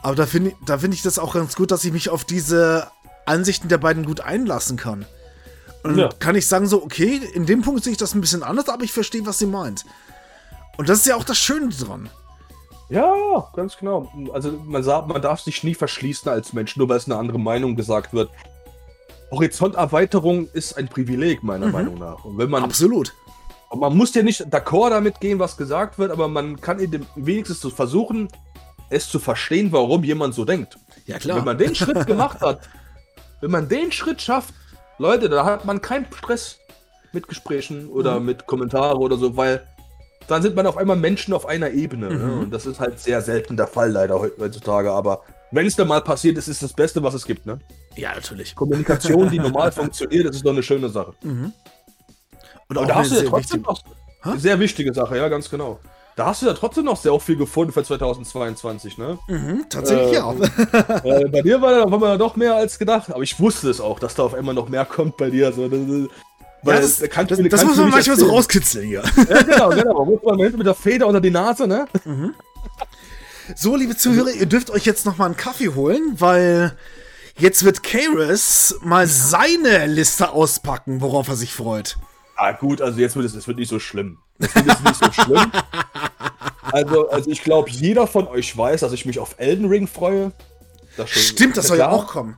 [0.03, 2.89] Aber da finde da find ich das auch ganz gut, dass ich mich auf diese
[3.27, 5.05] Ansichten der beiden gut einlassen kann.
[5.83, 6.09] Und ja.
[6.19, 8.85] kann ich sagen, so, okay, in dem Punkt sehe ich das ein bisschen anders, aber
[8.85, 9.85] ich verstehe, was sie meint.
[10.77, 12.09] Und das ist ja auch das Schöne dran.
[12.89, 14.11] Ja, ganz genau.
[14.33, 17.39] Also man sagt, man darf sich nie verschließen als Mensch, nur weil es eine andere
[17.39, 18.31] Meinung gesagt wird.
[19.31, 21.73] Horizonterweiterung ist ein Privileg, meiner mhm.
[21.73, 22.25] Meinung nach.
[22.25, 23.15] Und wenn man, Absolut.
[23.75, 26.79] Man muss ja nicht d'accord damit gehen, was gesagt wird, aber man kann
[27.17, 28.29] wenigstens so versuchen,
[28.89, 30.79] es zu verstehen, warum jemand so denkt.
[31.05, 31.37] Ja, klar.
[31.37, 32.61] Wenn man den Schritt gemacht hat,
[33.43, 34.55] wenn man den Schritt schafft,
[34.99, 36.59] Leute, da hat man keinen Stress
[37.13, 38.27] mit Gesprächen oder mhm.
[38.27, 39.67] mit Kommentaren oder so, weil
[40.27, 42.09] dann sind man auf einmal Menschen auf einer Ebene.
[42.09, 42.15] Ne?
[42.15, 42.27] Mhm.
[42.27, 42.41] Ne?
[42.41, 44.93] Und das ist halt sehr selten der Fall, leider heutzutage.
[44.93, 47.59] Aber wenn es dann mal passiert ist, ist das Beste, was es gibt, ne?
[47.97, 48.55] Ja, natürlich.
[48.55, 51.15] Kommunikation, die normal funktioniert, das ist doch eine schöne Sache.
[51.23, 51.53] Mhm.
[52.69, 53.83] Und, Und da hast du ja trotzdem noch
[54.23, 55.81] eine sehr wichtige Sache, ja, ganz genau.
[56.19, 59.21] Da hast du ja trotzdem noch sehr viel gefunden für 2022, ne?
[59.29, 60.33] Mhm, tatsächlich äh, ja.
[61.05, 64.01] Äh, bei dir war da war doch mehr als gedacht, aber ich wusste es auch,
[64.01, 65.47] dass da auf einmal noch mehr kommt bei dir.
[65.47, 68.19] Also, das, Weil ja, das, kann, das, das muss man manchmal erzählen.
[68.19, 69.05] so rauskitzeln hier.
[69.31, 70.05] Ja, genau, genau.
[70.05, 71.87] Muss man mit der Feder unter die Nase, ne?
[72.05, 72.35] Mhm.
[73.55, 76.77] So, liebe Zuhörer, ihr dürft euch jetzt nochmal einen Kaffee holen, weil
[77.37, 81.97] jetzt wird Karis mal seine Liste auspacken, worauf er sich freut.
[82.35, 84.19] Ah, gut, also jetzt wird es, es wird nicht so schlimm.
[84.39, 85.53] Wird jetzt nicht so schlimm.
[86.63, 90.33] Also, also ich glaube, jeder von euch weiß, dass ich mich auf Elden Ring freue.
[90.97, 92.37] Das Stimmt, das soll ja auch kommen.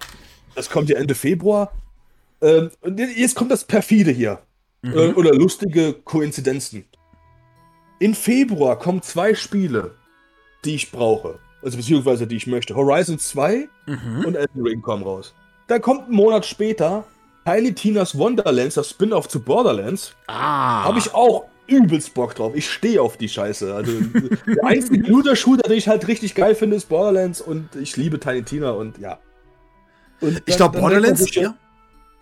[0.55, 1.73] Das kommt ja Ende Februar.
[2.43, 4.41] Ähm, und jetzt kommt das perfide hier.
[4.83, 4.93] Mhm.
[4.93, 6.85] Äh, oder lustige Koinzidenzen.
[7.99, 9.95] In Februar kommen zwei Spiele,
[10.65, 11.39] die ich brauche.
[11.63, 12.75] Also beziehungsweise die ich möchte.
[12.75, 14.25] Horizon 2 mhm.
[14.25, 15.35] und Elden Ring kommen raus.
[15.67, 17.05] Dann kommt ein Monat später
[17.45, 20.15] Tiny Tina's Wonderlands, das Spin-off zu Borderlands.
[20.27, 20.85] Ah.
[20.85, 22.55] Habe ich auch übelst Bock drauf.
[22.55, 23.75] Ich stehe auf die Scheiße.
[23.75, 23.93] Also
[24.47, 28.43] der einzige Looter-Shooter, den ich halt richtig geil finde, ist Borderlands und ich liebe Tiny
[28.43, 29.19] Tina und ja.
[30.21, 31.55] Und dann, ich glaube Borderlands, ja.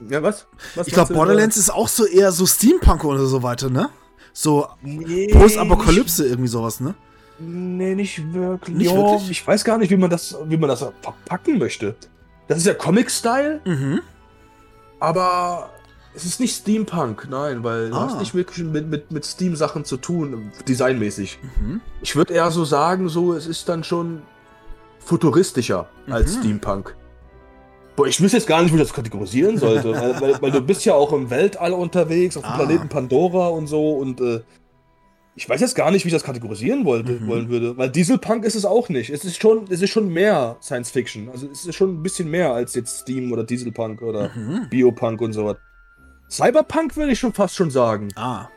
[0.09, 0.47] Ja, was?
[0.75, 3.91] was ich glaube Borderlands ist auch so eher so Steampunk oder so weiter, ne?
[4.33, 6.95] So nee, Post-Apokalypse irgendwie sowas, ne?
[7.41, 8.77] Nee, nicht wirklich.
[8.77, 9.31] Nicht jo, wirklich?
[9.31, 11.97] Ich weiß gar nicht, wie man das, wie man das verpacken möchte.
[12.47, 13.61] Das ist ja Comic-Style.
[13.65, 14.01] Mhm.
[15.01, 15.71] Aber
[16.15, 17.91] es ist nicht Steampunk, nein, weil ah.
[17.91, 21.39] du hast nicht wirklich mit, mit, mit Steam-Sachen zu tun, designmäßig.
[21.61, 21.81] Mhm.
[22.03, 24.23] Ich würde eher so sagen, so, es ist dann schon
[24.99, 26.13] futuristischer mhm.
[26.13, 26.97] als Steampunk.
[27.97, 30.61] Boah, ich wüsste jetzt gar nicht, wie ich das kategorisieren sollte, weil, weil, weil, du
[30.61, 32.57] bist ja auch im Weltall unterwegs, auf dem ah.
[32.57, 34.41] Planeten Pandora und so und äh,
[35.39, 37.29] ich weiß jetzt gar nicht, wie ich das kategorisieren wollte, mhm.
[37.29, 39.11] wollen würde, weil Dieselpunk ist es auch nicht.
[39.11, 41.29] Es ist schon, es ist schon mehr Science Fiction.
[41.29, 44.69] Also es ist schon ein bisschen mehr als jetzt Steam oder Dieselpunk oder mhm.
[44.69, 45.57] Biopunk und sowas.
[46.31, 48.09] Cyberpunk würde ich schon fast schon sagen.
[48.17, 48.49] Ah.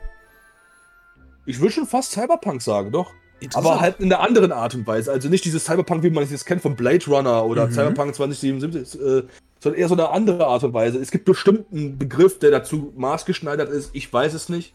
[1.45, 3.11] Ich würde schon fast Cyberpunk sagen, doch.
[3.53, 5.11] Aber halt in einer anderen Art und Weise.
[5.11, 7.71] Also nicht dieses Cyberpunk, wie man es jetzt kennt von Blade Runner oder mhm.
[7.71, 9.23] Cyberpunk 2077, äh,
[9.59, 10.99] sondern eher so eine andere Art und Weise.
[10.99, 13.89] Es gibt bestimmt einen Begriff, der dazu maßgeschneidert ist.
[13.93, 14.73] Ich weiß es nicht.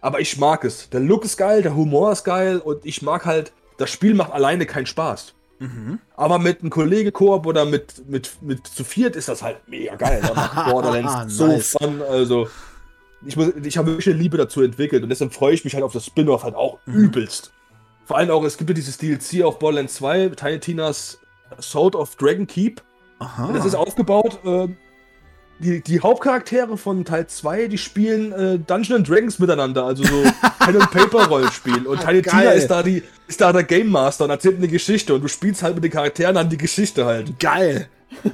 [0.00, 0.88] Aber ich mag es.
[0.90, 4.32] Der Look ist geil, der Humor ist geil und ich mag halt, das Spiel macht
[4.32, 5.34] alleine keinen Spaß.
[5.58, 5.98] Mhm.
[6.16, 10.22] Aber mit einem Kollege-Koop oder mit, mit, mit zu viert ist das halt mega geil.
[10.22, 11.76] Da macht Borderlands so nice.
[11.78, 12.02] fun.
[12.02, 12.48] Also,
[13.26, 15.92] ich, ich habe wirklich eine Liebe dazu entwickelt und deshalb freue ich mich halt auf
[15.92, 16.94] das Spin-off halt auch mhm.
[16.94, 17.52] übelst.
[18.04, 21.18] Vor allem auch, es gibt ja dieses DLC auf Borderlands 2, Tiny Tinas
[21.60, 22.82] Sword of Dragon Keep.
[23.18, 23.50] Aha.
[23.52, 24.38] Das ist aufgebaut.
[24.44, 24.68] Äh,
[25.58, 30.22] die, die Hauptcharaktere von Teil 2, die spielen äh, Dungeons Dragons miteinander, also so
[30.60, 31.86] Pen and Paper Rollenspiel.
[31.86, 35.14] Und Tiny Tina ist da die ist da der Game Master und erzählt eine Geschichte
[35.14, 37.38] und du spielst halt mit den Charakteren an die Geschichte halt.
[37.38, 37.88] Geil.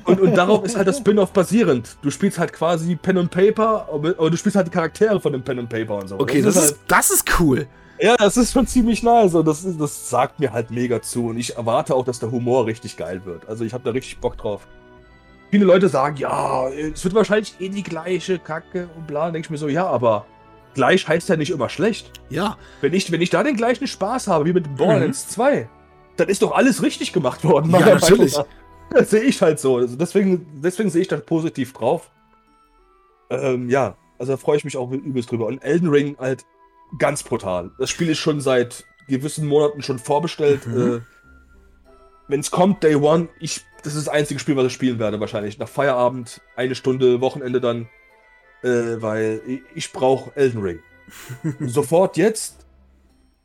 [0.05, 1.97] Und, und darauf ist halt das Spin-off basierend.
[2.01, 5.43] Du spielst halt quasi Pen and Paper, aber du spielst halt die Charaktere von dem
[5.43, 6.21] Pen and Paper und so.
[6.21, 7.67] Okay, das, das ist, halt, das ist cool.
[8.01, 11.29] Ja, das ist schon ziemlich nice und das, ist, das sagt mir halt mega zu.
[11.29, 13.49] Und ich erwarte auch, dass der Humor richtig geil wird.
[13.49, 14.67] Also ich habe da richtig Bock drauf
[15.51, 19.31] viele Leute sagen, ja, es wird wahrscheinlich eh die gleiche Kacke und bla.
[19.31, 20.27] Denke ich mir so, ja, aber
[20.75, 22.11] gleich heißt ja nicht immer schlecht.
[22.31, 22.59] Ja.
[22.81, 25.33] Wenn ich, wenn ich da den gleichen Spaß habe wie mit Borderlands mhm.
[25.33, 25.69] 2,
[26.17, 27.71] dann ist doch alles richtig gemacht worden.
[27.71, 28.37] Ja, natürlich.
[28.91, 29.79] Das sehe ich halt so.
[29.79, 32.11] Also deswegen, deswegen sehe ich da positiv drauf.
[33.31, 35.47] Ähm, ja, also da freue ich mich auch übelst drüber.
[35.47, 36.45] Und Elden Ring halt
[36.99, 37.71] ganz brutal.
[37.79, 40.67] Das Spiel ist schon seit gewissen Monaten schon vorbestellt.
[40.67, 40.97] Mhm.
[40.97, 41.01] Äh,
[42.29, 45.21] wenn es kommt, Day One, ich das ist das einzige Spiel, was ich spielen werde,
[45.21, 45.59] wahrscheinlich.
[45.59, 47.89] Nach Feierabend, eine Stunde, Wochenende dann.
[48.63, 50.79] Äh, weil ich, ich brauche Elden Ring.
[51.61, 52.67] Sofort jetzt.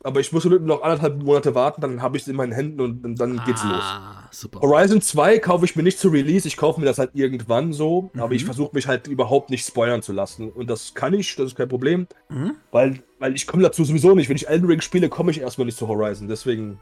[0.01, 3.03] Aber ich muss noch anderthalb Monate warten, dann habe ich es in meinen Händen und,
[3.03, 4.39] und dann geht's ah, los.
[4.39, 4.61] Super.
[4.61, 8.09] Horizon 2 kaufe ich mir nicht zu Release, ich kaufe mir das halt irgendwann so,
[8.13, 8.21] mhm.
[8.21, 10.53] aber ich versuche mich halt überhaupt nicht spoilern zu lassen.
[10.53, 12.07] Und das kann ich, das ist kein Problem.
[12.29, 12.55] Mhm.
[12.71, 14.29] Weil, weil ich komme dazu sowieso nicht.
[14.29, 16.29] Wenn ich Elden Ring spiele, komme ich erstmal nicht zu Horizon.
[16.29, 16.79] Deswegen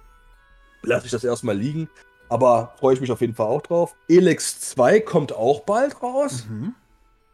[0.84, 1.90] lasse ich das erstmal liegen.
[2.30, 3.96] Aber freue ich mich auf jeden Fall auch drauf.
[4.10, 6.46] Elex 2 kommt auch bald raus.
[6.50, 6.74] Mhm.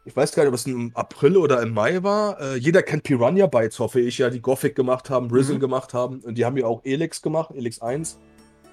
[0.04, 2.40] Ich weiß gar nicht, ob es im April oder im Mai war.
[2.40, 5.60] Äh, jeder kennt Piranha Bytes, hoffe ich ja, die Gothic gemacht haben, Risen mhm.
[5.60, 6.20] gemacht haben.
[6.20, 8.18] Und die haben ja auch Elex gemacht, Elex 1.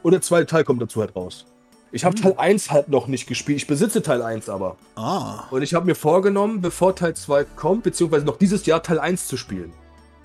[0.04, 1.46] Und der zweite Teil kommt dazu halt raus.
[1.94, 2.22] Ich habe mhm.
[2.22, 3.58] Teil 1 halt noch nicht gespielt.
[3.58, 4.78] Ich besitze Teil 1 aber.
[4.96, 5.46] Ah.
[5.50, 9.28] Und ich habe mir vorgenommen, bevor Teil 2 kommt, beziehungsweise noch dieses Jahr Teil 1
[9.28, 9.74] zu spielen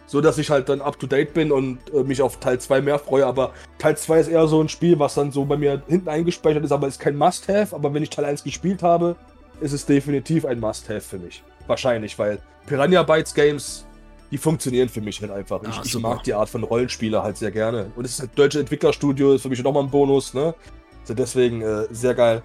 [0.07, 2.81] so dass ich halt dann up to date bin und äh, mich auf Teil 2
[2.81, 3.27] mehr freue.
[3.27, 6.65] Aber Teil 2 ist eher so ein Spiel, was dann so bei mir hinten eingespeichert
[6.65, 7.75] ist, aber ist kein Must-Have.
[7.75, 9.17] Aber wenn ich Teil 1 gespielt habe,
[9.61, 11.43] ist es definitiv ein Must-Have für mich.
[11.67, 13.85] Wahrscheinlich, weil Piranha Bytes Games,
[14.31, 15.61] die funktionieren für mich halt einfach.
[15.63, 17.91] Ich, ah, ich mag die Art von Rollenspieler halt sehr gerne.
[17.97, 20.55] Und es ist halt deutsche Entwicklerstudio, ist für mich nochmal ein Bonus, ne?
[21.01, 22.43] Also deswegen äh, sehr geil.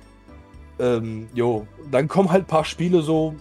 [0.79, 3.35] Ähm, jo, dann kommen halt ein paar Spiele so,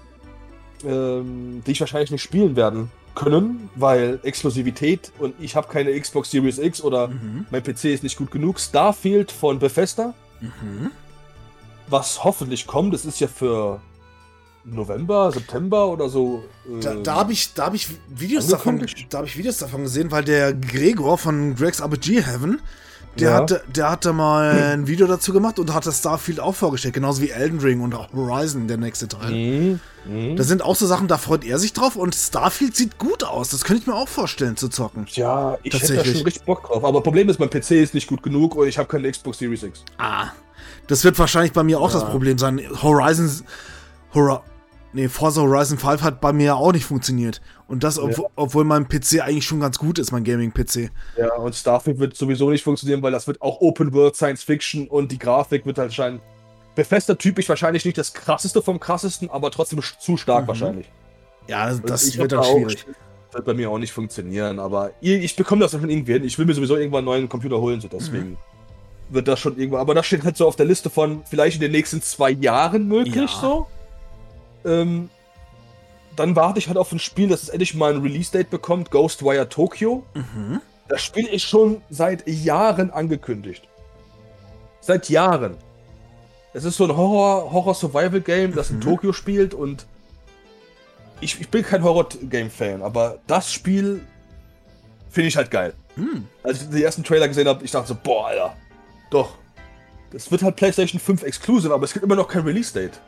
[0.84, 6.30] ähm, die ich wahrscheinlich nicht spielen werden können, weil Exklusivität und ich habe keine Xbox
[6.30, 7.46] Series X oder mhm.
[7.50, 8.60] mein PC ist nicht gut genug.
[8.60, 10.90] Starfield von Bethesda, mhm.
[11.88, 13.80] was hoffentlich kommt, das ist ja für
[14.64, 16.44] November, September oder so.
[16.68, 20.10] Äh, da da habe ich, hab ich, Videos davon, da hab ich Videos davon gesehen,
[20.10, 22.60] weil der Gregor von Greg's RPG Heaven,
[23.18, 23.36] der, ja.
[23.36, 27.22] hatte, der hatte mal ein Video dazu gemacht und hat das Starfield auch vorgestellt, genauso
[27.22, 29.32] wie Elden Ring und auch Horizon, der nächste Teil.
[29.32, 29.80] Mhm.
[30.06, 30.36] Mhm.
[30.36, 33.50] Da sind auch so Sachen, da freut er sich drauf und Starfield sieht gut aus.
[33.50, 35.06] Das könnte ich mir auch vorstellen zu zocken.
[35.10, 36.84] Ja, ich hätte da schon richtig Bock drauf.
[36.84, 39.62] Aber Problem ist, mein PC ist nicht gut genug und ich habe keine Xbox Series
[39.62, 39.84] X.
[39.98, 40.28] Ah,
[40.86, 42.00] das wird wahrscheinlich bei mir auch ja.
[42.00, 42.60] das Problem sein.
[42.82, 43.30] Horizon,
[44.14, 44.42] Hora,
[44.92, 47.40] Nee, Forza Horizon 5 hat bei mir auch nicht funktioniert.
[47.68, 48.24] Und das, ob, ja.
[48.34, 50.90] obwohl mein PC eigentlich schon ganz gut ist, mein Gaming-PC.
[51.16, 54.88] Ja, und Starfield wird sowieso nicht funktionieren, weil das wird auch Open World Science Fiction
[54.88, 56.20] und die Grafik wird halt scheinen.
[56.74, 60.48] Bethesda typisch wahrscheinlich nicht das krasseste vom krassesten, aber trotzdem zu stark mhm.
[60.48, 60.90] wahrscheinlich.
[61.46, 62.86] Ja, das, das wird dann schwierig.
[62.88, 66.24] Auch, wird bei mir auch nicht funktionieren, aber ich bekomme das schon irgendwie hin.
[66.24, 68.30] Ich will mir sowieso irgendwann einen neuen Computer holen, so deswegen.
[68.30, 68.36] Mhm
[69.12, 69.80] wird das schon irgendwann.
[69.80, 72.88] Aber das steht halt so auf der Liste von vielleicht in den nächsten zwei Jahren
[72.88, 73.40] möglich ja.
[73.40, 73.66] so.
[74.64, 75.10] Ähm,
[76.16, 80.04] dann warte ich halt auf ein Spiel, das endlich mal ein Release-Date bekommt, Ghostwire Tokyo.
[80.14, 80.60] Mhm.
[80.88, 83.66] Das Spiel ist schon seit Jahren angekündigt.
[84.80, 85.56] Seit Jahren.
[86.52, 88.76] Es ist so ein Horror-Survival-Game, das mhm.
[88.76, 89.86] in Tokio spielt und
[91.20, 94.00] ich, ich bin kein Horror-Game-Fan, aber das Spiel
[95.10, 95.74] finde ich halt geil.
[95.96, 96.26] Mhm.
[96.42, 98.56] Als ich den ersten Trailer gesehen habe, ich dachte so, boah, Alter,
[99.10, 99.36] doch.
[100.10, 103.00] Das wird halt PlayStation 5 Exclusive, aber es gibt immer noch kein Release-Date.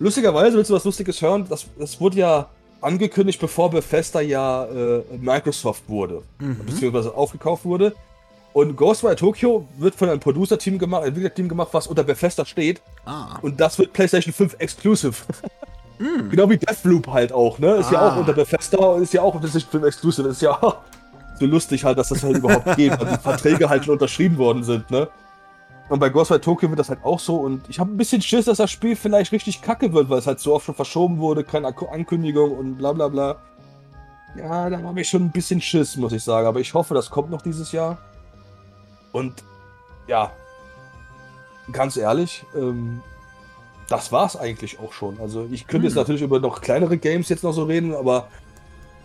[0.00, 1.46] Lustigerweise, willst du was Lustiges hören?
[1.48, 2.48] Das, das wurde ja
[2.80, 6.64] angekündigt, bevor Bethesda ja äh, Microsoft wurde, mhm.
[6.64, 7.94] beziehungsweise aufgekauft wurde.
[8.54, 12.80] Und Ghostwire Tokyo wird von einem Producer-Team gemacht, Entwickler-Team gemacht, was unter Bethesda steht.
[13.04, 13.38] Ah.
[13.42, 15.14] Und das wird PlayStation 5 Exclusive.
[15.98, 16.30] Mm.
[16.30, 17.76] Genau wie Deathloop halt auch, ne?
[17.76, 17.92] Ist ah.
[17.92, 20.28] ja auch unter Bethesda, ist ja auch PlayStation 5 Exclusive.
[20.28, 20.58] Ist ja
[21.38, 24.64] so lustig halt, dass das halt überhaupt geht, weil die Verträge halt schon unterschrieben worden
[24.64, 25.08] sind, ne?
[25.90, 27.34] Und bei Ghostwire Tokyo wird das halt auch so.
[27.36, 30.26] Und ich habe ein bisschen Schiss, dass das Spiel vielleicht richtig kacke wird, weil es
[30.28, 33.36] halt so oft schon verschoben wurde, keine Ankündigung und bla bla bla.
[34.36, 36.46] Ja, da habe ich schon ein bisschen Schiss, muss ich sagen.
[36.46, 37.98] Aber ich hoffe, das kommt noch dieses Jahr.
[39.10, 39.42] Und
[40.06, 40.30] ja,
[41.72, 43.02] ganz ehrlich, ähm,
[43.88, 45.18] das war's eigentlich auch schon.
[45.20, 45.90] Also ich könnte hm.
[45.90, 48.28] jetzt natürlich über noch kleinere Games jetzt noch so reden, aber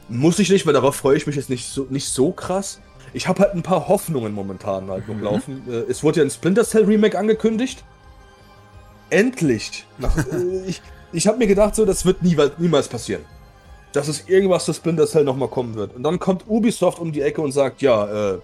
[0.07, 2.79] muss ich nicht, weil darauf freue ich mich jetzt nicht so, nicht so krass
[3.15, 5.23] ich habe halt ein paar Hoffnungen momentan halt noch mhm.
[5.23, 5.63] laufen.
[5.69, 7.83] Äh, es wurde ja ein Splinter Cell Remake angekündigt.
[9.09, 9.85] Endlich!
[9.97, 10.81] Nach, äh, ich
[11.13, 13.23] ich habe mir gedacht, so, das wird nie, niemals passieren.
[13.93, 15.95] Dass es irgendwas zu Splinter Cell nochmal kommen wird.
[15.95, 18.39] Und dann kommt Ubisoft um die Ecke und sagt, ja, äh,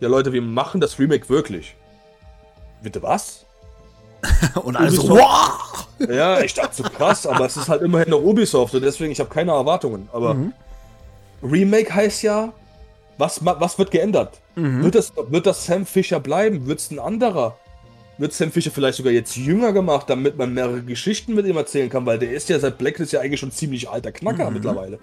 [0.00, 1.76] ja Leute, wir machen das Remake wirklich.
[2.82, 3.44] Bitte was?
[4.64, 5.86] und also, wow!
[6.08, 9.20] Ja, ich dachte so krass, aber es ist halt immerhin noch Ubisoft und deswegen, ich
[9.20, 10.08] habe keine Erwartungen.
[10.12, 10.54] Aber mhm.
[11.42, 12.54] Remake heißt ja,
[13.20, 14.40] was, was wird geändert?
[14.56, 14.82] Mhm.
[14.82, 16.66] Wird, das, wird das Sam Fisher bleiben?
[16.66, 17.56] Wird es ein anderer?
[18.18, 21.88] Wird Sam Fisher vielleicht sogar jetzt jünger gemacht, damit man mehrere Geschichten mit ihm erzählen
[21.88, 22.04] kann?
[22.06, 24.54] Weil der ist ja seit Blacklist ja eigentlich schon ziemlich alter Knacker mhm.
[24.54, 24.98] mittlerweile.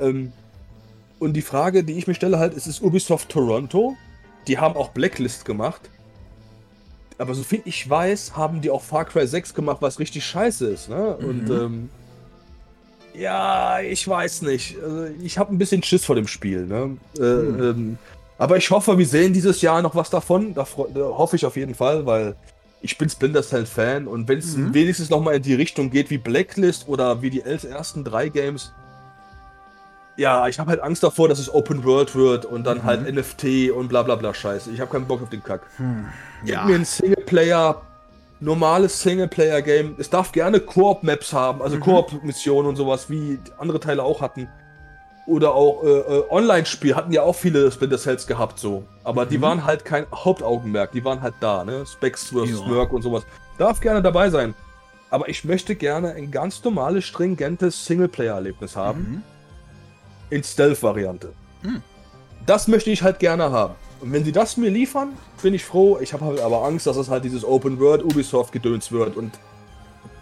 [0.00, 0.32] Ähm,
[1.18, 3.96] und die Frage, die ich mir stelle, halt, ist es Ubisoft Toronto?
[4.48, 5.90] Die haben auch Blacklist gemacht.
[7.18, 10.66] Aber so viel ich weiß, haben die auch Far Cry 6 gemacht, was richtig scheiße
[10.66, 10.88] ist.
[10.88, 11.16] Ne?
[11.18, 11.28] Mhm.
[11.28, 11.90] Und ähm,
[13.18, 14.76] ja, ich weiß nicht.
[14.82, 16.66] Also ich habe ein bisschen Schiss vor dem Spiel.
[16.66, 16.96] Ne?
[17.16, 17.62] Äh, hm.
[17.62, 17.98] ähm,
[18.38, 20.54] aber ich hoffe, wir sehen dieses Jahr noch was davon.
[20.54, 22.36] Da, da hoffe ich auf jeden Fall, weil
[22.82, 24.74] ich bin Splinter Cell Fan und wenn es mhm.
[24.74, 28.72] wenigstens noch mal in die Richtung geht wie Blacklist oder wie die ersten drei Games,
[30.16, 33.16] ja, ich habe halt Angst davor, dass es Open World wird und dann halt mhm.
[33.16, 34.70] halt NFT und bla bla bla Scheiße.
[34.70, 35.62] Ich habe keinen Bock auf den Kack.
[35.76, 36.06] Hm.
[36.44, 36.60] Ja.
[36.60, 37.82] Gib mir einen Singleplayer
[38.40, 39.96] normales Singleplayer-Game.
[39.98, 41.80] Es darf gerne Koop-Maps haben, also mhm.
[41.80, 44.48] Koop-Missionen und sowas, wie andere Teile auch hatten.
[45.26, 48.84] Oder auch äh, äh, Online-Spiel hatten ja auch viele Splinter Cells gehabt, so.
[49.02, 49.30] Aber mhm.
[49.30, 51.84] die waren halt kein Hauptaugenmerk, die waren halt da, ne?
[51.84, 52.64] Specs vs.
[52.68, 53.24] Merc und sowas.
[53.58, 54.54] Darf gerne dabei sein.
[55.10, 59.00] Aber ich möchte gerne ein ganz normales, stringentes Singleplayer-Erlebnis haben.
[59.00, 59.22] Mhm.
[60.30, 61.32] In Stealth-Variante.
[61.62, 61.82] Mhm.
[62.44, 63.74] Das möchte ich halt gerne haben.
[64.00, 65.12] Und wenn sie das mir liefern,
[65.42, 65.98] bin ich froh.
[66.00, 69.38] Ich habe halt aber Angst, dass es halt dieses Open World Ubisoft gedöns wird und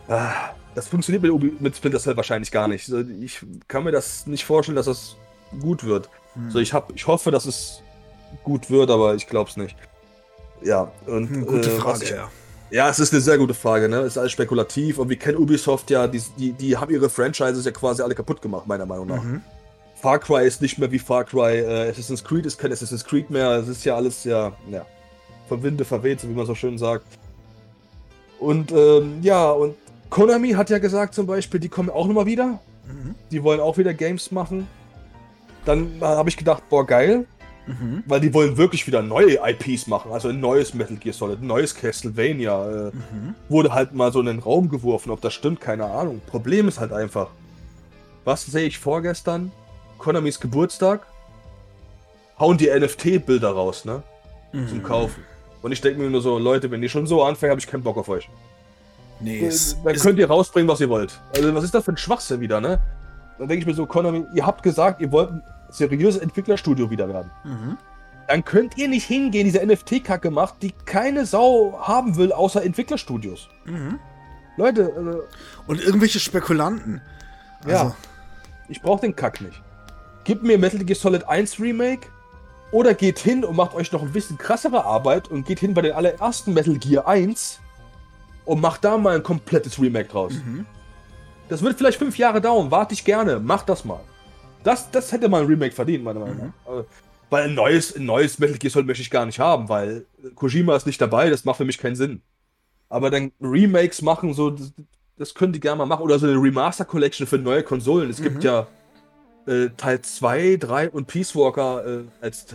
[0.09, 0.33] ah,
[0.75, 2.89] das funktioniert mit, Ubi mit Splinter Cell wahrscheinlich gar nicht.
[3.21, 5.17] Ich kann mir das nicht vorstellen, dass das
[5.61, 6.09] gut wird.
[6.35, 6.51] Hm.
[6.51, 7.81] So, ich, hab, ich hoffe, dass es
[8.43, 9.77] gut wird, aber ich glaube es nicht.
[10.63, 11.31] Ja, und.
[11.31, 12.31] Hm, gute äh, Frage, ich, ja.
[12.71, 13.99] Ja, es ist eine sehr gute Frage, ne?
[13.99, 17.65] Es ist alles spekulativ und wir kennen Ubisoft ja, die, die, die haben ihre Franchises
[17.65, 19.23] ja quasi alle kaputt gemacht, meiner Meinung nach.
[19.23, 19.43] Mhm.
[20.05, 23.31] Far Cry ist nicht mehr wie Far Cry, äh, Assassin's Creed ist kein Assassin's Creed
[23.31, 24.85] mehr, es ist ja alles ja, ja
[25.49, 27.07] vom Winde verweht, so wie man so schön sagt.
[28.39, 29.77] Und ähm, ja, und
[30.11, 32.61] Konami hat ja gesagt zum Beispiel, die kommen auch nochmal wieder.
[32.87, 33.15] Mhm.
[33.31, 34.67] Die wollen auch wieder Games machen.
[35.65, 37.25] Dann habe ich gedacht, boah, geil.
[37.67, 38.03] Mhm.
[38.05, 40.13] Weil die wollen wirklich wieder neue IPs machen.
[40.13, 42.89] Also ein neues Metal Gear Solid, ein neues Castlevania.
[42.89, 43.35] Äh, mhm.
[43.49, 45.11] Wurde halt mal so in den Raum geworfen.
[45.11, 46.21] Ob das stimmt, keine Ahnung.
[46.27, 47.29] Problem ist halt einfach.
[48.27, 49.51] Was sehe ich vorgestern?
[50.05, 51.07] Konamis Geburtstag.
[52.39, 54.03] Hauen die NFT-Bilder raus, ne?
[54.53, 54.69] Mhm.
[54.69, 55.25] Zum Kaufen.
[55.63, 57.83] Und ich denke mir nur so, Leute, wenn ihr schon so anfängt, habe ich keinen
[57.83, 58.29] Bock auf euch.
[59.21, 59.53] Nee, äh,
[59.83, 61.19] Dann könnt ihr rausbringen, was ihr wollt.
[61.35, 62.81] Also, was ist das für ein Schwachsinn wieder, ne?
[63.39, 67.09] Dann denke ich mir so, Konami, ihr habt gesagt, ihr wollt ein seriöses Entwicklerstudio wieder
[67.09, 67.31] werden.
[67.45, 67.79] Mhm.
[68.29, 73.49] Dann könnt ihr nicht hingehen, diese NFT-Kacke macht, die keine Sau haben will, außer Entwicklerstudios.
[73.65, 73.99] Mhm.
[74.59, 74.83] Leute.
[74.83, 77.01] Äh, Und irgendwelche Spekulanten.
[77.65, 77.85] Also.
[77.87, 77.95] Ja.
[78.69, 79.63] Ich brauche den Kack nicht.
[80.25, 82.09] Gib mir Metal Gear Solid 1 Remake
[82.73, 85.83] oder geht hin und macht euch noch ein bisschen krassere Arbeit und geht hin bei
[85.83, 87.61] den allerersten Metal Gear 1
[88.47, 90.33] und macht da mal ein komplettes Remake draus.
[90.33, 90.67] Mhm.
[91.49, 94.01] Das wird vielleicht fünf Jahre dauern, warte ich gerne, macht das mal.
[94.63, 96.75] Das, das hätte mal ein Remake verdient, meiner Meinung nach.
[96.75, 96.85] Mhm.
[97.29, 100.75] Weil ein neues, ein neues Metal Gear Solid möchte ich gar nicht haben, weil Kojima
[100.75, 102.23] ist nicht dabei, das macht für mich keinen Sinn.
[102.89, 104.73] Aber dann Remakes machen, so, das,
[105.19, 106.03] das können die gerne mal machen.
[106.03, 108.09] Oder so eine Remaster Collection für neue Konsolen.
[108.09, 108.25] Es mhm.
[108.25, 108.67] gibt ja
[109.47, 112.47] äh, Teil 2, 3 und Peace Walker äh, als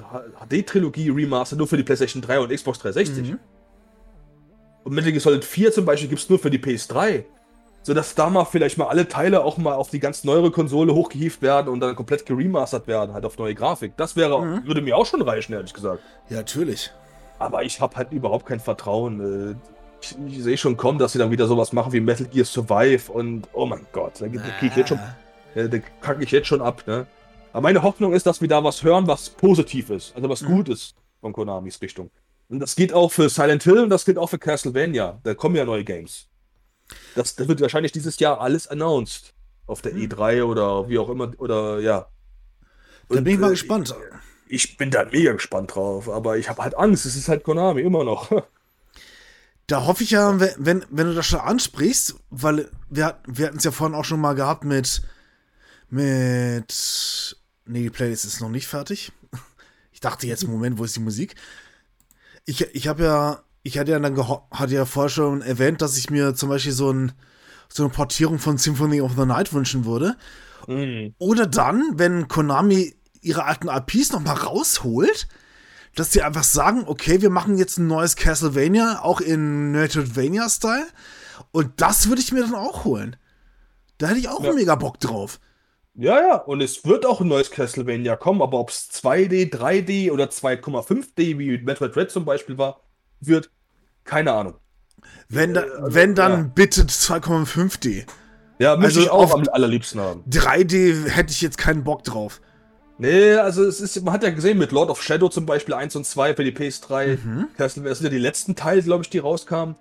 [0.49, 3.31] HD-Trilogie Remaster nur für die PlayStation 3 und Xbox 360.
[3.31, 3.39] Mhm.
[4.83, 7.25] Und Metal Gear Solid 4 zum Beispiel gibt es nur für die PS3
[7.81, 11.41] sodass da mal vielleicht mal alle Teile auch mal auf die ganz neuere Konsole hochgehievt
[11.41, 13.93] werden und dann komplett geremastert werden, halt auf neue Grafik.
[13.97, 14.67] Das wäre, mhm.
[14.67, 16.01] würde mir auch schon reichen, ehrlich gesagt.
[16.29, 16.91] Ja, natürlich.
[17.37, 19.53] Aber ich habe halt überhaupt kein Vertrauen.
[19.53, 19.55] Äh,
[20.01, 23.11] ich, ich sehe schon kommen, dass sie dann wieder sowas machen wie Metal Gear Survive
[23.11, 24.99] und oh mein Gott, da, kriege ich jetzt schon,
[25.61, 27.07] ja, da kacke ich jetzt schon ab, ne?
[27.51, 30.47] Aber meine Hoffnung ist, dass wir da was hören, was positiv ist, also was mhm.
[30.47, 32.11] gut ist von Konamis Richtung.
[32.47, 35.19] Und das geht auch für Silent Hill und das gilt auch für Castlevania.
[35.23, 36.27] Da kommen ja neue Games.
[37.15, 39.33] Das, das wird wahrscheinlich dieses Jahr alles announced.
[39.67, 40.01] Auf der hm.
[40.01, 41.31] E3 oder wie auch immer.
[41.37, 42.07] Oder ja.
[43.07, 43.95] Und, da bin ich mal äh, gespannt.
[44.47, 47.05] Ich, ich, bin da mega gespannt drauf, aber ich habe halt Angst.
[47.05, 48.31] Es ist halt Konami immer noch.
[49.67, 53.63] Da hoffe ich ja, wenn, wenn du das schon ansprichst, weil wir, wir hatten es
[53.63, 55.03] ja vorhin auch schon mal gehabt mit.
[55.91, 57.35] Mit.
[57.65, 59.11] Nee, die Playlist ist noch nicht fertig.
[59.91, 61.35] Ich dachte jetzt, Moment, wo ist die Musik?
[62.45, 64.17] Ich, ich habe ja ich hatte ja dann
[64.51, 67.11] hatte ja vorher schon erwähnt, dass ich mir zum Beispiel so, ein,
[67.67, 70.15] so eine Portierung von Symphony of the Night wünschen würde.
[70.67, 71.13] Mhm.
[71.17, 75.27] Oder dann, wenn Konami ihre alten IPs nochmal rausholt,
[75.95, 80.87] dass sie einfach sagen, okay, wir machen jetzt ein neues Castlevania, auch in Metroidvania-Style.
[81.51, 83.17] Und das würde ich mir dann auch holen.
[83.97, 84.53] Da hätte ich auch ja.
[84.53, 85.39] mega Bock drauf.
[85.99, 90.11] Ja, ja, und es wird auch ein neues Castlevania kommen, aber ob es 2D, 3D
[90.11, 92.79] oder 2,5D, wie Metroid Red zum Beispiel war,
[93.19, 93.51] wird,
[94.05, 94.53] keine Ahnung.
[95.27, 96.51] Wenn, da, also, wenn dann ja.
[96.55, 98.05] bitte 2,5D.
[98.59, 100.23] Ja, also ich auch am allerliebsten haben.
[100.29, 102.39] 3D hätte ich jetzt keinen Bock drauf.
[102.97, 105.97] Nee, also es ist, man hat ja gesehen mit Lord of Shadow zum Beispiel 1
[105.97, 107.17] und 2 für die PS3.
[107.17, 107.47] Mhm.
[107.57, 109.75] Das sind ja die letzten Teile, glaube ich, die rauskamen.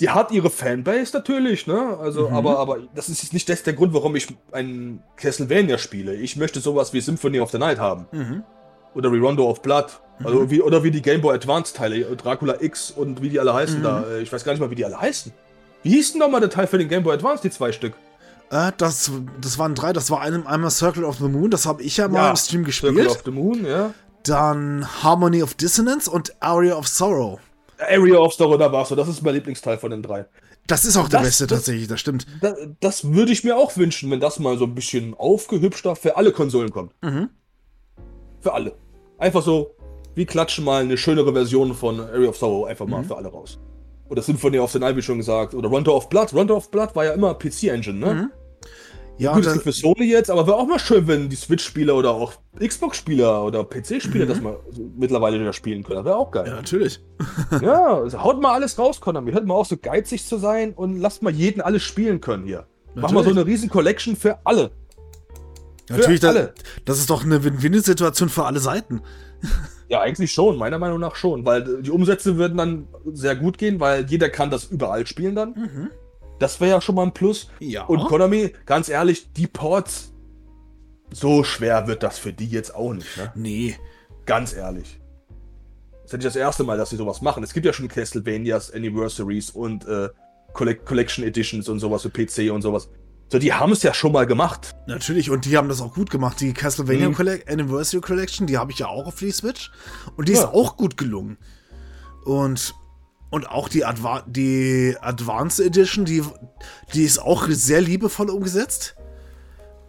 [0.00, 1.98] Die hat ihre Fanbase natürlich, ne?
[2.00, 2.34] Also, mhm.
[2.34, 6.14] aber, aber das ist jetzt nicht das der Grund, warum ich ein Castlevania spiele.
[6.14, 8.06] Ich möchte sowas wie Symphony of the Night haben.
[8.12, 8.42] Mhm.
[8.94, 10.00] Oder wie Rondo of Blood.
[10.24, 10.50] Also mhm.
[10.50, 13.78] wie, oder wie die Game Boy Advance Teile, Dracula X und wie die alle heißen
[13.78, 13.82] mhm.
[13.82, 14.04] da.
[14.04, 15.32] Äh, ich weiß gar nicht mal, wie die alle heißen.
[15.82, 17.94] Wie hieß denn nochmal der Teil für den Game Boy Advance, die zwei Stück?
[18.50, 19.10] Äh, das,
[19.40, 19.92] das waren drei.
[19.92, 22.36] Das war einem, einmal Circle of the Moon, das habe ich ja mal ja, im
[22.36, 22.94] Stream gespielt.
[22.94, 23.94] Circle of the Moon, ja.
[24.24, 27.38] Dann Harmony of Dissonance und Area of Sorrow.
[27.88, 28.96] Area of Sorrow, da warst du.
[28.96, 30.26] Das ist mein Lieblingsteil von den drei.
[30.66, 32.26] Das ist auch der das, beste das, tatsächlich, das stimmt.
[32.40, 36.16] Das, das würde ich mir auch wünschen, wenn das mal so ein bisschen aufgehübschter für
[36.16, 36.92] alle Konsolen kommt.
[37.02, 37.30] Mhm.
[38.40, 38.74] Für alle.
[39.18, 39.74] Einfach so,
[40.14, 43.06] wir klatschen mal eine schönere Version von Area of Sorrow einfach mal mhm.
[43.06, 43.58] für alle raus.
[44.08, 45.54] Oder Symphony of the Night, wie schon gesagt.
[45.54, 46.32] Oder Runter of Blood.
[46.34, 48.14] Runter of Blood war ja immer PC-Engine, ne?
[48.14, 48.30] Mhm.
[49.20, 51.94] Ja, Gut, das ist für Sony jetzt, aber wäre auch mal schön, wenn die Switch-Spieler
[51.94, 54.28] oder auch Xbox-Spieler oder PC-Spieler mhm.
[54.28, 54.56] das mal
[54.96, 55.96] mittlerweile wieder spielen können.
[55.96, 56.46] Das wäre auch geil.
[56.46, 57.00] Ja, natürlich.
[57.60, 59.32] ja, also haut mal alles raus, Konami.
[59.32, 62.66] Hört mal auf, so geizig zu sein und lasst mal jeden alles spielen können hier.
[62.94, 63.02] Natürlich.
[63.02, 64.70] Mach mal so eine riesen Collection für alle.
[65.90, 66.50] Natürlich, das,
[66.86, 69.02] das ist doch eine Win-Win-Situation für alle Seiten.
[69.88, 73.80] Ja, eigentlich schon, meiner Meinung nach schon, weil die Umsätze würden dann sehr gut gehen,
[73.80, 75.50] weil jeder kann das überall spielen dann.
[75.50, 75.90] Mhm.
[76.40, 77.48] Das wäre ja schon mal ein Plus.
[77.60, 77.84] Ja.
[77.84, 80.12] Und Konami, ganz ehrlich, die Ports,
[81.12, 83.32] so schwer wird das für die jetzt auch nicht, ne?
[83.36, 83.76] Nee.
[84.26, 85.00] Ganz ehrlich.
[85.92, 87.42] Das ist ja nicht das erste Mal, dass sie sowas machen.
[87.42, 90.08] Es gibt ja schon Castlevanias, Anniversaries und äh,
[90.52, 92.88] Collection Editions und sowas für PC und sowas.
[93.28, 94.74] So, die haben es ja schon mal gemacht.
[94.86, 96.40] Natürlich, und die haben das auch gut gemacht.
[96.40, 97.14] Die Castlevania mhm.
[97.14, 99.70] Collect Anniversary Collection, die habe ich ja auch auf die Switch.
[100.16, 100.40] Und die ja.
[100.40, 101.38] ist auch gut gelungen.
[102.24, 102.74] Und,
[103.30, 106.22] und auch die, Adva die Advanced Edition, die,
[106.94, 108.96] die ist auch sehr liebevoll umgesetzt.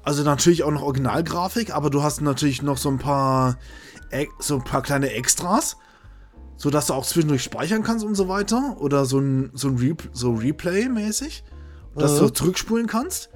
[0.04, 3.58] Also natürlich auch noch Originalgrafik, aber du hast natürlich noch so ein paar
[4.40, 5.78] so ein paar kleine Extras,
[6.58, 9.78] so dass du auch zwischendurch speichern kannst und so weiter oder so ein so ein
[9.78, 11.44] Re so Replay mäßig,
[11.96, 12.36] dass du Mhm.
[12.36, 13.30] zurückspulen kannst.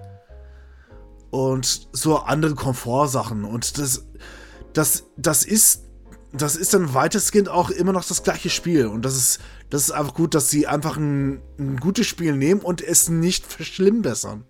[1.29, 4.05] Und so andere Komfortsachen und das
[4.73, 5.83] das das ist
[6.33, 9.91] das ist dann weitestgehend auch immer noch das gleiche Spiel und das ist das ist
[9.91, 14.45] einfach gut, dass sie einfach ein, ein gutes Spiel nehmen und es nicht verschlimmbessern.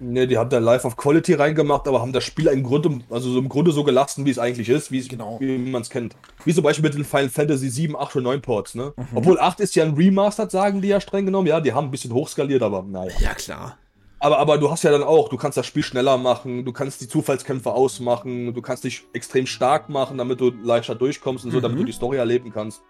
[0.00, 3.30] Ne, die haben da Life of Quality reingemacht, aber haben das Spiel im Grunde, also
[3.30, 5.38] so im Grunde so gelassen, wie es eigentlich ist, wie Genau.
[5.40, 6.16] wie man es kennt.
[6.44, 8.92] Wie zum Beispiel mit den Final Fantasy 7, 8 und 9 Ports, ne?
[8.96, 9.06] Mhm.
[9.14, 11.46] Obwohl 8 ist ja ein Remastered, sagen die ja streng genommen.
[11.46, 13.12] Ja, die haben ein bisschen hochskaliert, aber naja.
[13.20, 13.78] Ja, klar.
[14.18, 17.00] Aber, aber du hast ja dann auch, du kannst das Spiel schneller machen, du kannst
[17.00, 21.60] die Zufallskämpfe ausmachen, du kannst dich extrem stark machen, damit du leichter durchkommst und so,
[21.60, 21.80] damit Mhm.
[21.82, 22.82] du die Story erleben kannst.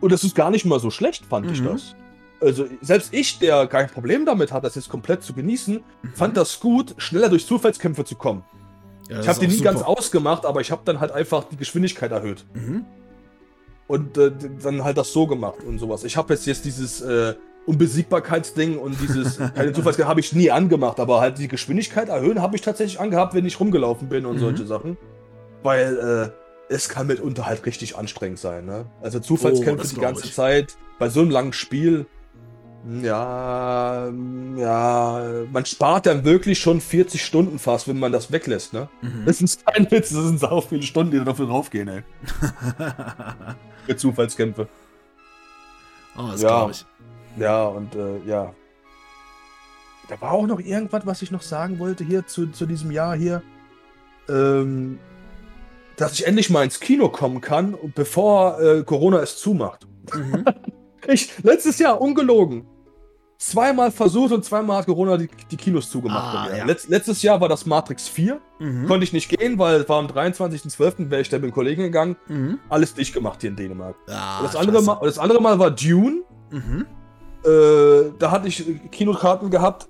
[0.00, 1.66] Und das ist gar nicht mal so schlecht, fand ich Mhm.
[1.66, 1.94] das.
[2.40, 5.80] Also, selbst ich, der kein Problem damit hat, das jetzt komplett zu genießen,
[6.14, 8.44] fand das gut, schneller durch Zufallskämpfe zu kommen.
[9.08, 9.90] Ja, ich habe die nie auch ganz super.
[9.90, 12.44] ausgemacht, aber ich habe dann halt einfach die Geschwindigkeit erhöht.
[12.54, 12.84] Mhm.
[13.88, 14.30] Und äh,
[14.62, 16.04] dann halt das so gemacht und sowas.
[16.04, 17.34] Ich habe jetzt, jetzt dieses äh,
[17.66, 22.54] Unbesiegbarkeitsding und dieses keine Zufallskämpfe habe ich nie angemacht, aber halt die Geschwindigkeit erhöhen habe
[22.54, 24.40] ich tatsächlich angehabt, wenn ich rumgelaufen bin und Mhm.
[24.40, 24.96] solche Sachen.
[25.62, 28.64] Weil äh, es kann mitunter halt richtig anstrengend sein.
[28.66, 28.86] Ne?
[29.02, 30.34] Also Oh, Zufallskämpfe das die ganze ich.
[30.34, 32.06] Zeit bei so einem langen Spiel.
[33.02, 34.08] Ja,
[34.56, 35.22] ja,
[35.52, 38.88] man spart dann wirklich schon 40 Stunden fast, wenn man das weglässt, ne?
[39.02, 39.24] Mhm.
[39.26, 42.02] Das ist kein Witz, das sind sau viele Stunden, die dafür draufgehen, ey.
[43.86, 44.68] Für Zufallskämpfe.
[46.16, 46.48] oh, das Ja.
[46.48, 46.86] glaube ich.
[47.36, 48.54] Ja, und äh, ja.
[50.08, 53.16] Da war auch noch irgendwas, was ich noch sagen wollte hier zu, zu diesem Jahr
[53.16, 53.42] hier.
[54.28, 54.98] Ähm,
[55.98, 59.86] dass ich endlich mal ins Kino kommen kann, bevor äh, Corona es zumacht.
[60.14, 60.44] Mhm.
[61.06, 62.66] Ich, letztes Jahr, ungelogen.
[63.38, 66.50] Zweimal versucht und zweimal hat Corona die, die Kinos zugemacht.
[66.50, 66.64] Ah, ja.
[66.66, 68.38] Letz, letztes Jahr war das Matrix 4.
[68.58, 68.86] Mhm.
[68.86, 71.08] Konnte ich nicht gehen, weil es war am 23.12.
[71.08, 72.16] wäre ich dann mit dem Kollegen gegangen.
[72.26, 72.58] Mhm.
[72.68, 73.96] Alles dicht gemacht hier in Dänemark.
[74.08, 74.82] Ah, das, andere.
[74.82, 76.24] Mal, das andere Mal war Dune.
[76.50, 76.84] Mhm.
[77.44, 79.88] Äh, da hatte ich Kinokarten gehabt.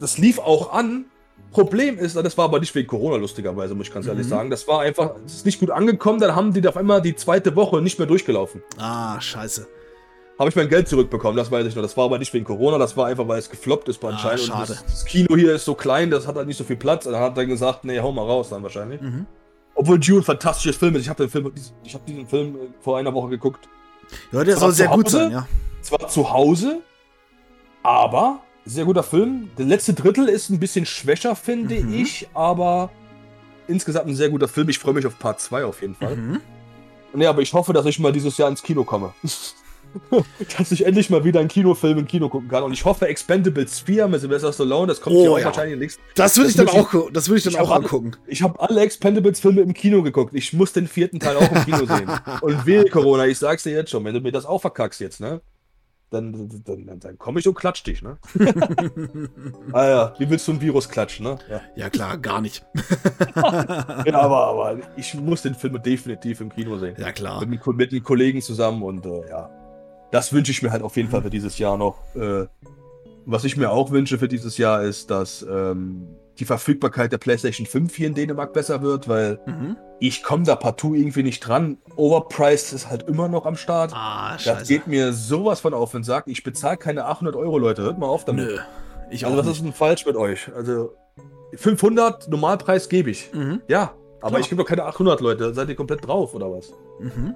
[0.00, 1.04] Das lief auch an.
[1.52, 4.30] Problem ist, das war aber nicht wegen Corona, lustigerweise, muss ich ganz ehrlich Mhm.
[4.30, 4.50] sagen.
[4.50, 6.20] Das war einfach, es ist nicht gut angekommen.
[6.20, 8.62] Dann haben die auf einmal die zweite Woche nicht mehr durchgelaufen.
[8.78, 9.66] Ah, scheiße.
[10.38, 11.82] Habe ich mein Geld zurückbekommen, das weiß ich noch.
[11.82, 14.12] Das war aber nicht wegen Corona, das war einfach, weil es gefloppt ist bei Ah,
[14.12, 14.40] anscheinend.
[14.40, 14.66] Und schade.
[14.74, 17.06] Das, das Kino hier ist so klein, das hat halt nicht so viel Platz.
[17.06, 19.00] Und dann hat er gesagt, nee, hau mal raus dann wahrscheinlich.
[19.00, 19.24] Mhm.
[19.74, 21.02] Obwohl Dune ein fantastisches Film ist.
[21.02, 21.50] Ich habe den Film,
[21.84, 23.66] ich habe diesen Film äh, vor einer Woche geguckt.
[24.30, 25.16] Ja, der soll sehr zu gut Hause?
[25.16, 25.48] sein, ja.
[25.80, 26.80] zwar zu Hause,
[27.82, 29.50] aber sehr guter Film.
[29.58, 31.94] Der letzte Drittel ist ein bisschen schwächer, finde Mhm.
[31.94, 32.90] ich, aber
[33.68, 34.68] insgesamt ein sehr guter Film.
[34.68, 36.16] Ich freue mich auf Part 2 auf jeden Fall.
[36.16, 36.40] Mhm.
[37.14, 39.12] Nee, aber ich hoffe, dass ich mal dieses Jahr ins Kino komme.
[40.58, 42.62] dass ich endlich mal wieder einen Kinofilm im Kino gucken kann.
[42.62, 45.44] Und ich hoffe, Expendables 4 mit Sylvester Stallone, das kommt Oh, ja auch ja.
[45.46, 45.98] wahrscheinlich nichts.
[46.14, 48.12] Das würde ich dann würd ich- auch, gu- das würde ich dann auch angucken.
[48.26, 50.34] Ich habe alle Expendables-Filme im Kino geguckt.
[50.34, 52.10] Ich muss den vierten Teil auch im Kino sehen.
[52.42, 55.20] Und will Corona, ich sag's dir jetzt schon, wenn du mir das auch verkackst jetzt,
[55.20, 55.40] ne?
[56.10, 58.16] Dann, dann, dann, komme ich und klatsch dich, ne?
[59.72, 61.38] ah ja, wie willst du ein Virus klatschen, ne?
[61.50, 62.64] Ja, Ja, klar, gar nicht.
[63.34, 66.94] ja aber, aber ich muss den Film definitiv im Kino sehen.
[66.96, 67.44] Ja, klar.
[67.44, 69.50] Mit, mit den Kollegen zusammen und äh, ja.
[70.12, 71.98] Das wünsche ich mir halt auf jeden Fall für dieses Jahr noch.
[72.14, 72.46] Äh,
[73.24, 76.06] was ich mir auch wünsche für dieses Jahr ist, dass ähm,
[76.38, 79.76] die Verfügbarkeit der PlayStation 5 hier in Dänemark besser wird, weil Mhm.
[80.00, 81.78] ich komme da partout irgendwie nicht dran.
[81.96, 83.92] Overpriced ist halt immer noch am Start.
[83.94, 86.24] Ah, das geht mir sowas von auf den Sack.
[86.26, 87.82] Ich bezahle keine 800 Euro, Leute.
[87.82, 88.46] Hört mal auf damit.
[88.46, 88.58] Nö.
[89.10, 89.56] Ich auch Also was nicht.
[89.58, 90.50] ist denn falsch mit euch?
[90.54, 90.92] Also
[91.54, 93.30] 500 Normalpreis gebe ich.
[93.32, 93.62] Mhm.
[93.68, 94.40] Ja, aber Klar.
[94.40, 95.54] ich gebe doch keine 800, Leute.
[95.54, 96.72] Seid ihr komplett drauf oder was?
[97.00, 97.34] Mhm.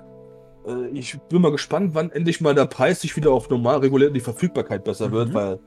[0.66, 4.08] Äh, Ich bin mal gespannt, wann endlich mal der Preis sich wieder auf normal reguliert
[4.10, 5.12] und die Verfügbarkeit besser Mhm.
[5.12, 5.58] wird, weil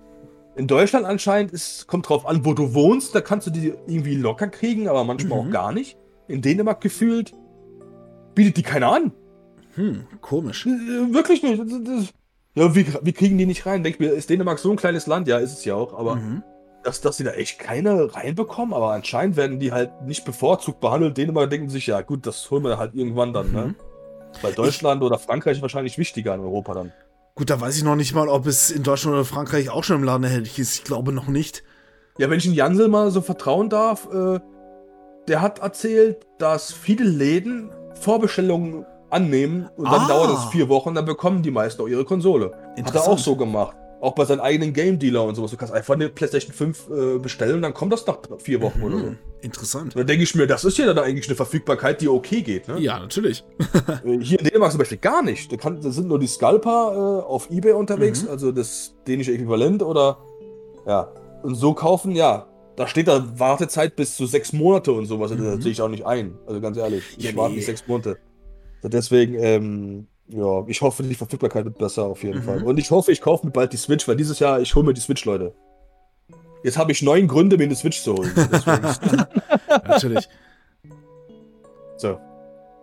[0.56, 4.16] in Deutschland anscheinend ist, kommt drauf an, wo du wohnst, da kannst du die irgendwie
[4.16, 5.48] locker kriegen, aber manchmal Mhm.
[5.48, 5.98] auch gar nicht.
[6.28, 7.34] In Dänemark gefühlt
[8.36, 9.12] bietet die keiner an.
[9.76, 10.66] Hm, komisch.
[10.66, 10.70] Äh,
[11.14, 11.62] Wirklich nicht.
[12.56, 13.84] Ja, wie, wie kriegen die nicht rein?
[13.84, 15.28] Denk mir, ist Dänemark so ein kleines Land?
[15.28, 16.44] Ja, ist es ja auch, aber Mhm.
[16.84, 21.18] dass, dass sie da echt keine reinbekommen, aber anscheinend werden die halt nicht bevorzugt behandelt.
[21.18, 23.62] Dänemark denken sich, ja gut, das holen wir halt irgendwann dann, ne?
[23.68, 23.76] Mhm.
[24.42, 26.92] Weil Deutschland oder Frankreich wahrscheinlich wichtiger in Europa dann.
[27.36, 29.98] Gut, da weiß ich noch nicht mal, ob es in Deutschland oder Frankreich auch schon
[29.98, 30.76] im Laden erhältlich ist.
[30.76, 31.64] Ich glaube noch nicht.
[32.20, 34.40] Ja, wenn ich den Jansel mal so vertrauen darf, äh,
[35.28, 40.08] der hat erzählt, dass viele Läden Vorbestellungen annehmen und dann Ah.
[40.08, 42.52] dauert es vier Wochen, dann bekommen die meisten auch ihre Konsole.
[42.84, 43.76] Hat er auch so gemacht.
[44.04, 45.52] Auch bei seinen eigenen Game Dealer und sowas.
[45.52, 48.84] Du kannst einfach eine PlayStation 5 äh, bestellen und dann kommt das nach vier Wochen
[48.84, 49.06] oder so.
[49.06, 49.96] Hm, interessant.
[49.96, 52.68] Dann denke ich mir, das ist ja dann eigentlich eine Verfügbarkeit, die okay geht.
[52.68, 52.80] Ne?
[52.80, 53.44] Ja, natürlich.
[54.06, 55.50] Äh, Hier in Dänemark zum Beispiel gar nicht.
[55.52, 58.30] Da, kann, da sind nur die Scalper äh, auf Ebay unterwegs, Mhm.
[58.30, 60.18] also das dänische Äquivalent oder
[60.86, 61.12] ja.
[61.44, 65.32] Und so kaufen, ja, da steht da Wartezeit bis zu sechs Monate und sowas.
[65.32, 65.44] Mhm.
[65.46, 66.38] Das sehe ich auch nicht ein.
[66.46, 67.04] Also ganz ehrlich.
[67.18, 68.10] Ich warte nicht sechs Monate.
[68.10, 68.16] Mhm.
[68.16, 68.36] Ich Ja, warte nee.
[68.36, 68.94] nicht sechs Monate.
[68.98, 72.44] Deswegen, ähm, ja, ich hoffe, die Verfügbarkeit wird besser auf jeden Mhm.
[72.44, 72.64] Fall.
[72.64, 74.94] Und ich hoffe, ich kaufe mir bald die Switch, weil dieses Jahr, ich hole mir
[74.94, 75.54] die Switch, Leute.
[76.64, 78.32] Jetzt habe ich neun Gründe, mir eine Switch zu holen.
[79.88, 80.28] Natürlich.
[81.98, 82.20] so.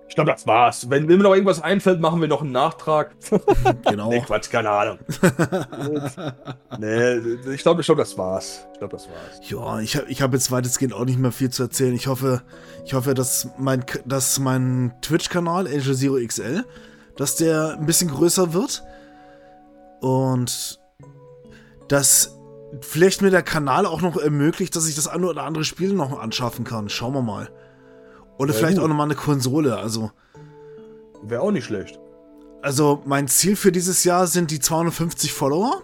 [0.09, 0.91] Ich glaube, das war's.
[0.91, 3.15] Wenn, wenn mir noch irgendwas einfällt, machen wir noch einen Nachtrag.
[3.89, 4.09] Genau.
[4.11, 4.99] Nee, Quatsch, keine Ahnung.
[6.79, 7.15] nee,
[7.55, 8.67] ich glaube, ich glaub, das war's.
[8.73, 9.49] Ich glaube, das war's.
[9.49, 11.95] Ja, ich habe ich hab jetzt weitestgehend auch nicht mehr viel zu erzählen.
[11.95, 12.43] Ich hoffe,
[12.85, 16.65] ich hoffe, dass mein, dass mein Twitch-Kanal Angel Zero XL,
[17.17, 18.83] dass der ein bisschen größer wird.
[20.01, 20.81] Und
[21.89, 22.37] dass
[22.81, 26.19] vielleicht mir der Kanal auch noch ermöglicht, dass ich das eine oder andere Spiel noch
[26.19, 26.89] anschaffen kann.
[26.89, 27.51] Schauen wir mal.
[28.39, 28.85] Oder Ja, vielleicht gut.
[28.85, 29.77] auch nochmal eine Konsole.
[29.77, 30.11] Also,
[31.23, 31.99] Wäre auch nicht schlecht.
[32.63, 35.83] also mein Ziel für dieses Jahr sind die 250 Follower.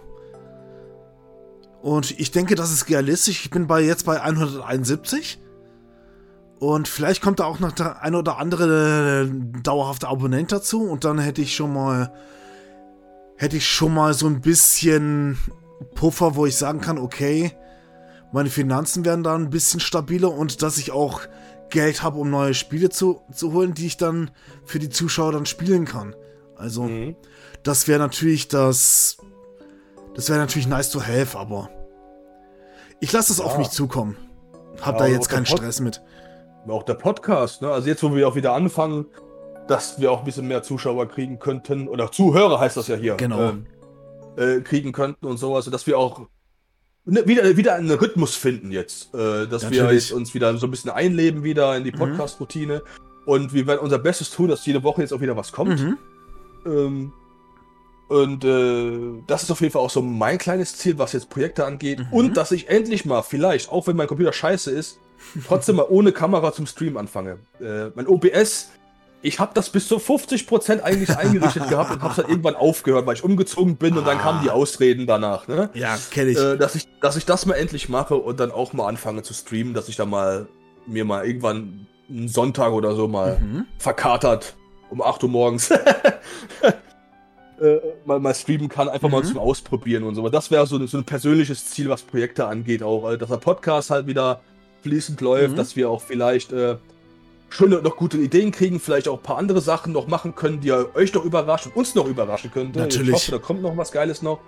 [1.82, 3.44] Und ich denke, das ist realistisch.
[3.44, 5.39] Ich bin bei jetzt bei 171.
[6.59, 9.31] Und vielleicht kommt da auch noch der ein oder andere
[9.62, 10.83] dauerhafte Abonnent dazu.
[10.89, 12.12] Und dann hätte ich schon mal.
[13.39, 15.37] Hätte ich schon mal so ein bisschen
[15.95, 17.53] Puffer, wo ich sagen kann, okay,
[18.33, 21.20] meine Finanzen werden da ein bisschen stabiler und dass ich auch
[21.69, 24.31] Geld habe, um neue Spiele zu, zu holen, die ich dann
[24.65, 26.16] für die Zuschauer dann spielen kann.
[26.57, 27.15] Also, Mhm.
[27.62, 29.19] das wäre natürlich das.
[30.15, 31.69] Das wäre natürlich nice to have, aber.
[33.01, 33.59] Ich lasse es auf Ja.
[33.59, 34.16] mich zukommen.
[34.81, 36.01] Hab Ja, da jetzt keinen Stress mit.
[36.69, 37.71] Auch der Podcast, ne?
[37.71, 39.07] Also jetzt, wo wir auch wieder anfangen,
[39.69, 43.15] dass wir auch ein bisschen mehr Zuschauer kriegen könnten, oder Zuhörer heißt das ja hier.
[43.17, 43.51] Genau.
[43.51, 43.67] Ähm,
[44.37, 46.27] äh, kriegen könnten und sowas, dass wir auch
[47.05, 49.15] ne, wieder, wieder einen Rhythmus finden jetzt.
[49.15, 50.11] Äh, dass wir Natürlich.
[50.11, 51.99] jetzt uns wieder so ein bisschen einleben wieder in die Mhm.
[51.99, 52.83] Podcast-Routine.
[53.25, 55.81] Und wir werden unser Bestes tun, dass jede Woche jetzt auch wieder was kommt.
[55.81, 55.99] Mhm.
[56.67, 57.13] Ähm,
[58.09, 61.65] und äh, das ist auf jeden Fall auch so mein kleines Ziel, was jetzt Projekte
[61.65, 61.99] angeht.
[62.01, 62.13] Mhm.
[62.13, 65.01] Und dass ich endlich mal, vielleicht, auch wenn mein Computer scheiße ist,
[65.47, 67.39] trotzdem mal ohne Kamera zum Stream anfange.
[67.61, 68.71] Äh, mein OBS,
[69.23, 73.07] ich habe das bis zu 50% eigentlich eingerichtet gehabt und habe es halt irgendwann aufgehört,
[73.07, 74.23] weil ich umgezogen bin und dann Ah.
[74.23, 75.49] kamen die Ausreden danach.
[75.49, 75.71] Ne?
[75.75, 76.39] Ja, kenne ich.
[76.39, 79.35] Äh, dass, ich, dass ich das mal endlich mache und dann auch mal anfange zu
[79.35, 80.47] streamen, dass ich da mal
[80.87, 83.65] mir mal irgendwann einen Sonntag oder so mal Mhm.
[83.79, 84.55] verkatert
[84.91, 85.71] um 8 Uhr morgens
[87.61, 89.27] äh, mal, mal streamen kann, einfach mal Mhm.
[89.27, 90.29] zum Ausprobieren und so.
[90.29, 93.39] Das wäre so, ein- so ein persönliches Ziel, was Projekte angeht, auch, also, dass der
[93.39, 94.41] Podcast halt wieder
[94.87, 95.57] fließend läuft, Mhm.
[95.57, 96.77] dass wir auch vielleicht äh,
[97.51, 100.73] schöne, noch gute Ideen kriegen, vielleicht auch ein paar andere Sachen noch machen können, die
[100.73, 102.79] euch noch überraschen, uns noch überraschen könnte.
[102.79, 103.09] Natürlich.
[103.09, 104.39] Ich hoffe, da kommt noch was Geiles noch.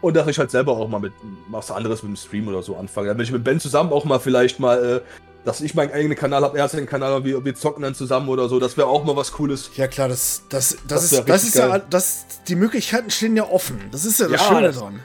[0.00, 1.12] Und dass ich halt selber auch mal mit
[1.50, 3.08] was anderes mit dem Stream oder so anfange.
[3.10, 6.42] Wenn ich mit Ben zusammen auch mal vielleicht mal, äh, dass ich meinen eigenen Kanal
[6.42, 9.04] habe, er hat seinen Kanal, wir, wir zocken dann zusammen oder so, das wäre auch
[9.04, 9.70] mal was Cooles.
[9.76, 13.44] Ja klar, das, das, das, Das ist, das ist ja, das, die Möglichkeiten stehen ja
[13.50, 13.80] offen.
[13.90, 15.00] Das ist ja das Ja, Schöne das- dran.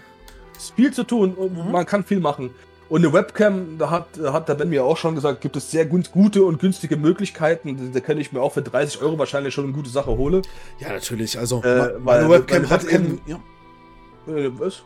[0.55, 1.71] Es ist viel zu tun und Mhm.
[1.71, 2.51] man kann viel machen.
[2.93, 5.87] Und eine Webcam, da hat, hat der Ben mir auch schon gesagt, gibt es sehr
[5.87, 7.91] gut, gute und günstige Möglichkeiten.
[7.91, 10.43] Da kann ich mir auch für 30 Euro wahrscheinlich schon eine gute Sache holen.
[10.79, 11.39] Ja, natürlich.
[11.39, 13.21] Also, Äh, meine Webcam hat Webcam- eben.
[13.25, 13.37] Ja.
[14.31, 14.83] Äh, was?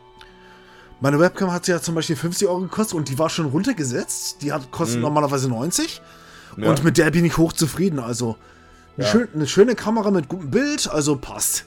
[1.00, 4.40] Meine Webcam hat ja zum Beispiel 50 Euro gekostet und die war schon runtergesetzt.
[4.40, 5.02] Die hat kostet Mhm.
[5.02, 6.00] normalerweise 90.
[6.56, 6.70] Ja.
[6.70, 7.98] Und mit der bin ich hochzufrieden.
[7.98, 8.36] Also,
[8.96, 9.12] eine, Ja.
[9.12, 11.66] schön, eine schöne Kamera mit gutem Bild, also passt.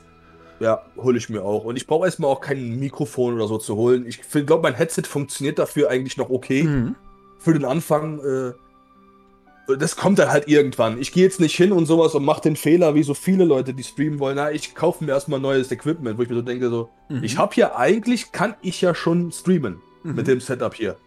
[0.61, 1.63] Ja, hole ich mir auch.
[1.65, 4.05] Und ich brauche erstmal auch kein Mikrofon oder so zu holen.
[4.07, 6.63] Ich glaube, mein Headset funktioniert dafür eigentlich noch okay.
[6.63, 6.95] Mhm.
[7.39, 8.19] Für den Anfang.
[8.19, 8.53] Äh,
[9.77, 10.99] das kommt dann halt irgendwann.
[10.99, 13.73] Ich gehe jetzt nicht hin und sowas und mache den Fehler, wie so viele Leute,
[13.73, 14.35] die streamen wollen.
[14.35, 17.23] Na, ich kaufe mir erstmal neues Equipment, wo ich mir so denke, so, Mhm.
[17.23, 20.15] ich habe hier eigentlich, kann ich ja schon streamen Mhm.
[20.15, 20.97] mit dem Setup hier.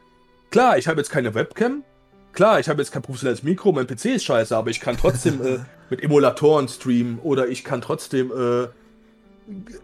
[0.51, 1.83] Klar, ich habe jetzt keine Webcam.
[2.33, 5.41] Klar, ich habe jetzt kein professionelles Mikro, mein PC ist scheiße, aber ich kann trotzdem
[5.45, 5.59] äh,
[5.91, 8.69] mit Emulatoren streamen oder ich kann trotzdem äh,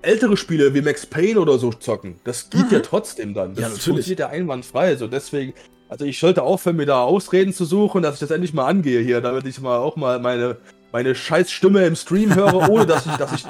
[0.03, 2.17] ältere Spiele wie Max Payne oder so zocken.
[2.25, 3.51] Das geht ja trotzdem dann.
[3.51, 3.63] Das Mhm.
[3.63, 3.85] Ja, natürlich.
[3.85, 4.97] funktioniert ja einwandfrei.
[4.97, 5.53] So deswegen,
[5.89, 9.01] also ich sollte aufhören, mir da Ausreden zu suchen, dass ich das endlich mal angehe
[9.01, 10.57] hier, damit ich mal auch mal meine,
[10.93, 13.45] meine scheiß Stimme im Stream höre, ohne dass ich, dass ich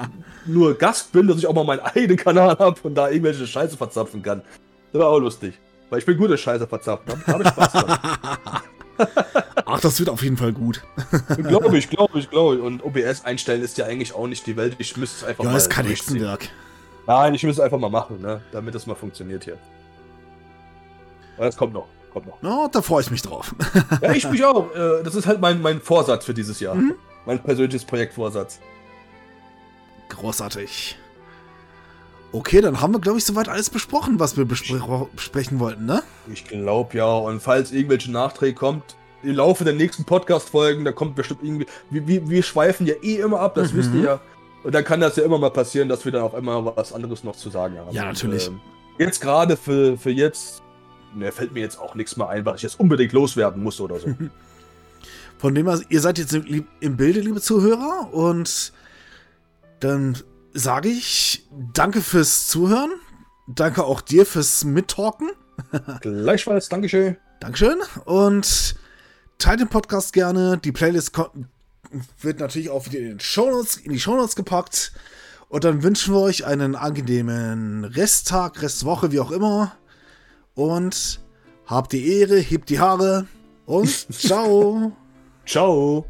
[0.47, 3.77] nur Gast bin, dass ich auch mal meinen eigenen Kanal habe und da irgendwelche Scheiße
[3.77, 4.43] verzapfen kann.
[4.93, 5.55] Das war auch lustig.
[5.91, 7.13] Weil ich bin gut in Scheiße verzapfen.
[7.27, 7.99] Hab, hab ich Spaß dran.
[9.67, 10.83] Ach, das wird auf jeden Fall gut.
[11.37, 12.63] glaube ich, glaube ich, glaube ich.
[12.63, 14.77] Und OBS einstellen ist ja eigentlich auch nicht die Welt.
[14.79, 15.57] Ich müsste es einfach Ja, mal.
[15.57, 15.87] ist kein.
[15.87, 16.49] Hexenwerk.
[17.07, 18.41] Nein, ich müsste es einfach mal machen, ne?
[18.53, 19.59] damit das mal funktioniert hier.
[21.37, 21.87] Aber das kommt noch.
[22.13, 22.39] Kommt noch.
[22.43, 23.55] Na, da freue ich mich drauf.
[24.03, 24.75] Ja, ich mich auch.
[24.75, 26.75] Äh, Das ist halt mein, mein Vorsatz für dieses Jahr.
[26.75, 26.95] Mhm.
[27.25, 28.59] Mein persönliches Projektvorsatz.
[30.09, 30.99] Großartig.
[32.33, 36.03] Okay, dann haben wir, glaube ich, soweit alles besprochen, was wir bespre besprechen wollten, ne?
[36.33, 37.13] Ich glaube ja.
[37.13, 41.67] Und falls irgendwelche Nachträge kommt, im Laufe der nächsten Podcast-Folgen, da kommt bestimmt irgendwie.
[41.91, 43.77] Wir, wir, wir schweifen ja eh immer ab, das Mhm.
[43.79, 44.21] wisst ihr ja.
[44.63, 47.25] Und dann kann das ja immer mal passieren, dass wir dann auf einmal was anderes
[47.25, 47.95] noch zu sagen haben.
[47.95, 48.49] Ja, natürlich.
[48.49, 48.61] Und, ähm,
[48.99, 50.63] jetzt gerade für, für jetzt
[51.15, 53.99] ne, fällt mir jetzt auch nichts mehr ein, was ich jetzt unbedingt loswerden muss oder
[53.99, 54.09] so.
[55.39, 58.73] Von dem her, ihr seid jetzt im, im Bilde, liebe Zuhörer, und
[59.81, 60.19] dann
[60.53, 62.91] sage ich danke fürs Zuhören.
[63.47, 65.31] Danke auch dir fürs Mittalken.
[66.01, 67.17] Gleichfalls, Dankeschön.
[67.41, 67.79] Dankeschön.
[68.05, 68.77] Und
[69.39, 70.59] teilt den Podcast gerne.
[70.59, 71.13] Die Playlist
[72.21, 74.93] wird natürlich auch wieder in, den Shownotes, in die Shownotes gepackt.
[75.49, 79.73] Und dann wünschen wir euch einen angenehmen Resttag, Restwoche, wie auch immer.
[80.55, 81.21] Und
[81.67, 83.27] habt die Ehre, hebt die Haare
[83.67, 84.93] und ciao.
[85.45, 86.07] ciao.